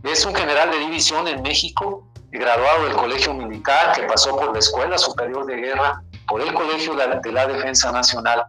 es 0.04 0.26
un 0.26 0.34
general 0.34 0.72
de 0.72 0.80
división 0.80 1.28
en 1.28 1.42
México, 1.42 2.08
graduado 2.32 2.86
del 2.86 2.96
Colegio 2.96 3.34
Militar, 3.34 3.94
que 3.94 4.04
pasó 4.04 4.38
por 4.38 4.54
la 4.54 4.60
Escuela 4.60 4.98
Superior 4.98 5.46
de 5.46 5.58
Guerra, 5.58 6.02
por 6.28 6.42
el 6.42 6.54
Colegio 6.54 6.96
de 6.96 7.32
la, 7.32 7.48
Defensa 7.48 7.92
Nacional. 7.92 8.46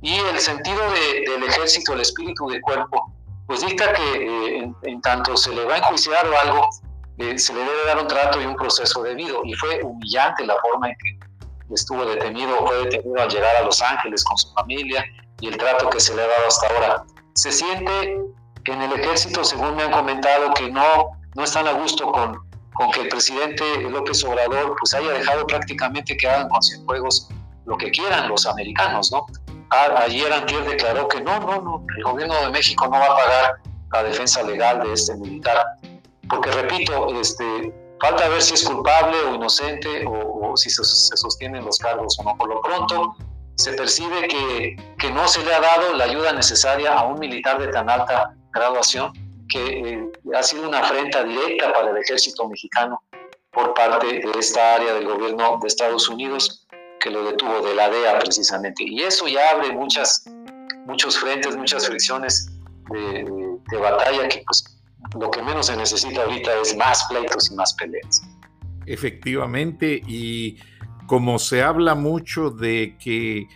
Y 0.00 0.14
el 0.14 0.38
sentido 0.38 0.80
del 0.90 1.42
ejército, 1.42 1.92
el 1.92 2.00
espíritu 2.00 2.48
de 2.48 2.60
cuerpo, 2.60 3.12
pues 3.46 3.60
dicta 3.60 3.92
que 3.92 4.60
eh, 4.60 4.72
en, 4.82 5.00
tanto 5.02 5.36
se 5.36 5.54
le 5.54 5.64
va 5.64 5.74
a 5.74 5.78
enjuiciar 5.78 6.26
o 6.26 6.38
algo, 6.38 6.68
eh, 7.18 7.38
se 7.38 7.54
le 7.54 7.60
debe 7.60 7.86
dar 7.86 7.98
un 7.98 8.08
trato 8.08 8.40
y 8.40 8.44
un 8.44 8.56
proceso 8.56 9.02
debido. 9.02 9.42
Y 9.44 9.54
fue 9.54 9.82
humillante 9.82 10.46
la 10.46 10.56
forma 10.60 10.88
en 10.88 10.96
que 10.96 11.74
estuvo 11.74 12.04
detenido, 12.04 12.66
fue 12.66 12.76
detenido 12.84 13.20
al 13.20 13.28
llegar 13.28 13.56
a 13.56 13.62
Los 13.62 13.80
Ángeles 13.82 14.24
con 14.24 14.36
su 14.36 14.52
familia 14.54 15.04
y 15.40 15.48
el 15.48 15.56
trato 15.56 15.88
que 15.90 16.00
se 16.00 16.14
le 16.14 16.22
ha 16.22 16.26
dado 16.26 16.46
hasta 16.48 16.66
ahora. 16.68 17.04
Se 17.34 17.50
siente 17.50 18.20
en 18.66 18.82
el 18.82 18.92
ejército, 18.92 19.44
según 19.44 19.76
me 19.76 19.82
han 19.82 19.92
comentado, 19.92 20.52
que 20.54 20.70
no, 20.70 21.10
no 21.34 21.44
están 21.44 21.66
a 21.66 21.72
gusto 21.72 22.10
con, 22.12 22.38
con 22.74 22.90
que 22.90 23.02
el 23.02 23.08
presidente 23.08 23.64
López 23.82 24.24
Obrador 24.24 24.74
pues 24.78 24.94
haya 24.94 25.10
dejado 25.10 25.46
prácticamente 25.46 26.16
que 26.16 26.28
hagan 26.28 26.48
con 26.48 26.62
Cienfuegos 26.62 27.28
lo 27.66 27.76
que 27.76 27.90
quieran 27.90 28.28
los 28.28 28.46
americanos, 28.46 29.10
¿no? 29.10 29.26
ayer 29.70 30.32
Antier 30.32 30.64
declaró 30.64 31.08
que 31.08 31.20
no, 31.20 31.40
no, 31.40 31.60
no, 31.60 31.86
el 31.96 32.04
gobierno 32.04 32.34
de 32.42 32.50
México 32.50 32.84
no 32.86 32.92
va 32.92 33.06
a 33.06 33.16
pagar 33.16 33.54
la 33.92 34.02
defensa 34.04 34.42
legal 34.42 34.82
de 34.82 34.92
este 34.92 35.14
militar, 35.16 35.64
porque 36.28 36.50
repito, 36.50 37.08
este, 37.20 37.72
falta 38.00 38.28
ver 38.28 38.42
si 38.42 38.54
es 38.54 38.64
culpable 38.64 39.16
o 39.28 39.34
inocente 39.34 40.04
o, 40.06 40.56
si 40.56 40.70
se, 40.70 40.84
sostienen 40.84 41.64
los 41.64 41.78
cargos 41.78 42.18
o 42.18 42.24
no. 42.24 42.36
Por 42.36 42.48
lo 42.48 42.60
pronto, 42.62 43.16
se 43.56 43.72
percibe 43.72 44.28
que, 44.28 44.76
que, 44.98 45.10
no 45.10 45.26
se 45.28 45.44
le 45.44 45.54
ha 45.54 45.60
dado 45.60 45.94
la 45.94 46.04
ayuda 46.04 46.32
necesaria 46.32 46.92
a 46.92 47.04
un 47.06 47.18
militar 47.18 47.58
de 47.58 47.68
tan 47.68 47.88
alta 47.88 48.34
graduación, 48.52 49.12
que 49.48 49.92
eh, 49.92 50.12
ha 50.36 50.42
sido 50.42 50.68
una 50.68 50.80
afrenta 50.80 51.22
directa 51.22 51.72
para 51.72 51.90
el 51.90 51.96
ejército 51.98 52.48
mexicano 52.48 53.02
por 53.52 53.74
parte 53.74 54.06
de 54.06 54.32
esta 54.38 54.74
área 54.74 54.94
del 54.94 55.06
gobierno 55.06 55.58
de 55.60 55.68
Estados 55.68 56.08
Unidos 56.08 56.66
que 57.00 57.10
lo 57.10 57.24
detuvo 57.24 57.60
de 57.60 57.74
la 57.74 57.88
DEA 57.88 58.18
precisamente. 58.18 58.82
Y 58.84 59.02
eso 59.02 59.28
ya 59.28 59.50
abre 59.50 59.72
muchas, 59.72 60.24
muchos 60.86 61.18
frentes, 61.18 61.54
muchas 61.56 61.86
fricciones 61.86 62.50
de, 62.90 63.24
de 63.70 63.76
batalla 63.76 64.28
que 64.28 64.42
pues 64.46 64.73
lo 65.18 65.30
que 65.30 65.42
menos 65.42 65.66
se 65.66 65.76
necesita 65.76 66.22
ahorita 66.22 66.50
es 66.62 66.76
más 66.76 67.04
pleitos 67.08 67.50
y 67.50 67.54
más 67.54 67.74
peleas. 67.74 68.22
Efectivamente, 68.86 70.02
y 70.06 70.58
como 71.06 71.38
se 71.38 71.62
habla 71.62 71.94
mucho 71.94 72.50
de 72.50 72.96
que 72.98 73.46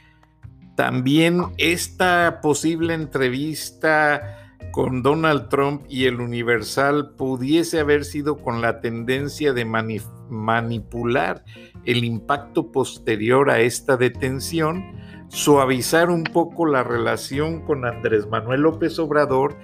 también 0.76 1.42
esta 1.56 2.40
posible 2.40 2.94
entrevista 2.94 4.54
con 4.70 5.02
Donald 5.02 5.48
Trump 5.48 5.82
y 5.88 6.04
el 6.04 6.20
Universal 6.20 7.14
pudiese 7.16 7.80
haber 7.80 8.04
sido 8.04 8.36
con 8.36 8.60
la 8.60 8.80
tendencia 8.80 9.52
de 9.52 9.64
manipular 9.64 11.44
el 11.84 12.04
impacto 12.04 12.70
posterior 12.70 13.50
a 13.50 13.60
esta 13.60 13.96
detención, 13.96 14.84
suavizar 15.28 16.10
un 16.10 16.24
poco 16.24 16.66
la 16.66 16.84
relación 16.84 17.62
con 17.62 17.84
Andrés 17.84 18.28
Manuel 18.28 18.60
López 18.60 18.98
Obrador 18.98 19.56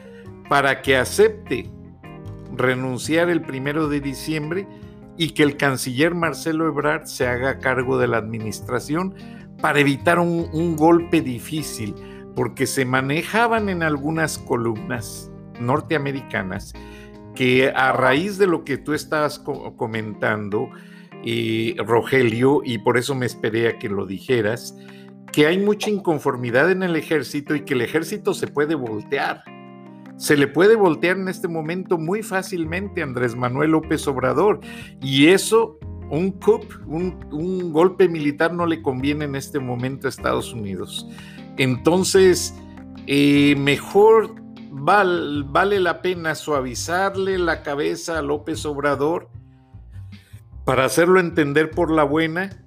para 0.49 0.83
que 0.83 0.97
acepte 0.97 1.71
renunciar 2.57 3.31
el 3.31 3.43
primero 3.43 3.89
de 3.89 4.01
diciembre 4.01 4.67
y 5.17 5.31
que 5.31 5.43
el 5.43 5.57
canciller 5.57 6.15
Marcelo 6.15 6.67
Ebrard 6.67 7.07
se 7.07 7.27
haga 7.27 7.59
cargo 7.59 7.99
de 7.99 8.09
la 8.09 8.19
administración 8.19 9.15
para 9.61 9.81
evitar 9.81 10.19
un, 10.19 10.77
golpe 10.77 11.21
difícil, 11.21 11.95
porque 12.35 12.67
se 12.67 12.85
manejaban 12.85 13.69
en 13.69 13.83
algunas 13.83 14.39
columnas 14.39 15.31
norteamericanas 15.61 16.73
que 17.35 17.73
a 17.75 17.93
raíz 17.93 18.39
de 18.39 18.47
lo 18.47 18.65
que 18.65 18.77
tú 18.77 18.93
estabas 18.93 19.39
comentando, 19.39 20.69
eh, 21.25 21.75
Rogelio, 21.79 22.63
y 22.65 22.79
por 22.79 22.97
eso 22.99 23.15
me 23.15 23.27
esperé 23.27 23.69
a 23.69 23.79
que 23.79 23.89
lo 23.89 24.07
dijeras, 24.07 24.77
que 25.33 25.47
hay 25.47 25.59
mucha 25.59 25.91
inconformidad 25.91 26.71
en 26.71 26.83
el 26.83 26.95
ejército 26.95 27.55
y 27.57 27.65
que 27.65 27.75
el 27.75 27.81
ejército 27.81 28.35
se 28.35 28.47
puede 28.47 28.75
voltear. 28.75 29.43
Se 30.17 30.37
le 30.37 30.47
puede 30.47 30.77
voltear 30.77 31.17
en 31.17 31.29
este 31.29 31.49
momento 31.49 31.99
muy 31.99 32.23
fácilmente 32.23 33.01
a 33.01 33.05
Andrés 33.05 33.35
Manuel 33.35 33.73
López 33.73 34.07
Obrador. 34.07 34.61
Y 35.03 35.27
eso, 35.29 35.79
un 36.11 36.31
coup, 36.33 36.65
un, 36.87 37.73
golpe 37.73 38.09
militar 38.09 38.53
no 38.53 38.67
le 38.67 38.81
conviene 38.81 39.25
en 39.25 39.35
este 39.35 39.59
momento 39.59 40.07
a 40.07 40.11
Estados 40.11 40.53
Unidos. 40.53 41.09
Entonces, 41.57 42.55
eh, 43.07 43.57
mejor 43.59 44.35
vale 44.71 45.81
la 45.81 46.03
pena 46.03 46.35
suavizarle 46.35 47.39
la 47.39 47.63
cabeza 47.63 48.19
a 48.19 48.23
López 48.23 48.65
Obrador 48.67 49.29
para 50.65 50.85
hacerlo 50.85 51.21
entender 51.21 51.71
por 51.71 51.91
la 51.91 52.05
buena, 52.05 52.65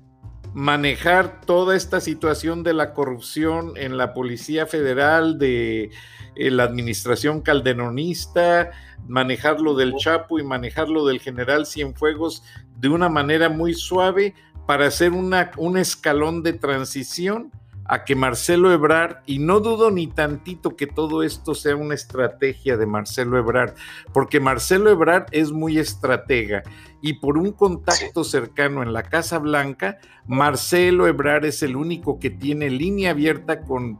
manejar 0.54 1.42
toda 1.42 1.76
esta 1.76 2.00
situación 2.00 2.64
de 2.64 2.74
la 2.74 2.94
corrupción 2.94 3.74
en 3.76 3.98
la 3.98 4.14
Policía 4.14 4.66
Federal, 4.66 5.38
de 5.38 5.92
eh, 6.38 6.52
la 6.52 6.64
administración 6.64 7.42
calderonista, 7.42 8.72
manejarlo 9.08 9.76
del 9.76 9.96
Chapo 9.96 10.40
y 10.40 10.44
manejarlo 10.44 11.06
del 11.06 11.20
general 11.20 11.66
Cienfuegos 11.66 12.44
de 12.78 12.90
una 12.90 13.10
manera 13.10 13.50
muy 13.50 13.74
suave 13.74 14.36
para 14.66 14.88
hacer 14.88 15.14
una, 15.14 15.52
un 15.58 15.78
escalón 15.78 16.44
de 16.44 16.54
transición 16.54 17.52
a 17.88 18.04
que 18.04 18.16
Marcelo 18.16 18.72
Ebrard, 18.72 19.18
y 19.26 19.40
no 19.40 19.60
dudo 19.60 19.92
ni 19.92 20.08
tantito 20.08 20.76
que 20.76 20.88
todo 20.88 21.24
esto 21.24 21.56
sea 21.56 21.76
una 21.76 21.96
estrategia 21.96 22.78
de 22.78 22.86
Marcelo 22.86 23.38
Ebrard, 23.38 23.76
porque 24.14 24.40
Marcelo 24.40 24.90
Ebrard 24.90 25.26
es 25.32 25.52
muy 25.52 25.78
estratega 25.78 26.64
y 27.02 27.14
por 27.14 27.38
un 27.38 27.52
contacto 27.52 28.24
cercano 28.24 28.82
en 28.82 28.92
la 28.92 29.04
Casa 29.04 29.38
Blanca, 29.38 30.00
Marcelo 30.26 31.08
Ebrard 31.08 31.46
es 31.46 31.62
el 31.62 31.76
único 31.76 32.20
que 32.20 32.30
tiene 32.30 32.70
línea 32.70 33.12
abierta 33.12 33.62
con, 33.62 34.00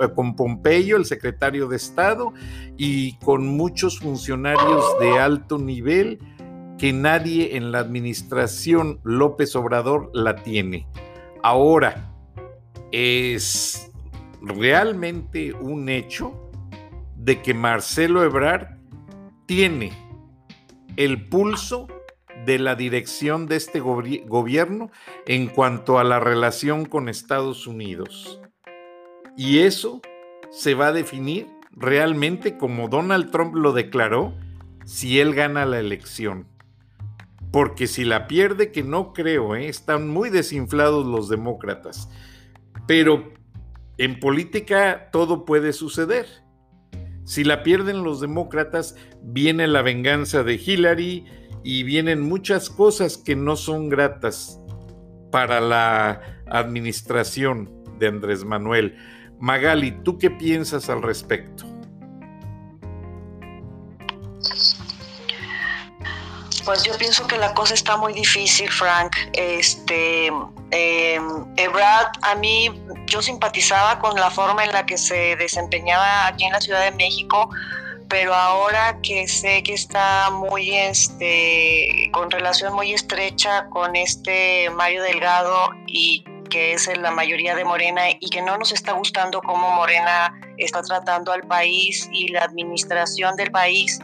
eh, 0.00 0.08
con 0.14 0.36
Pompeyo, 0.36 0.96
el 0.96 1.06
secretario 1.06 1.66
de 1.68 1.76
Estado, 1.76 2.32
y 2.76 3.16
con 3.18 3.46
muchos 3.46 3.98
funcionarios 3.98 4.84
de 5.00 5.18
alto 5.18 5.58
nivel 5.58 6.18
que 6.78 6.92
nadie 6.92 7.56
en 7.56 7.72
la 7.72 7.78
administración 7.80 9.00
López 9.02 9.56
Obrador 9.56 10.10
la 10.14 10.36
tiene. 10.36 10.86
Ahora, 11.42 12.09
es 12.92 13.90
realmente 14.40 15.52
un 15.52 15.88
hecho 15.88 16.50
de 17.16 17.42
que 17.42 17.54
Marcelo 17.54 18.24
Ebrard 18.24 18.78
tiene 19.46 19.92
el 20.96 21.28
pulso 21.28 21.88
de 22.46 22.58
la 22.58 22.74
dirección 22.74 23.46
de 23.46 23.56
este 23.56 23.80
gobierno 23.80 24.90
en 25.26 25.48
cuanto 25.48 25.98
a 25.98 26.04
la 26.04 26.20
relación 26.20 26.86
con 26.86 27.08
Estados 27.08 27.66
Unidos. 27.66 28.40
Y 29.36 29.60
eso 29.60 30.00
se 30.50 30.74
va 30.74 30.88
a 30.88 30.92
definir 30.92 31.46
realmente 31.72 32.56
como 32.56 32.88
Donald 32.88 33.30
Trump 33.30 33.54
lo 33.54 33.72
declaró 33.72 34.34
si 34.84 35.20
él 35.20 35.34
gana 35.34 35.66
la 35.66 35.78
elección. 35.78 36.46
Porque 37.52 37.86
si 37.86 38.04
la 38.04 38.28
pierde, 38.28 38.70
que 38.70 38.84
no 38.84 39.12
creo, 39.12 39.56
¿eh? 39.56 39.68
están 39.68 40.08
muy 40.08 40.30
desinflados 40.30 41.04
los 41.04 41.28
demócratas. 41.28 42.08
Pero 42.90 43.32
en 43.98 44.18
política 44.18 45.10
todo 45.12 45.44
puede 45.44 45.72
suceder. 45.72 46.26
Si 47.24 47.44
la 47.44 47.62
pierden 47.62 48.02
los 48.02 48.20
demócratas, 48.20 48.96
viene 49.22 49.68
la 49.68 49.82
venganza 49.82 50.42
de 50.42 50.54
Hillary 50.54 51.24
y 51.62 51.84
vienen 51.84 52.20
muchas 52.20 52.68
cosas 52.68 53.16
que 53.16 53.36
no 53.36 53.54
son 53.54 53.90
gratas 53.90 54.58
para 55.30 55.60
la 55.60 56.42
administración 56.48 57.70
de 58.00 58.08
Andrés 58.08 58.44
Manuel. 58.44 58.98
Magali, 59.38 59.92
¿tú 60.02 60.18
qué 60.18 60.28
piensas 60.28 60.90
al 60.90 61.00
respecto? 61.00 61.66
Pues 66.64 66.82
yo 66.82 66.98
pienso 66.98 67.24
que 67.28 67.38
la 67.38 67.54
cosa 67.54 67.74
está 67.74 67.96
muy 67.96 68.14
difícil, 68.14 68.68
Frank. 68.68 69.14
Este, 69.34 70.32
eh, 70.70 71.18
a 72.22 72.34
mí 72.36 72.70
yo 73.06 73.22
simpatizaba 73.22 73.98
con 73.98 74.14
la 74.18 74.30
forma 74.30 74.64
en 74.64 74.72
la 74.72 74.86
que 74.86 74.96
se 74.96 75.36
desempeñaba 75.36 76.26
aquí 76.26 76.44
en 76.44 76.52
la 76.52 76.60
Ciudad 76.60 76.84
de 76.84 76.92
México, 76.92 77.50
pero 78.08 78.34
ahora 78.34 78.98
que 79.02 79.28
sé 79.28 79.62
que 79.62 79.74
está 79.74 80.30
muy, 80.30 80.74
este, 80.74 82.10
con 82.12 82.30
relación 82.30 82.74
muy 82.74 82.92
estrecha 82.92 83.66
con 83.70 83.94
este 83.94 84.68
Mario 84.70 85.02
Delgado 85.02 85.70
y 85.86 86.24
que 86.50 86.72
es 86.72 86.88
la 86.98 87.12
mayoría 87.12 87.54
de 87.54 87.64
Morena 87.64 88.10
y 88.18 88.28
que 88.28 88.42
no 88.42 88.58
nos 88.58 88.72
está 88.72 88.92
gustando 88.92 89.40
cómo 89.40 89.70
Morena 89.70 90.34
está 90.58 90.82
tratando 90.82 91.32
al 91.32 91.42
país 91.46 92.08
y 92.12 92.28
la 92.28 92.40
administración 92.40 93.36
del 93.36 93.50
país, 93.52 94.00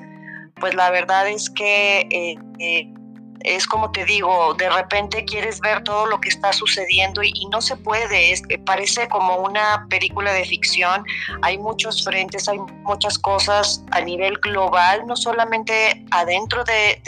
pues 0.60 0.74
la 0.74 0.90
verdad 0.90 1.28
es 1.28 1.50
que 1.50 2.06
eh, 2.10 2.38
eh, 2.60 2.95
es 3.40 3.66
como 3.66 3.90
te 3.92 4.04
digo, 4.04 4.54
de 4.54 4.68
repente 4.68 5.24
quieres 5.24 5.60
ver 5.60 5.82
todo 5.84 6.06
lo 6.06 6.20
que 6.20 6.28
está 6.28 6.52
sucediendo 6.52 7.22
y, 7.22 7.32
no 7.50 7.60
se 7.60 7.76
puede, 7.76 8.32
es, 8.32 8.42
eh, 8.48 8.58
parece 8.58 9.08
como 9.08 9.36
una 9.36 9.86
película 9.88 10.32
de 10.32 10.44
ficción, 10.44 11.04
hay 11.42 11.58
muchos 11.58 12.04
frentes, 12.04 12.48
hay 12.48 12.58
muchas 12.82 13.18
cosas 13.18 13.82
a 13.92 14.00
nivel 14.00 14.36
global, 14.38 15.06
no 15.06 15.16
solamente 15.16 16.04
adentro 16.10 16.64
de, 16.64 17.00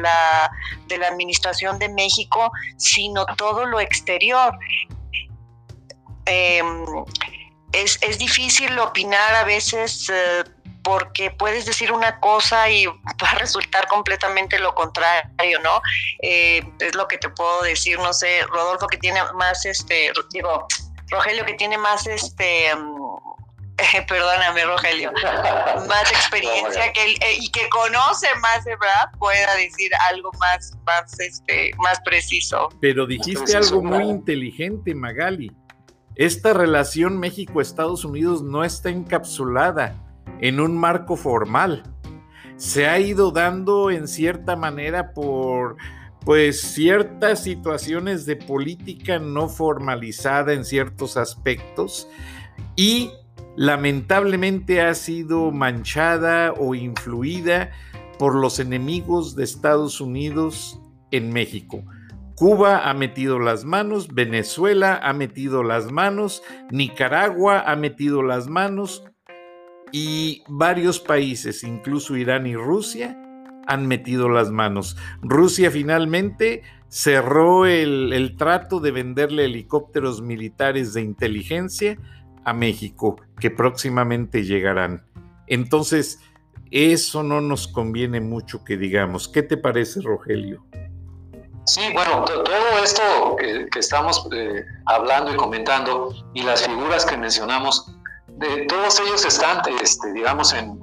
la, 0.00 0.50
de 0.88 0.98
la 0.98 1.08
administración 1.08 1.78
de 1.78 1.88
México, 1.88 2.50
sino 2.76 3.24
todo 3.36 3.64
lo 3.64 3.80
exterior. 3.80 4.58
Em, 6.26 6.84
es, 7.72 7.98
es, 8.02 8.18
difícil 8.18 8.78
opinar 8.78 9.34
a 9.34 9.44
veces 9.44 10.08
eh, 10.08 10.44
porque 10.84 11.30
puedes 11.30 11.66
decir 11.66 11.90
una 11.90 12.20
cosa 12.20 12.70
y 12.70 12.86
va 13.22 13.30
a 13.32 13.34
resultar 13.36 13.88
completamente 13.88 14.58
lo 14.60 14.74
contrario, 14.74 15.58
¿no? 15.64 15.80
Eh, 16.22 16.62
es 16.78 16.94
lo 16.94 17.08
que 17.08 17.18
te 17.18 17.28
puedo 17.30 17.62
decir, 17.62 17.98
no 17.98 18.12
sé, 18.12 18.42
Rodolfo 18.46 18.86
que 18.86 18.98
tiene 18.98 19.20
más, 19.34 19.64
este, 19.64 20.12
digo, 20.32 20.68
Rogelio 21.10 21.44
que 21.44 21.54
tiene 21.54 21.78
más, 21.78 22.06
este, 22.06 22.70
perdóname 24.08 24.64
Rogelio, 24.64 25.12
más 25.88 26.10
experiencia 26.12 26.92
que 26.92 27.04
él, 27.04 27.16
eh, 27.20 27.36
y 27.40 27.50
que 27.50 27.68
conoce 27.70 28.26
más 28.40 28.64
de 28.64 28.76
verdad 28.76 29.10
pueda 29.18 29.56
decir 29.56 29.90
algo 30.10 30.30
más, 30.38 30.72
más, 30.84 31.18
este, 31.18 31.70
más 31.78 31.98
preciso. 32.04 32.68
Pero 32.80 33.06
dijiste 33.06 33.56
algo 33.56 33.82
muy 33.82 34.04
inteligente, 34.04 34.94
Magali. 34.94 35.50
Esta 36.16 36.52
relación 36.52 37.18
México-Estados 37.18 38.04
Unidos 38.04 38.42
no 38.42 38.62
está 38.62 38.90
encapsulada 38.90 40.03
en 40.44 40.60
un 40.60 40.76
marco 40.76 41.16
formal. 41.16 41.82
Se 42.56 42.86
ha 42.86 43.00
ido 43.00 43.30
dando 43.30 43.90
en 43.90 44.06
cierta 44.06 44.56
manera 44.56 45.14
por 45.14 45.76
pues 46.22 46.60
ciertas 46.60 47.42
situaciones 47.42 48.26
de 48.26 48.36
política 48.36 49.18
no 49.18 49.48
formalizada 49.48 50.52
en 50.52 50.66
ciertos 50.66 51.16
aspectos 51.16 52.08
y 52.76 53.10
lamentablemente 53.56 54.82
ha 54.82 54.92
sido 54.92 55.50
manchada 55.50 56.52
o 56.52 56.74
influida 56.74 57.70
por 58.18 58.34
los 58.34 58.58
enemigos 58.60 59.36
de 59.36 59.44
Estados 59.44 59.98
Unidos 60.02 60.78
en 61.10 61.32
México. 61.32 61.82
Cuba 62.34 62.90
ha 62.90 62.92
metido 62.92 63.38
las 63.38 63.64
manos, 63.64 64.08
Venezuela 64.08 65.00
ha 65.02 65.14
metido 65.14 65.62
las 65.62 65.90
manos, 65.90 66.42
Nicaragua 66.70 67.60
ha 67.60 67.76
metido 67.76 68.22
las 68.22 68.46
manos, 68.46 69.04
y 69.96 70.42
varios 70.48 70.98
países, 70.98 71.62
incluso 71.62 72.16
Irán 72.16 72.48
y 72.48 72.56
Rusia, 72.56 73.16
han 73.68 73.86
metido 73.86 74.28
las 74.28 74.50
manos. 74.50 74.96
Rusia 75.22 75.70
finalmente 75.70 76.64
cerró 76.88 77.64
el, 77.64 78.34
trato 78.36 78.80
de 78.80 78.90
venderle 78.90 79.44
helicópteros 79.44 80.20
militares 80.20 80.94
de 80.94 81.02
inteligencia 81.02 81.96
a 82.44 82.52
México, 82.52 83.20
que 83.38 83.52
próximamente 83.52 84.42
llegarán. 84.42 85.06
Entonces, 85.46 86.18
eso 86.72 87.22
no 87.22 87.40
nos 87.40 87.68
conviene 87.68 88.20
mucho 88.20 88.64
que 88.64 88.76
digamos. 88.76 89.28
¿Qué 89.28 89.44
te 89.44 89.56
parece, 89.56 90.00
Rogelio? 90.00 90.66
Sí, 91.66 91.82
bueno, 91.94 92.24
todo 92.24 92.82
esto 92.82 93.36
que, 93.38 93.68
estamos 93.78 94.28
eh, 94.32 94.64
hablando 94.86 95.32
y 95.32 95.36
comentando 95.36 96.12
y 96.34 96.42
las 96.42 96.66
figuras 96.66 97.06
que 97.06 97.16
mencionamos 97.16 97.94
de, 98.36 98.66
todos 98.66 99.00
ellos 99.00 99.24
están, 99.24 99.62
este, 99.82 100.12
digamos, 100.12 100.52
en, 100.52 100.78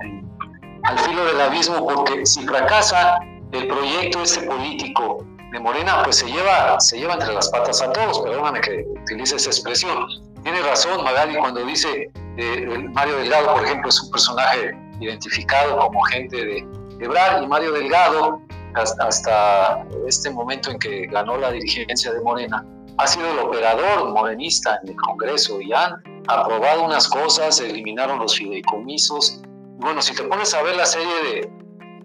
al 0.83 0.99
filo 0.99 1.25
del 1.25 1.41
abismo, 1.41 1.85
porque 1.87 2.25
si 2.25 2.45
fracasa 2.45 3.19
el 3.51 3.67
proyecto 3.67 4.23
este 4.23 4.43
político 4.43 5.25
de 5.51 5.59
Morena, 5.59 6.03
pues 6.03 6.17
se 6.17 6.27
lleva, 6.27 6.79
se 6.79 6.97
lleva 6.97 7.13
entre 7.13 7.33
las 7.33 7.49
patas 7.49 7.81
a 7.81 7.91
todos, 7.91 8.19
perdóname 8.21 8.61
que 8.61 8.85
utilice 9.01 9.35
esa 9.35 9.49
expresión. 9.49 10.07
Tiene 10.43 10.61
razón 10.61 11.03
Magali 11.03 11.35
cuando 11.35 11.63
dice 11.65 12.09
eh, 12.37 12.89
Mario 12.93 13.17
Delgado, 13.17 13.53
por 13.53 13.65
ejemplo, 13.65 13.89
es 13.89 14.01
un 14.01 14.11
personaje 14.11 14.77
identificado 14.99 15.77
como 15.77 16.01
gente 16.03 16.35
de 16.37 16.67
Ebrar 16.99 17.43
y 17.43 17.47
Mario 17.47 17.73
Delgado, 17.73 18.41
hasta, 18.75 19.05
hasta 19.05 19.85
este 20.07 20.29
momento 20.29 20.71
en 20.71 20.79
que 20.79 21.07
ganó 21.07 21.37
la 21.37 21.51
dirigencia 21.51 22.13
de 22.13 22.21
Morena, 22.21 22.65
ha 22.97 23.07
sido 23.07 23.29
el 23.31 23.39
operador 23.39 24.09
morenista 24.11 24.79
en 24.83 24.89
el 24.89 24.95
Congreso 24.95 25.59
y 25.59 25.73
han 25.73 26.01
aprobado 26.27 26.83
unas 26.83 27.07
cosas, 27.07 27.59
eliminaron 27.59 28.19
los 28.19 28.35
fideicomisos. 28.35 29.41
Bueno, 29.77 30.01
si 30.01 30.15
te 30.15 30.23
pones 30.23 30.53
a 30.53 30.61
ver 30.61 30.75
la 30.75 30.85
serie 30.85 31.13
de, 31.23 31.51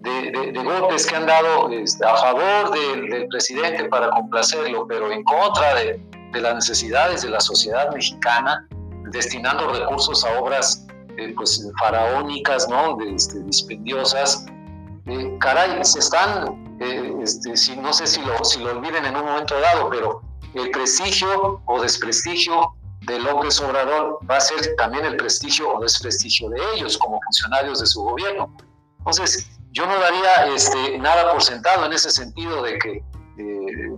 de, 0.01 0.63
golpes 0.63 1.05
que 1.05 1.15
han 1.15 1.25
dado 1.25 1.67
a 1.67 2.17
favor 2.17 2.71
del, 2.71 3.27
presidente 3.29 3.85
para 3.85 4.09
complacerlo, 4.09 4.87
pero 4.87 5.11
en 5.11 5.23
contra 5.23 5.75
de, 5.75 6.01
las 6.33 6.55
necesidades 6.55 7.23
de 7.23 7.29
la 7.29 7.39
sociedad 7.39 7.91
mexicana, 7.93 8.67
destinando 9.11 9.73
recursos 9.73 10.23
a 10.23 10.39
obras 10.39 10.85
eh, 11.17 11.33
pues, 11.35 11.67
faraónicas, 11.79 12.67
¿no? 12.69 12.97
Este, 13.01 13.39
dispendiosas, 13.39 14.45
eh, 15.07 15.37
caray, 15.39 15.83
se 15.83 15.99
están, 15.99 16.77
eh, 16.79 17.15
este, 17.23 17.57
si, 17.57 17.75
no 17.77 17.91
sé 17.91 18.05
si 18.05 18.21
lo, 18.21 18.43
si 18.43 18.59
lo 18.59 18.71
olviden 18.71 19.05
en 19.05 19.15
un 19.15 19.25
momento 19.25 19.59
dado, 19.59 19.89
pero 19.89 20.21
el 20.53 20.69
prestigio 20.71 21.61
o 21.65 21.81
desprestigio 21.81 22.73
de 23.07 23.19
López 23.19 23.59
Obrador 23.61 24.19
va 24.29 24.37
a 24.37 24.41
ser 24.41 24.75
también 24.75 25.05
el 25.05 25.15
prestigio 25.15 25.73
o 25.73 25.79
desprestigio 25.81 26.49
de 26.49 26.59
ellos 26.75 26.97
como 26.97 27.19
funcionarios 27.23 27.79
de 27.79 27.85
su 27.85 28.03
gobierno. 28.03 28.53
Entonces, 28.99 29.49
yo 29.71 29.85
no 29.85 29.97
daría 29.97 30.53
este, 30.53 30.97
nada 30.99 31.31
por 31.31 31.41
sentado 31.41 31.85
en 31.85 31.93
ese 31.93 32.11
sentido 32.11 32.61
de 32.63 32.77
que 32.79 32.91
eh, 33.37 33.95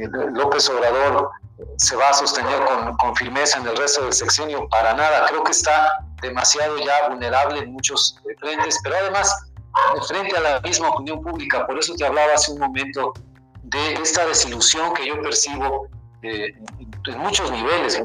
eh, 0.00 0.08
López 0.32 0.68
Obrador 0.70 1.30
se 1.76 1.96
va 1.96 2.08
a 2.08 2.14
sostener 2.14 2.58
con, 2.98 3.16
firmeza 3.16 3.58
en 3.58 3.66
el 3.66 3.76
resto 3.76 4.04
del 4.04 4.14
sexenio, 4.14 4.66
para 4.70 4.94
nada. 4.94 5.26
Creo 5.28 5.44
que 5.44 5.52
está 5.52 5.98
demasiado 6.22 6.78
ya 6.78 7.08
vulnerable 7.08 7.58
en 7.58 7.72
muchos 7.72 8.18
frentes, 8.40 8.78
pero 8.82 8.96
además, 8.96 9.34
frente 10.08 10.34
a 10.34 10.40
la 10.40 10.60
misma 10.60 10.88
opinión 10.90 11.20
pública, 11.20 11.66
por 11.66 11.78
eso 11.78 11.94
te 11.94 12.06
hablaba 12.06 12.32
hace 12.34 12.52
un 12.52 12.60
momento 12.60 13.12
de 13.64 13.94
esta 13.94 14.24
desilusión 14.26 14.94
que 14.94 15.06
yo 15.06 15.20
percibo 15.20 15.88
en 16.26 17.18
muchos 17.18 17.50
niveles. 17.50 18.00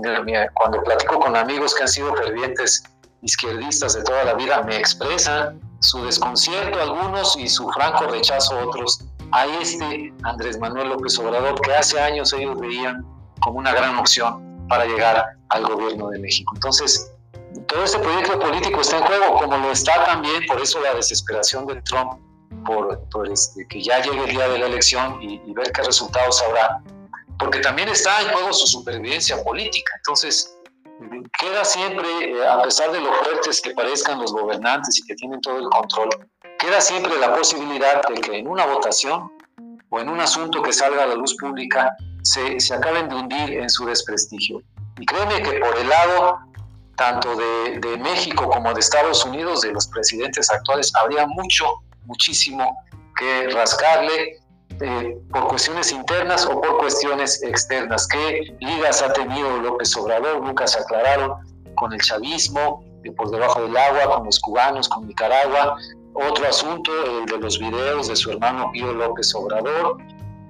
Cuando 0.54 0.84
platico 0.84 1.20
con 1.20 1.36
amigos 1.36 1.76
que 1.76 1.84
han 1.84 1.90
sido 1.90 2.16
fervientes 2.16 2.84
izquierdistas 3.22 3.94
de 3.94 4.04
toda 4.04 4.24
la 4.24 4.34
vida, 4.34 4.62
me 4.64 4.78
expresan 4.78 5.60
su 5.80 6.04
desconcierto 6.06 6.80
algunos 6.80 7.36
y 7.38 7.48
su 7.48 7.70
franco 7.72 8.06
rechazo 8.06 8.58
otros 8.68 9.04
a 9.32 9.46
este 9.62 10.14
Andrés 10.24 10.60
Manuel 10.60 10.90
López 10.90 11.18
Obrador 11.20 11.60
que 11.62 11.74
hace 11.74 12.00
años 12.00 12.34
ellos 12.34 12.60
veían 12.60 13.06
como 13.40 13.60
una 13.60 13.74
gran 13.74 13.98
opción 13.98 14.68
para 14.68 14.86
llegar 14.86 15.26
al 15.50 15.66
gobierno 15.66 16.10
de 16.10 16.20
México. 16.20 16.52
Entonces, 16.56 17.12
todo 17.68 17.84
este 17.84 18.00
proyecto 18.00 18.40
político 18.40 18.82
está 18.82 18.98
en 18.98 19.04
juego, 19.04 19.36
como 19.36 19.58
lo 19.58 19.72
está 19.72 20.06
también, 20.06 20.46
por 20.48 20.62
eso 20.62 20.80
la 20.82 20.94
desesperación 20.94 21.66
de 21.66 21.82
Trump 21.82 22.14
por, 22.66 23.28
este, 23.32 23.68
que 23.68 23.82
ya 23.82 24.02
llegue 24.02 24.24
el 24.24 24.30
día 24.30 24.48
de 24.48 24.60
la 24.60 24.68
elección 24.68 25.22
y, 25.22 25.40
ver 25.54 25.72
qué 25.72 25.84
resultados 25.84 26.42
habrá, 26.44 26.82
porque 27.40 27.60
también 27.60 27.90
está 27.90 28.22
en 28.22 28.30
juego 28.30 28.54
su 28.54 28.68
supervivencia 28.68 29.44
política. 29.44 29.94
Entonces, 29.98 30.58
queda 31.40 31.66
siempre, 31.66 32.08
eh, 32.32 32.48
a 32.48 32.62
pesar 32.62 32.92
de 32.92 33.02
lo 33.02 33.14
fuertes 33.14 33.62
que 33.62 33.72
parezcan 33.72 34.20
los 34.20 34.32
gobernantes 34.32 35.00
y 35.00 35.04
que 35.06 35.16
tienen 35.16 35.42
todo 35.42 35.58
el 35.58 35.70
control, 35.70 36.10
queda 36.60 36.80
siempre 36.82 37.18
la 37.18 37.36
posibilidad 37.36 38.02
de 38.08 38.22
que 38.22 38.38
en 38.38 38.48
una 38.48 38.66
votación 38.66 39.32
o 39.90 40.00
en 40.00 40.10
un 40.10 40.20
asunto 40.20 40.62
que 40.62 40.72
salga 40.72 41.04
a 41.04 41.08
la 41.08 41.16
luz 41.16 41.36
pública 41.38 41.96
se, 42.24 42.60
se 42.60 42.74
acaben 42.74 43.10
de 43.10 43.16
hundir 43.16 43.54
en 43.54 43.70
su 43.70 43.86
desprestigio. 43.86 44.62
Y 45.00 45.06
créeme 45.06 45.42
que 45.42 45.60
por 45.60 45.78
el 45.78 45.90
lado 45.90 46.40
tanto 46.96 47.36
de, 47.36 47.80
de, 47.80 47.98
México 47.98 48.48
como 48.48 48.72
de 48.74 48.80
Estados 48.80 49.26
Unidos, 49.26 49.62
de 49.62 49.72
los 49.72 49.88
presidentes 49.88 50.52
actuales, 50.52 50.94
habría 50.96 51.26
mucho 51.26 51.66
muchísimo 52.06 52.78
que 53.18 53.50
rascarle 53.50 54.41
eh, 54.82 55.18
por 55.32 55.48
cuestiones 55.48 55.92
internas 55.92 56.46
o 56.46 56.60
por 56.60 56.78
cuestiones 56.78 57.42
externas. 57.44 58.08
¿Qué 58.08 58.56
ligas 58.60 59.02
ha 59.02 59.14
tenido 59.14 59.58
López 59.58 59.96
Obrador? 59.96 60.42
Nunca 60.42 60.68
se 60.68 60.80
aclararon 60.80 61.34
con 61.76 61.94
el 61.94 62.00
chavismo, 62.02 62.84
por 63.18 63.32
debajo 63.32 63.62
del 63.62 63.76
agua, 63.76 64.16
con 64.16 64.26
los 64.26 64.40
cubanos, 64.40 64.88
con 64.90 65.08
Nicaragua. 65.08 65.78
Otro 66.14 66.48
asunto, 66.48 66.92
el 67.20 67.26
de 67.26 67.38
los 67.38 67.58
videos 67.60 68.08
de 68.08 68.16
su 68.16 68.32
hermano 68.32 68.70
Pío 68.72 68.94
López 68.94 69.34
Obrador, 69.34 69.98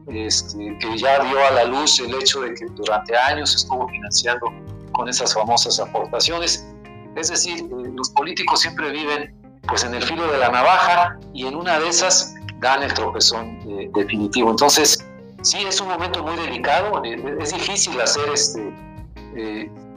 este, 0.07 0.77
que 0.79 0.97
ya 0.97 1.23
dio 1.23 1.45
a 1.45 1.51
la 1.51 1.63
luz 1.65 1.99
el 1.99 2.13
hecho 2.15 2.41
de 2.41 2.53
que 2.53 2.65
durante 2.75 3.15
años 3.15 3.55
estuvo 3.55 3.87
financiando 3.87 4.51
con 4.91 5.07
esas 5.07 5.33
famosas 5.33 5.79
aportaciones. 5.79 6.67
Es 7.15 7.29
decir, 7.29 7.59
eh, 7.59 7.91
los 7.95 8.09
políticos 8.11 8.61
siempre 8.61 8.89
viven 8.89 9.35
pues 9.67 9.83
en 9.83 9.93
el 9.93 10.01
filo 10.01 10.29
de 10.31 10.39
la 10.39 10.49
navaja 10.49 11.19
y 11.33 11.45
en 11.45 11.55
una 11.55 11.79
de 11.79 11.89
esas 11.89 12.33
dan 12.59 12.83
el 12.83 12.93
tropezón 12.93 13.59
eh, 13.81 13.89
definitivo. 13.93 14.51
Entonces, 14.51 15.05
sí, 15.41 15.57
es 15.67 15.81
un 15.81 15.89
momento 15.89 16.23
muy 16.23 16.35
delicado, 16.35 17.03
eh, 17.03 17.37
es 17.39 17.53
difícil 17.53 17.99
hacer 17.99 18.29
este, 18.33 18.73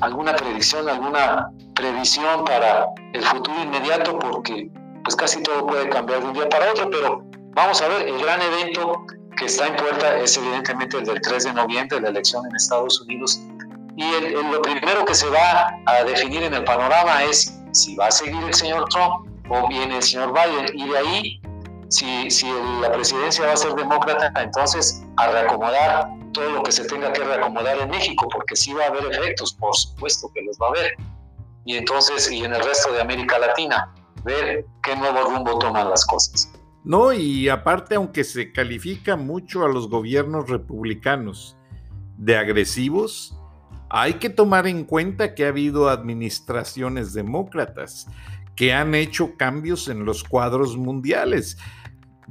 alguna 0.01 0.35
predicción, 0.37 0.89
alguna 0.89 1.51
previsión 1.75 2.45
para 2.45 2.87
el 3.13 3.23
futuro 3.23 3.63
inmediato 3.63 4.19
porque 4.19 4.71
pues 5.03 5.17
casi 5.17 5.43
todo 5.43 5.67
puede 5.67 5.89
cambiar 5.89 6.21
de 6.21 6.29
un 6.29 6.33
día 6.35 6.49
para 6.49 6.71
otro, 6.71 6.89
pero 6.91 7.23
vamos 7.55 7.81
a 7.83 7.89
ver, 7.89 8.09
el 8.09 8.19
gran 8.23 8.41
evento 8.41 9.05
que 9.37 9.47
está 9.47 9.67
en 9.67 9.77
puerta 9.77 10.17
es 10.19 10.37
evidentemente 10.37 10.99
el 10.99 11.05
del 11.05 11.21
3 11.21 11.45
de 11.45 11.53
noviembre, 11.53 12.01
la 12.01 12.09
elección 12.09 12.47
en 12.47 12.57
Estados 12.57 13.01
Unidos. 13.03 13.41
Y 13.97 14.05
lo 14.51 14.61
primero 14.63 15.05
que 15.05 15.15
se 15.15 15.29
va 15.29 15.73
a 15.87 16.05
definir 16.05 16.43
en 16.43 16.55
el 16.55 16.65
panorama 16.65 17.23
es 17.25 17.61
si 17.73 17.95
va 17.97 18.09
a 18.09 18.11
seguir 18.11 18.43
el 18.43 18.55
señor 18.55 18.89
Trump 18.89 19.27
o 19.49 19.69
bien 19.69 19.93
el 19.93 20.03
señor 20.03 20.33
Biden. 20.33 20.67
Y 20.75 20.89
de 20.89 20.99
ahí, 20.99 21.41
si, 21.89 22.31
si 22.31 22.47
la 22.81 22.93
presidencia 22.93 23.47
va 23.47 23.53
a 23.53 23.57
ser 23.57 23.75
demócrata, 23.75 24.33
entonces 24.43 25.03
a 25.17 25.31
reacomodar 25.31 26.09
todo 26.33 26.51
lo 26.51 26.63
que 26.63 26.73
se 26.73 26.85
tenga 26.85 27.13
que 27.13 27.23
reacomodar 27.23 27.79
en 27.79 27.91
México, 27.91 28.29
porque 28.33 28.57
sí 28.57 28.73
va 28.73 28.85
a 28.85 28.87
haber 28.89 29.05
efectos, 29.13 29.55
por 29.55 29.75
supuesto 29.75 30.31
que 30.35 30.43
los 30.43 30.59
va 30.61 30.67
a 30.67 30.71
haber. 30.71 30.97
Y 31.65 31.77
entonces, 31.77 32.31
y 32.31 32.45
en 32.45 32.55
el 32.55 32.63
resto 32.63 32.93
de 32.93 33.01
América 33.01 33.39
Latina, 33.39 33.95
ver 34.25 34.67
qué 34.83 34.97
nuevo 34.97 35.31
rumbo 35.31 35.59
toman 35.59 35.89
las 35.89 36.05
cosas. 36.05 36.51
No, 36.85 37.13
y 37.13 37.49
aparte, 37.49 37.95
aunque 37.95 38.25
se 38.25 38.53
califica 38.53 39.17
mucho 39.17 39.65
a 39.65 39.69
los 39.69 39.89
gobiernos 39.89 40.51
republicanos 40.51 41.57
de 42.19 42.37
agresivos, 42.37 43.39
hay 43.89 44.15
que 44.15 44.29
tomar 44.29 44.67
en 44.67 44.85
cuenta 44.85 45.35
que 45.35 45.47
ha 45.47 45.49
habido 45.49 45.89
administraciones 45.89 47.15
demócratas 47.15 48.07
que 48.57 48.73
han 48.73 48.95
hecho 48.95 49.37
cambios 49.37 49.89
en 49.89 50.05
los 50.05 50.25
cuadros 50.25 50.77
mundiales. 50.77 51.59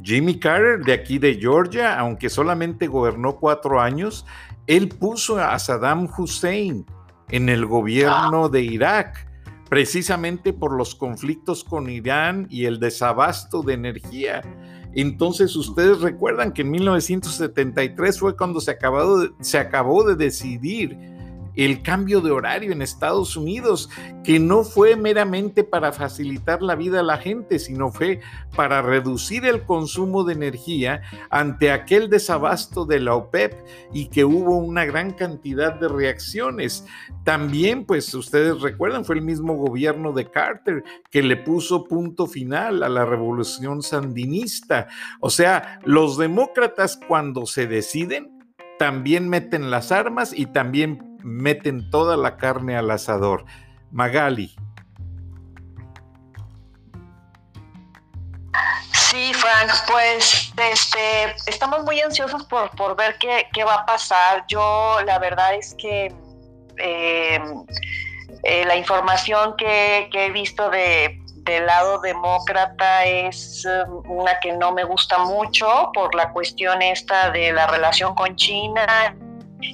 Jimmy 0.01 0.39
Carter, 0.39 0.83
de 0.83 0.93
aquí 0.93 1.19
de 1.19 1.35
Georgia, 1.35 1.99
aunque 1.99 2.29
solamente 2.29 2.87
gobernó 2.87 3.37
cuatro 3.37 3.79
años, 3.79 4.25
él 4.67 4.89
puso 4.89 5.37
a 5.37 5.57
Saddam 5.59 6.07
Hussein 6.17 6.85
en 7.29 7.49
el 7.49 7.65
gobierno 7.65 8.49
de 8.49 8.61
Irak 8.61 9.27
precisamente 9.69 10.53
por 10.53 10.73
los 10.73 10.93
conflictos 10.93 11.63
con 11.63 11.89
Irán 11.89 12.45
y 12.49 12.65
el 12.65 12.79
desabasto 12.79 13.63
de 13.63 13.73
energía. 13.73 14.41
Entonces 14.93 15.55
ustedes 15.55 15.99
recuerdan 16.01 16.51
que 16.53 16.61
en 16.61 16.69
1973 16.69 18.19
fue 18.19 18.37
cuando 18.37 18.61
se, 18.61 18.77
se 19.39 19.57
acabó 19.57 20.03
de 20.03 20.15
decidir 20.15 21.12
el 21.55 21.81
cambio 21.81 22.21
de 22.21 22.31
horario 22.31 22.71
en 22.71 22.81
Estados 22.81 23.37
Unidos, 23.37 23.89
que 24.23 24.39
no 24.39 24.63
fue 24.63 24.95
meramente 24.95 25.63
para 25.63 25.91
facilitar 25.91 26.61
la 26.61 26.75
vida 26.75 26.99
a 26.99 27.03
la 27.03 27.17
gente, 27.17 27.59
sino 27.59 27.91
fue 27.91 28.21
para 28.55 28.81
reducir 28.81 29.45
el 29.45 29.63
consumo 29.63 30.23
de 30.23 30.33
energía 30.33 31.01
ante 31.29 31.71
aquel 31.71 32.09
desabasto 32.09 32.85
de 32.85 32.99
la 32.99 33.15
OPEP 33.15 33.53
y 33.93 34.07
que 34.07 34.25
hubo 34.25 34.57
una 34.57 34.85
gran 34.85 35.11
cantidad 35.11 35.73
de 35.73 35.87
reacciones. 35.87 36.85
También, 37.23 37.85
pues 37.85 38.13
ustedes 38.13 38.61
recuerdan, 38.61 39.05
fue 39.05 39.15
el 39.15 39.21
mismo 39.21 39.55
gobierno 39.55 40.13
de 40.13 40.29
Carter 40.29 40.83
que 41.09 41.23
le 41.23 41.37
puso 41.37 41.85
punto 41.85 42.27
final 42.27 42.83
a 42.83 42.89
la 42.89 43.05
revolución 43.05 43.81
sandinista. 43.81 44.87
O 45.19 45.29
sea, 45.29 45.79
los 45.83 46.17
demócratas 46.17 46.99
cuando 47.07 47.45
se 47.45 47.67
deciden, 47.67 48.31
también 48.79 49.29
meten 49.29 49.69
las 49.71 49.91
armas 49.91 50.33
y 50.35 50.47
también 50.47 51.12
meten 51.23 51.89
toda 51.89 52.17
la 52.17 52.37
carne 52.37 52.77
al 52.77 52.91
asador. 52.91 53.45
Magali. 53.91 54.55
Sí, 58.91 59.31
Frank, 59.33 59.71
pues 59.87 60.51
este, 60.57 61.35
estamos 61.45 61.83
muy 61.83 62.01
ansiosos 62.01 62.43
por, 62.45 62.71
por 62.71 62.95
ver 62.95 63.15
qué, 63.19 63.47
qué, 63.53 63.63
va 63.63 63.75
a 63.75 63.85
pasar. 63.85 64.43
Yo 64.47 64.97
la 65.05 65.19
verdad 65.19 65.53
es 65.53 65.75
que 65.77 66.11
eh, 66.77 67.39
eh, 68.43 68.65
la 68.65 68.75
información 68.75 69.55
que, 69.55 70.09
que, 70.11 70.25
he 70.25 70.31
visto 70.31 70.69
de, 70.71 71.21
del 71.43 71.67
lado 71.67 71.99
demócrata 72.01 73.05
es 73.05 73.65
um, 73.87 74.01
una 74.09 74.39
que 74.39 74.53
no 74.53 74.71
me 74.71 74.83
gusta 74.83 75.19
mucho 75.19 75.91
por 75.93 76.15
la 76.15 76.31
cuestión 76.31 76.81
esta 76.81 77.29
de 77.29 77.51
la 77.51 77.67
relación 77.67 78.15
con 78.15 78.35
China 78.35 79.15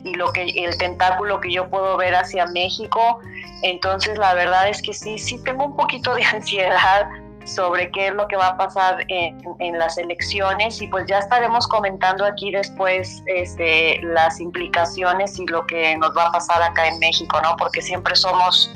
y 0.04 0.14
lo 0.16 0.32
que 0.32 0.44
el 0.44 0.78
tentáculo 0.78 1.40
que 1.40 1.52
yo 1.52 1.70
puedo 1.70 1.98
ver 1.98 2.16
hacia 2.16 2.46
México. 2.48 3.20
Entonces, 3.64 4.18
la 4.18 4.34
verdad 4.34 4.70
es 4.70 4.82
que 4.82 4.94
sí, 4.94 5.18
sí 5.18 5.42
tengo 5.44 5.66
un 5.66 5.76
poquito 5.76 6.14
de 6.16 6.24
ansiedad 6.34 7.10
sobre 7.46 7.90
qué 7.92 8.08
es 8.08 8.14
lo 8.14 8.28
que 8.28 8.36
va 8.36 8.50
a 8.50 8.58
pasar 8.58 9.04
en, 9.08 9.42
en, 9.60 9.80
las 9.80 9.98
elecciones 9.98 10.82
y 10.82 10.88
pues 10.88 11.06
ya 11.08 11.20
estaremos 11.20 11.68
comentando 11.68 12.26
aquí 12.26 12.52
después 12.52 13.24
este, 13.26 14.00
las 14.04 14.40
implicaciones 14.40 15.40
y 15.40 15.46
lo 15.48 15.66
que 15.66 15.98
nos 15.98 16.16
va 16.16 16.28
a 16.28 16.32
pasar 16.32 16.62
acá 16.62 16.88
en 16.88 17.00
México, 17.00 17.40
¿no? 17.42 17.56
Porque 17.58 17.82
siempre 17.82 18.16
somos 18.16 18.72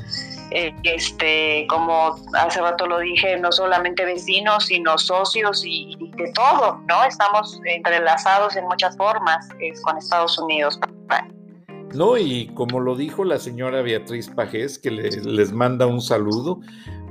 eh, 0.52 0.76
este, 0.84 1.66
como 1.70 2.16
hace 2.34 2.62
rato 2.62 2.88
lo 2.88 3.00
dije, 3.00 3.38
no 3.38 3.52
solamente 3.52 4.06
vecinos, 4.06 4.66
sino 4.66 4.98
socios 4.98 5.64
y, 5.66 5.96
de 6.16 6.32
todo, 6.34 6.82
¿no? 6.88 7.04
Estamos 7.04 7.60
entrelazados 7.66 8.56
en 8.56 8.66
muchas 8.66 8.96
formas 8.98 9.48
con 9.84 9.98
Estados 9.98 10.38
Unidos. 10.38 10.80
No, 11.94 12.18
y 12.18 12.48
como 12.56 12.80
lo 12.80 12.96
dijo 12.96 13.24
la 13.24 13.38
señora 13.38 13.84
Beatriz 13.84 14.28
Pajés, 14.28 14.80
que 14.80 14.90
les 14.90 15.52
manda 15.52 15.86
un 15.86 16.02
saludo, 16.02 16.60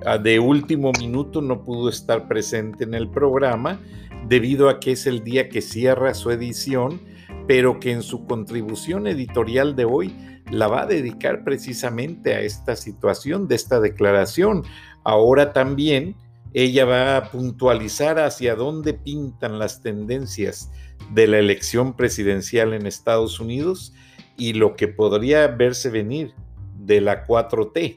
ah, 0.04 0.18
de 0.18 0.40
último 0.40 0.90
minuto 0.98 1.40
no 1.40 1.62
pudo 1.62 1.88
estar 1.88 2.26
presente 2.26 2.82
en 2.82 2.94
el 2.94 3.08
programa 3.08 3.78
debido 4.26 4.68
a 4.68 4.80
que 4.80 4.92
es 4.92 5.06
el 5.06 5.22
día 5.22 5.48
que 5.48 5.60
cierra 5.60 6.14
su 6.14 6.32
edición, 6.32 7.00
pero 7.46 7.78
que 7.78 7.92
en 7.92 8.02
su 8.02 8.26
contribución 8.26 9.06
editorial 9.06 9.76
de 9.76 9.84
hoy 9.84 10.31
la 10.52 10.68
va 10.68 10.82
a 10.82 10.86
dedicar 10.86 11.44
precisamente 11.44 12.34
a 12.34 12.40
esta 12.40 12.76
situación 12.76 13.48
de 13.48 13.54
esta 13.54 13.80
declaración. 13.80 14.64
Ahora 15.02 15.52
también 15.52 16.14
ella 16.52 16.84
va 16.84 17.16
a 17.16 17.30
puntualizar 17.30 18.18
hacia 18.18 18.54
dónde 18.54 18.92
pintan 18.92 19.58
las 19.58 19.80
tendencias 19.80 20.70
de 21.14 21.26
la 21.26 21.38
elección 21.38 21.96
presidencial 21.96 22.74
en 22.74 22.86
Estados 22.86 23.40
Unidos 23.40 23.94
y 24.36 24.52
lo 24.52 24.76
que 24.76 24.88
podría 24.88 25.46
verse 25.48 25.88
venir 25.88 26.34
de 26.76 27.00
la 27.00 27.26
4T. 27.26 27.96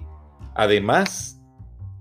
Además, 0.56 1.41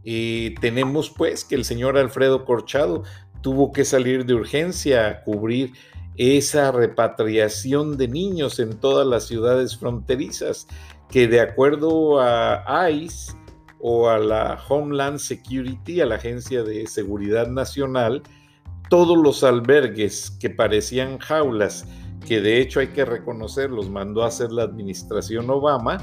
eh, 0.05 0.55
tenemos 0.61 1.11
pues 1.11 1.45
que 1.45 1.57
el 1.57 1.65
señor 1.65 1.99
Alfredo 1.99 2.45
Corchado 2.45 3.03
tuvo 3.41 3.73
que 3.73 3.85
salir 3.85 4.25
de 4.25 4.35
urgencia 4.35 5.09
a 5.09 5.23
cubrir 5.23 5.73
esa 6.17 6.73
repatriación 6.73 7.97
de 7.97 8.09
niños 8.09 8.59
en 8.59 8.79
todas 8.79 9.07
las 9.07 9.27
ciudades 9.27 9.77
fronterizas, 9.77 10.67
que 11.09 11.29
de 11.29 11.41
acuerdo 11.41 12.21
a 12.21 12.91
ICE 12.91 13.35
o 13.81 14.09
a 14.09 14.19
la 14.19 14.59
Homeland 14.69 15.19
Security, 15.19 16.01
a 16.01 16.07
la 16.07 16.15
Agencia 16.15 16.63
de 16.63 16.87
Seguridad 16.87 17.49
Nacional, 17.49 18.23
todos 18.89 19.19
los 19.19 19.45
albergues 19.45 20.31
que 20.41 20.51
parecían 20.51 21.19
jaulas, 21.19 21.87
que 22.27 22.41
de 22.41 22.61
hecho 22.61 22.81
hay 22.81 22.89
que 22.89 23.05
reconocer, 23.05 23.71
los 23.71 23.91
mandó 23.91 24.25
a 24.25 24.29
hacer 24.29 24.53
la 24.53 24.63
administración 24.63 25.51
Obama, 25.51 25.99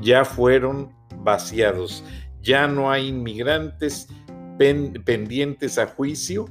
ya 0.00 0.24
fueron 0.24 0.92
vaciados. 1.22 2.04
Ya 2.42 2.68
no 2.68 2.90
hay 2.90 3.08
inmigrantes 3.08 4.08
pendientes 4.58 5.78
a 5.78 5.86
juicio 5.86 6.46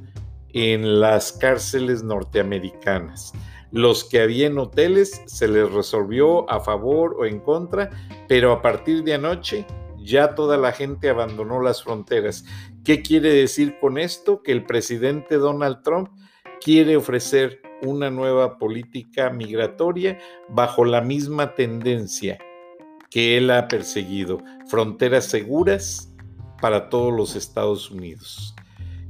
en 0.56 1.02
las 1.02 1.34
cárceles 1.34 2.02
norteamericanas. 2.02 3.34
Los 3.72 4.06
que 4.06 4.22
había 4.22 4.48
en 4.48 4.58
hoteles 4.58 5.22
se 5.26 5.50
les 5.50 5.70
resolvió 5.70 6.50
a 6.50 6.62
favor 6.62 7.18
o 7.20 7.26
en 7.26 7.42
contra, 7.42 7.90
pero 8.30 8.54
a 8.54 8.62
partir 8.62 9.04
de 9.04 9.16
anoche 9.16 9.68
ya 9.98 10.34
toda 10.34 10.56
la 10.56 10.72
gente 10.72 11.10
abandonó 11.10 11.62
las 11.62 11.84
fronteras. 11.84 12.46
¿Qué 12.86 13.02
quiere 13.02 13.34
decir 13.34 13.78
con 13.82 13.98
esto? 13.98 14.42
Que 14.42 14.54
el 14.54 14.64
presidente 14.64 15.36
Donald 15.36 15.84
Trump 15.84 16.10
quiere 16.64 16.96
ofrecer 16.96 17.62
una 17.82 18.10
nueva 18.10 18.58
política 18.58 19.30
migratoria 19.32 20.20
bajo 20.48 20.86
la 20.86 21.02
misma 21.02 21.54
tendencia 21.54 22.40
que 23.10 23.36
él 23.38 23.52
ha 23.52 23.68
perseguido, 23.68 24.38
fronteras 24.68 25.26
seguras 25.26 26.14
para 26.62 26.90
todos 26.90 27.14
los 27.14 27.36
Estados 27.36 27.92
Unidos 27.92 28.55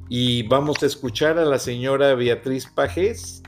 y 0.10 0.44
vamos 0.44 0.84
a 0.84 0.86
escuchar 0.86 1.40
a 1.40 1.46
la 1.46 1.60
señora 1.60 2.14
Beatriz 2.16 2.68
Pajés 2.68 3.42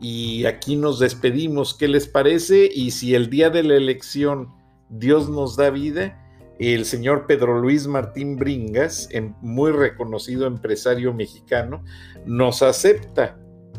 y 0.00 0.44
aquí 0.44 0.76
nos 0.76 0.98
despedimos. 0.98 1.74
¿Qué 1.74 1.88
les 1.88 2.06
parece? 2.06 2.70
Y 2.72 2.90
si 2.90 3.14
el 3.14 3.30
día 3.30 3.48
de 3.50 3.62
la 3.62 3.74
elección 3.74 4.48
Dios 4.90 5.30
nos 5.30 5.56
da 5.56 5.70
vida, 5.70 6.20
el 6.58 6.84
señor 6.84 7.26
Pedro 7.26 7.58
Luis 7.58 7.86
Martín 7.86 8.36
Bringas, 8.36 9.08
em, 9.10 9.34
muy 9.40 9.72
reconocido 9.72 10.46
empresario 10.46 11.14
mexicano, 11.14 11.82
nos 12.26 12.62
acepta 12.62 13.38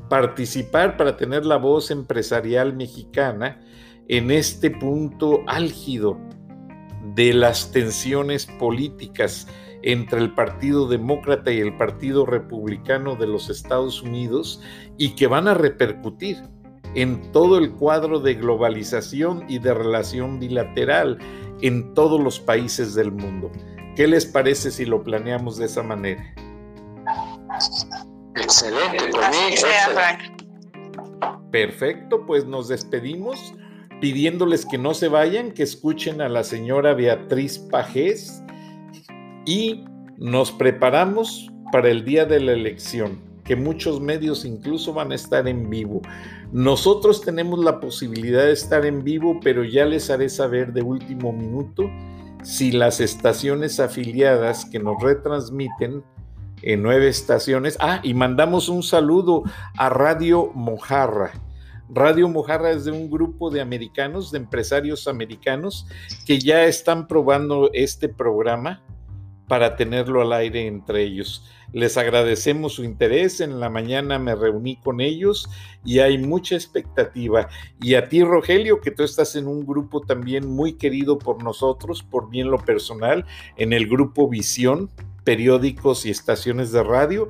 participar 0.09 0.97
para 0.97 1.17
tener 1.17 1.45
la 1.45 1.57
voz 1.57 1.91
empresarial 1.91 2.75
mexicana 2.75 3.61
en 4.07 4.31
este 4.31 4.71
punto 4.71 5.43
álgido 5.47 6.17
de 7.15 7.33
las 7.33 7.71
tensiones 7.71 8.45
políticas 8.45 9.47
entre 9.85 10.19
el 10.19 10.33
Partido 10.33 10.87
Demócrata 10.87 11.51
y 11.51 11.59
el 11.59 11.77
Partido 11.77 12.25
Republicano 12.25 13.15
de 13.15 13.27
los 13.27 13.51
Estados 13.51 14.01
Unidos 14.01 14.61
y 14.97 15.15
que 15.15 15.27
van 15.27 15.47
a 15.47 15.53
repercutir 15.53 16.37
en 16.95 17.31
todo 17.31 17.59
el 17.59 17.71
cuadro 17.71 18.19
de 18.19 18.33
globalización 18.33 19.45
y 19.47 19.59
de 19.59 19.75
relación 19.75 20.39
bilateral 20.39 21.19
en 21.61 21.93
todos 21.93 22.19
los 22.19 22.39
países 22.39 22.95
del 22.95 23.11
mundo. 23.11 23.51
¿Qué 23.95 24.07
les 24.07 24.25
parece 24.25 24.71
si 24.71 24.85
lo 24.85 25.03
planeamos 25.03 25.57
de 25.57 25.65
esa 25.65 25.83
manera? 25.83 26.33
Excelente, 28.35 29.07
por 29.11 29.21
Perfecto, 31.51 32.25
pues 32.25 32.45
nos 32.45 32.69
despedimos 32.69 33.53
pidiéndoles 34.01 34.65
que 34.65 34.79
no 34.79 34.95
se 34.95 35.09
vayan, 35.09 35.51
que 35.51 35.63
escuchen 35.63 36.21
a 36.21 36.29
la 36.29 36.43
señora 36.43 36.95
Beatriz 36.95 37.59
Pajés 37.59 38.41
y 39.45 39.85
nos 40.17 40.51
preparamos 40.51 41.49
para 41.71 41.89
el 41.89 42.05
día 42.05 42.25
de 42.25 42.39
la 42.39 42.53
elección, 42.53 43.19
que 43.43 43.55
muchos 43.55 44.01
medios 44.01 44.45
incluso 44.45 44.93
van 44.93 45.11
a 45.11 45.15
estar 45.15 45.47
en 45.47 45.69
vivo. 45.69 46.01
Nosotros 46.51 47.21
tenemos 47.21 47.59
la 47.59 47.79
posibilidad 47.79 48.43
de 48.43 48.53
estar 48.53 48.85
en 48.85 49.03
vivo, 49.03 49.39
pero 49.43 49.63
ya 49.63 49.85
les 49.85 50.09
haré 50.09 50.29
saber 50.29 50.73
de 50.73 50.81
último 50.81 51.31
minuto 51.31 51.89
si 52.43 52.71
las 52.71 53.01
estaciones 53.01 53.79
afiliadas 53.79 54.65
que 54.65 54.79
nos 54.79 55.01
retransmiten 55.01 56.03
en 56.61 56.81
nueve 56.81 57.07
estaciones. 57.07 57.77
Ah, 57.79 57.99
y 58.03 58.13
mandamos 58.13 58.69
un 58.69 58.83
saludo 58.83 59.43
a 59.77 59.89
Radio 59.89 60.51
Mojarra. 60.53 61.31
Radio 61.89 62.27
Mojarra 62.29 62.71
es 62.71 62.85
de 62.85 62.91
un 62.91 63.09
grupo 63.09 63.51
de 63.51 63.61
americanos, 63.61 64.31
de 64.31 64.39
empresarios 64.39 65.07
americanos, 65.07 65.87
que 66.25 66.39
ya 66.39 66.63
están 66.65 67.07
probando 67.07 67.69
este 67.73 68.09
programa 68.09 68.81
para 69.47 69.75
tenerlo 69.75 70.21
al 70.21 70.33
aire 70.33 70.67
entre 70.67 71.03
ellos. 71.03 71.45
Les 71.71 71.97
agradecemos 71.97 72.73
su 72.73 72.83
interés. 72.83 73.41
En 73.41 73.59
la 73.59 73.69
mañana 73.69 74.17
me 74.17 74.35
reuní 74.35 74.77
con 74.77 75.01
ellos 75.01 75.49
y 75.83 75.99
hay 75.99 76.17
mucha 76.17 76.55
expectativa. 76.55 77.49
Y 77.81 77.95
a 77.95 78.07
ti, 78.07 78.23
Rogelio, 78.23 78.79
que 78.79 78.91
tú 78.91 79.03
estás 79.03 79.35
en 79.35 79.47
un 79.47 79.65
grupo 79.65 80.01
también 80.01 80.47
muy 80.47 80.73
querido 80.73 81.17
por 81.17 81.43
nosotros, 81.43 82.01
por 82.03 82.29
bien 82.29 82.49
lo 82.49 82.59
personal, 82.59 83.25
en 83.57 83.73
el 83.73 83.87
grupo 83.87 84.29
Visión, 84.29 84.89
periódicos 85.23 86.05
y 86.05 86.11
estaciones 86.11 86.71
de 86.71 86.83
radio. 86.83 87.27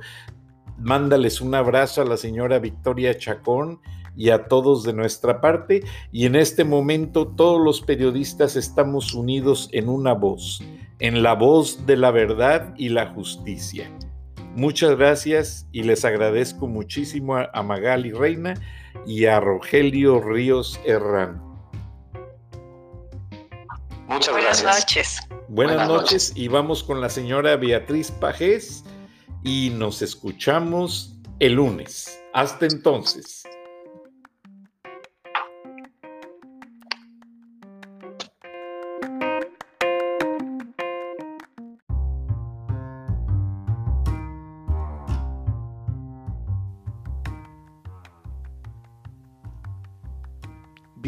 Mándales 0.78 1.40
un 1.40 1.54
abrazo 1.54 2.02
a 2.02 2.04
la 2.04 2.16
señora 2.16 2.58
Victoria 2.58 3.16
Chacón 3.16 3.80
y 4.14 4.30
a 4.30 4.46
todos 4.46 4.82
de 4.84 4.92
nuestra 4.92 5.40
parte. 5.40 5.82
Y 6.12 6.26
en 6.26 6.36
este 6.36 6.64
momento 6.64 7.26
todos 7.26 7.60
los 7.60 7.80
periodistas 7.82 8.56
estamos 8.56 9.14
unidos 9.14 9.68
en 9.72 9.88
una 9.88 10.12
voz, 10.14 10.62
en 10.98 11.22
la 11.22 11.34
voz 11.34 11.86
de 11.86 11.96
la 11.96 12.10
verdad 12.10 12.74
y 12.76 12.88
la 12.88 13.06
justicia. 13.08 13.90
Muchas 14.54 14.96
gracias 14.96 15.66
y 15.72 15.82
les 15.82 16.04
agradezco 16.04 16.66
muchísimo 16.66 17.36
a 17.36 17.62
Magali 17.62 18.12
Reina 18.12 18.54
y 19.06 19.26
a 19.26 19.40
Rogelio 19.40 20.20
Ríos 20.20 20.80
Herrán. 20.84 21.42
Muchas 24.08 24.32
Buenas 24.32 24.64
noches. 24.64 25.20
Buenas, 25.48 25.88
noches. 25.88 26.32
y 26.34 26.48
vamos 26.48 26.82
con 26.82 27.00
la 27.00 27.08
señora 27.08 27.56
Beatriz 27.56 28.10
Pajés 28.10 28.84
y 29.44 29.70
nos 29.74 30.00
escuchamos 30.00 31.16
el 31.40 31.54
lunes. 31.54 32.20
Hasta 32.32 32.66
entonces. 32.66 33.42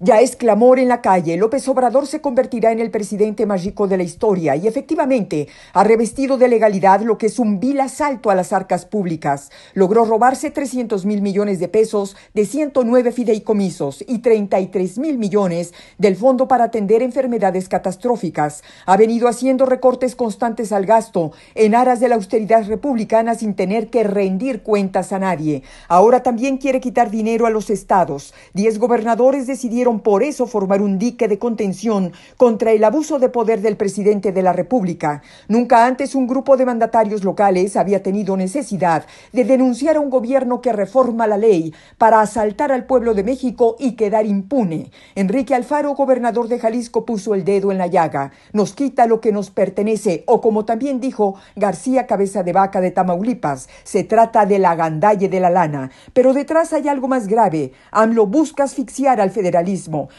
Ya 0.00 0.20
es 0.20 0.36
clamor 0.36 0.78
en 0.78 0.86
la 0.86 1.02
calle. 1.02 1.36
López 1.36 1.66
Obrador 1.66 2.06
se 2.06 2.20
convertirá 2.20 2.70
en 2.70 2.78
el 2.78 2.92
presidente 2.92 3.46
más 3.46 3.64
rico 3.64 3.88
de 3.88 3.96
la 3.96 4.04
historia 4.04 4.54
y 4.54 4.68
efectivamente 4.68 5.48
ha 5.72 5.82
revestido 5.82 6.38
de 6.38 6.46
legalidad 6.46 7.00
lo 7.00 7.18
que 7.18 7.26
es 7.26 7.40
un 7.40 7.58
vil 7.58 7.80
asalto 7.80 8.30
a 8.30 8.36
las 8.36 8.52
arcas 8.52 8.86
públicas. 8.86 9.50
Logró 9.74 10.04
robarse 10.04 10.52
300 10.52 11.04
mil 11.04 11.20
millones 11.20 11.58
de 11.58 11.66
pesos 11.66 12.14
de 12.32 12.46
109 12.46 13.10
fideicomisos 13.10 14.04
y 14.06 14.20
33 14.20 14.98
mil 14.98 15.18
millones 15.18 15.74
del 15.98 16.14
Fondo 16.14 16.46
para 16.46 16.66
atender 16.66 17.02
enfermedades 17.02 17.68
catastróficas. 17.68 18.62
Ha 18.86 18.96
venido 18.96 19.26
haciendo 19.26 19.66
recortes 19.66 20.14
constantes 20.14 20.70
al 20.70 20.86
gasto 20.86 21.32
en 21.56 21.74
aras 21.74 21.98
de 21.98 22.08
la 22.08 22.14
austeridad 22.14 22.68
republicana 22.68 23.34
sin 23.34 23.54
tener 23.54 23.90
que 23.90 24.04
rendir 24.04 24.62
cuentas 24.62 25.12
a 25.12 25.18
nadie. 25.18 25.64
Ahora 25.88 26.22
también 26.22 26.58
quiere 26.58 26.78
quitar 26.78 27.10
dinero 27.10 27.46
a 27.46 27.50
los 27.50 27.68
estados. 27.68 28.32
Diez 28.54 28.78
gobernadores 28.78 29.48
decidieron 29.48 29.87
por 29.96 30.22
eso 30.22 30.46
formar 30.46 30.82
un 30.82 30.98
dique 30.98 31.28
de 31.28 31.38
contención 31.38 32.12
contra 32.36 32.72
el 32.72 32.84
abuso 32.84 33.18
de 33.18 33.30
poder 33.30 33.62
del 33.62 33.78
presidente 33.78 34.32
de 34.32 34.42
la 34.42 34.52
República. 34.52 35.22
Nunca 35.48 35.86
antes 35.86 36.14
un 36.14 36.26
grupo 36.26 36.58
de 36.58 36.66
mandatarios 36.66 37.24
locales 37.24 37.76
había 37.76 38.02
tenido 38.02 38.36
necesidad 38.36 39.06
de 39.32 39.44
denunciar 39.44 39.96
a 39.96 40.00
un 40.00 40.10
gobierno 40.10 40.60
que 40.60 40.74
reforma 40.74 41.26
la 41.26 41.38
ley 41.38 41.72
para 41.96 42.20
asaltar 42.20 42.70
al 42.70 42.84
pueblo 42.84 43.14
de 43.14 43.24
México 43.24 43.76
y 43.78 43.92
quedar 43.92 44.26
impune. 44.26 44.90
Enrique 45.14 45.54
Alfaro, 45.54 45.94
gobernador 45.94 46.48
de 46.48 46.58
Jalisco, 46.58 47.06
puso 47.06 47.34
el 47.34 47.44
dedo 47.44 47.72
en 47.72 47.78
la 47.78 47.86
llaga. 47.86 48.32
Nos 48.52 48.74
quita 48.74 49.06
lo 49.06 49.22
que 49.22 49.32
nos 49.32 49.50
pertenece, 49.50 50.24
o 50.26 50.42
como 50.42 50.66
también 50.66 51.00
dijo 51.00 51.36
García 51.56 52.06
Cabeza 52.06 52.42
de 52.42 52.52
Vaca 52.52 52.82
de 52.82 52.90
Tamaulipas, 52.90 53.70
se 53.84 54.04
trata 54.04 54.44
de 54.44 54.58
la 54.58 54.74
gandalle 54.74 55.30
de 55.30 55.40
la 55.40 55.48
lana. 55.48 55.90
Pero 56.12 56.34
detrás 56.34 56.74
hay 56.74 56.88
algo 56.88 57.08
más 57.08 57.26
grave. 57.26 57.72
AMLO 57.90 58.26
busca 58.26 58.64
asfixiar 58.64 59.22
al 59.22 59.30
federalismo 59.30 59.77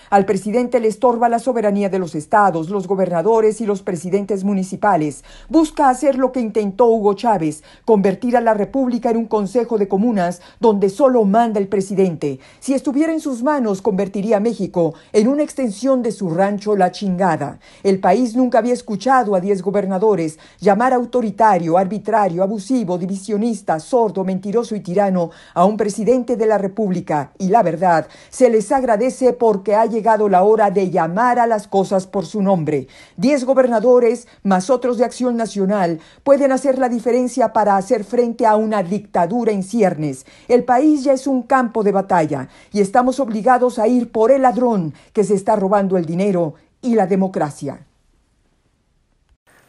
al 0.09 0.25
presidente 0.25 0.79
le 0.79 0.87
estorba 0.87 1.27
la 1.27 1.39
soberanía 1.39 1.89
de 1.89 1.99
los 1.99 2.15
estados, 2.15 2.69
los 2.69 2.87
gobernadores 2.87 3.59
y 3.61 3.65
los 3.65 3.81
presidentes 3.81 4.43
municipales. 4.43 5.23
Busca 5.49 5.89
hacer 5.89 6.17
lo 6.17 6.31
que 6.31 6.39
intentó 6.39 6.85
Hugo 6.85 7.13
Chávez, 7.15 7.63
convertir 7.85 8.37
a 8.37 8.41
la 8.41 8.53
República 8.53 9.09
en 9.09 9.17
un 9.17 9.25
consejo 9.25 9.77
de 9.77 9.87
comunas 9.87 10.41
donde 10.59 10.89
solo 10.89 11.25
manda 11.25 11.59
el 11.59 11.67
presidente. 11.67 12.39
Si 12.59 12.73
estuviera 12.73 13.11
en 13.11 13.19
sus 13.19 13.43
manos, 13.43 13.81
convertiría 13.81 14.37
a 14.37 14.39
México 14.39 14.93
en 15.11 15.27
una 15.27 15.43
extensión 15.43 16.01
de 16.01 16.11
su 16.11 16.29
rancho 16.29 16.75
La 16.75 16.91
Chingada. 16.91 17.59
El 17.83 17.99
país 17.99 18.35
nunca 18.35 18.59
había 18.59 18.73
escuchado 18.73 19.35
a 19.35 19.41
diez 19.41 19.61
gobernadores 19.61 20.37
llamar 20.59 20.93
autoritario, 20.93 21.77
arbitrario, 21.77 22.43
abusivo, 22.43 22.97
divisionista, 22.97 23.79
sordo, 23.79 24.23
mentiroso 24.23 24.75
y 24.75 24.81
tirano 24.81 25.31
a 25.53 25.65
un 25.65 25.77
presidente 25.77 26.35
de 26.35 26.45
la 26.45 26.57
República. 26.57 27.31
Y 27.39 27.47
la 27.47 27.63
verdad, 27.63 28.07
se 28.29 28.49
les 28.49 28.71
agradece 28.71 29.33
por 29.33 29.48
porque 29.49 29.73
ha 29.73 29.87
llegado 29.87 30.29
la 30.29 30.43
hora 30.43 30.69
de 30.69 30.91
llamar 30.91 31.39
a 31.39 31.47
las 31.47 31.67
cosas 31.67 32.05
por 32.05 32.23
su 32.27 32.43
nombre. 32.43 32.87
Diez 33.17 33.45
gobernadores, 33.45 34.27
más 34.43 34.69
otros 34.69 34.99
de 34.99 35.05
Acción 35.05 35.37
Nacional, 35.37 35.99
pueden 36.23 36.51
hacer 36.51 36.77
la 36.77 36.87
diferencia 36.87 37.51
para 37.51 37.75
hacer 37.75 38.03
frente 38.03 38.45
a 38.45 38.55
una 38.55 38.83
dictadura 38.83 39.51
en 39.51 39.63
ciernes. 39.63 40.27
El 40.47 40.65
país 40.65 41.03
ya 41.03 41.13
es 41.13 41.25
un 41.25 41.41
campo 41.41 41.81
de 41.81 41.91
batalla 41.91 42.47
y 42.71 42.81
estamos 42.81 43.19
obligados 43.19 43.79
a 43.79 43.87
ir 43.87 44.11
por 44.11 44.29
el 44.29 44.43
ladrón 44.43 44.93
que 45.13 45.23
se 45.23 45.33
está 45.33 45.55
robando 45.55 45.97
el 45.97 46.05
dinero 46.05 46.53
y 46.79 46.93
la 46.93 47.07
democracia. 47.07 47.87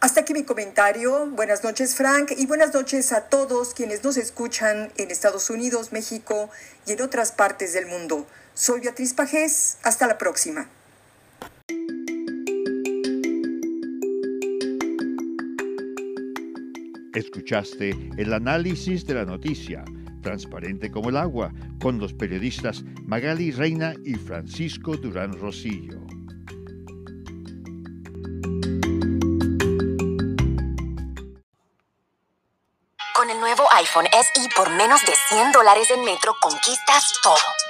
Hasta 0.01 0.21
aquí 0.21 0.35
mi 0.35 0.45
comentario. 0.45 1.25
Buenas 1.29 1.65
noches, 1.65 1.95
Frank, 1.95 2.33
y 2.37 2.45
buenas 2.45 2.75
noches 2.75 3.13
a 3.13 3.29
todos 3.31 3.73
quienes 3.73 4.05
nos 4.05 4.19
escuchan 4.19 4.93
en 4.99 5.11
Estados 5.11 5.49
Unidos, 5.49 5.91
México 5.91 6.51
y 6.87 6.93
en 6.93 7.01
otras 7.01 7.33
partes 7.33 7.73
del 7.73 7.87
mundo. 7.87 8.27
Soy 8.55 8.81
Beatriz 8.81 9.15
Pajés. 9.15 9.79
Hasta 9.83 10.07
la 10.07 10.19
próxima. 10.19 10.69
Escuchaste 17.15 17.91
el 18.19 18.33
análisis 18.33 19.05
de 19.05 19.15
la 19.15 19.25
noticia, 19.25 19.85
transparente 20.23 20.91
como 20.91 21.11
el 21.11 21.17
agua, 21.17 21.53
con 21.83 21.99
los 21.99 22.15
periodistas 22.15 22.85
Magali 23.05 23.51
Reina 23.51 23.95
y 24.05 24.15
Francisco 24.15 24.97
Durán 24.97 25.33
Rosillo. 25.33 25.99
Con 33.17 33.29
el 33.29 33.41
nuevo 33.41 33.65
iPhone 33.75 34.07
SE 34.13 34.49
por 34.57 34.71
menos 34.71 35.01
de 35.05 35.13
100 35.29 35.53
dólares 35.53 35.91
en 35.91 36.05
Metro 36.05 36.35
conquistas 36.41 37.13
todo. 37.23 37.70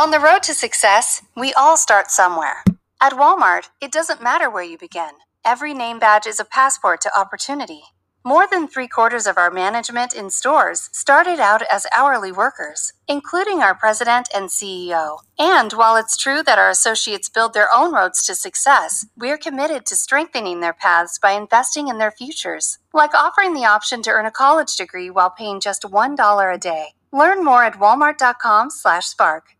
On 0.00 0.10
the 0.10 0.18
road 0.18 0.42
to 0.44 0.54
success, 0.54 1.20
we 1.36 1.52
all 1.52 1.76
start 1.76 2.10
somewhere. 2.10 2.64
At 3.02 3.12
Walmart, 3.12 3.68
it 3.82 3.92
doesn't 3.92 4.22
matter 4.22 4.48
where 4.48 4.64
you 4.64 4.78
begin. 4.78 5.10
Every 5.44 5.74
name 5.74 5.98
badge 5.98 6.26
is 6.26 6.40
a 6.40 6.46
passport 6.46 7.02
to 7.02 7.14
opportunity. 7.14 7.82
More 8.24 8.46
than 8.50 8.66
three 8.66 8.88
quarters 8.88 9.26
of 9.26 9.36
our 9.36 9.50
management 9.50 10.14
in 10.14 10.30
stores 10.30 10.88
started 10.94 11.38
out 11.38 11.60
as 11.70 11.86
hourly 11.94 12.32
workers, 12.32 12.94
including 13.08 13.60
our 13.60 13.74
president 13.74 14.30
and 14.34 14.48
CEO. 14.48 15.18
And 15.38 15.74
while 15.74 15.96
it's 15.96 16.16
true 16.16 16.42
that 16.44 16.58
our 16.58 16.70
associates 16.70 17.28
build 17.28 17.52
their 17.52 17.68
own 17.70 17.92
roads 17.92 18.24
to 18.24 18.34
success, 18.34 19.04
we're 19.18 19.36
committed 19.36 19.84
to 19.84 19.96
strengthening 19.96 20.60
their 20.60 20.72
paths 20.72 21.18
by 21.18 21.32
investing 21.32 21.88
in 21.88 21.98
their 21.98 22.10
futures, 22.10 22.78
like 22.94 23.12
offering 23.12 23.52
the 23.52 23.66
option 23.66 24.00
to 24.04 24.10
earn 24.10 24.24
a 24.24 24.30
college 24.30 24.74
degree 24.76 25.10
while 25.10 25.28
paying 25.28 25.60
just 25.60 25.82
$1 25.82 26.54
a 26.54 26.58
day. 26.58 26.94
Learn 27.12 27.44
more 27.44 27.64
at 27.64 27.74
walmart.com/spark. 27.74 29.59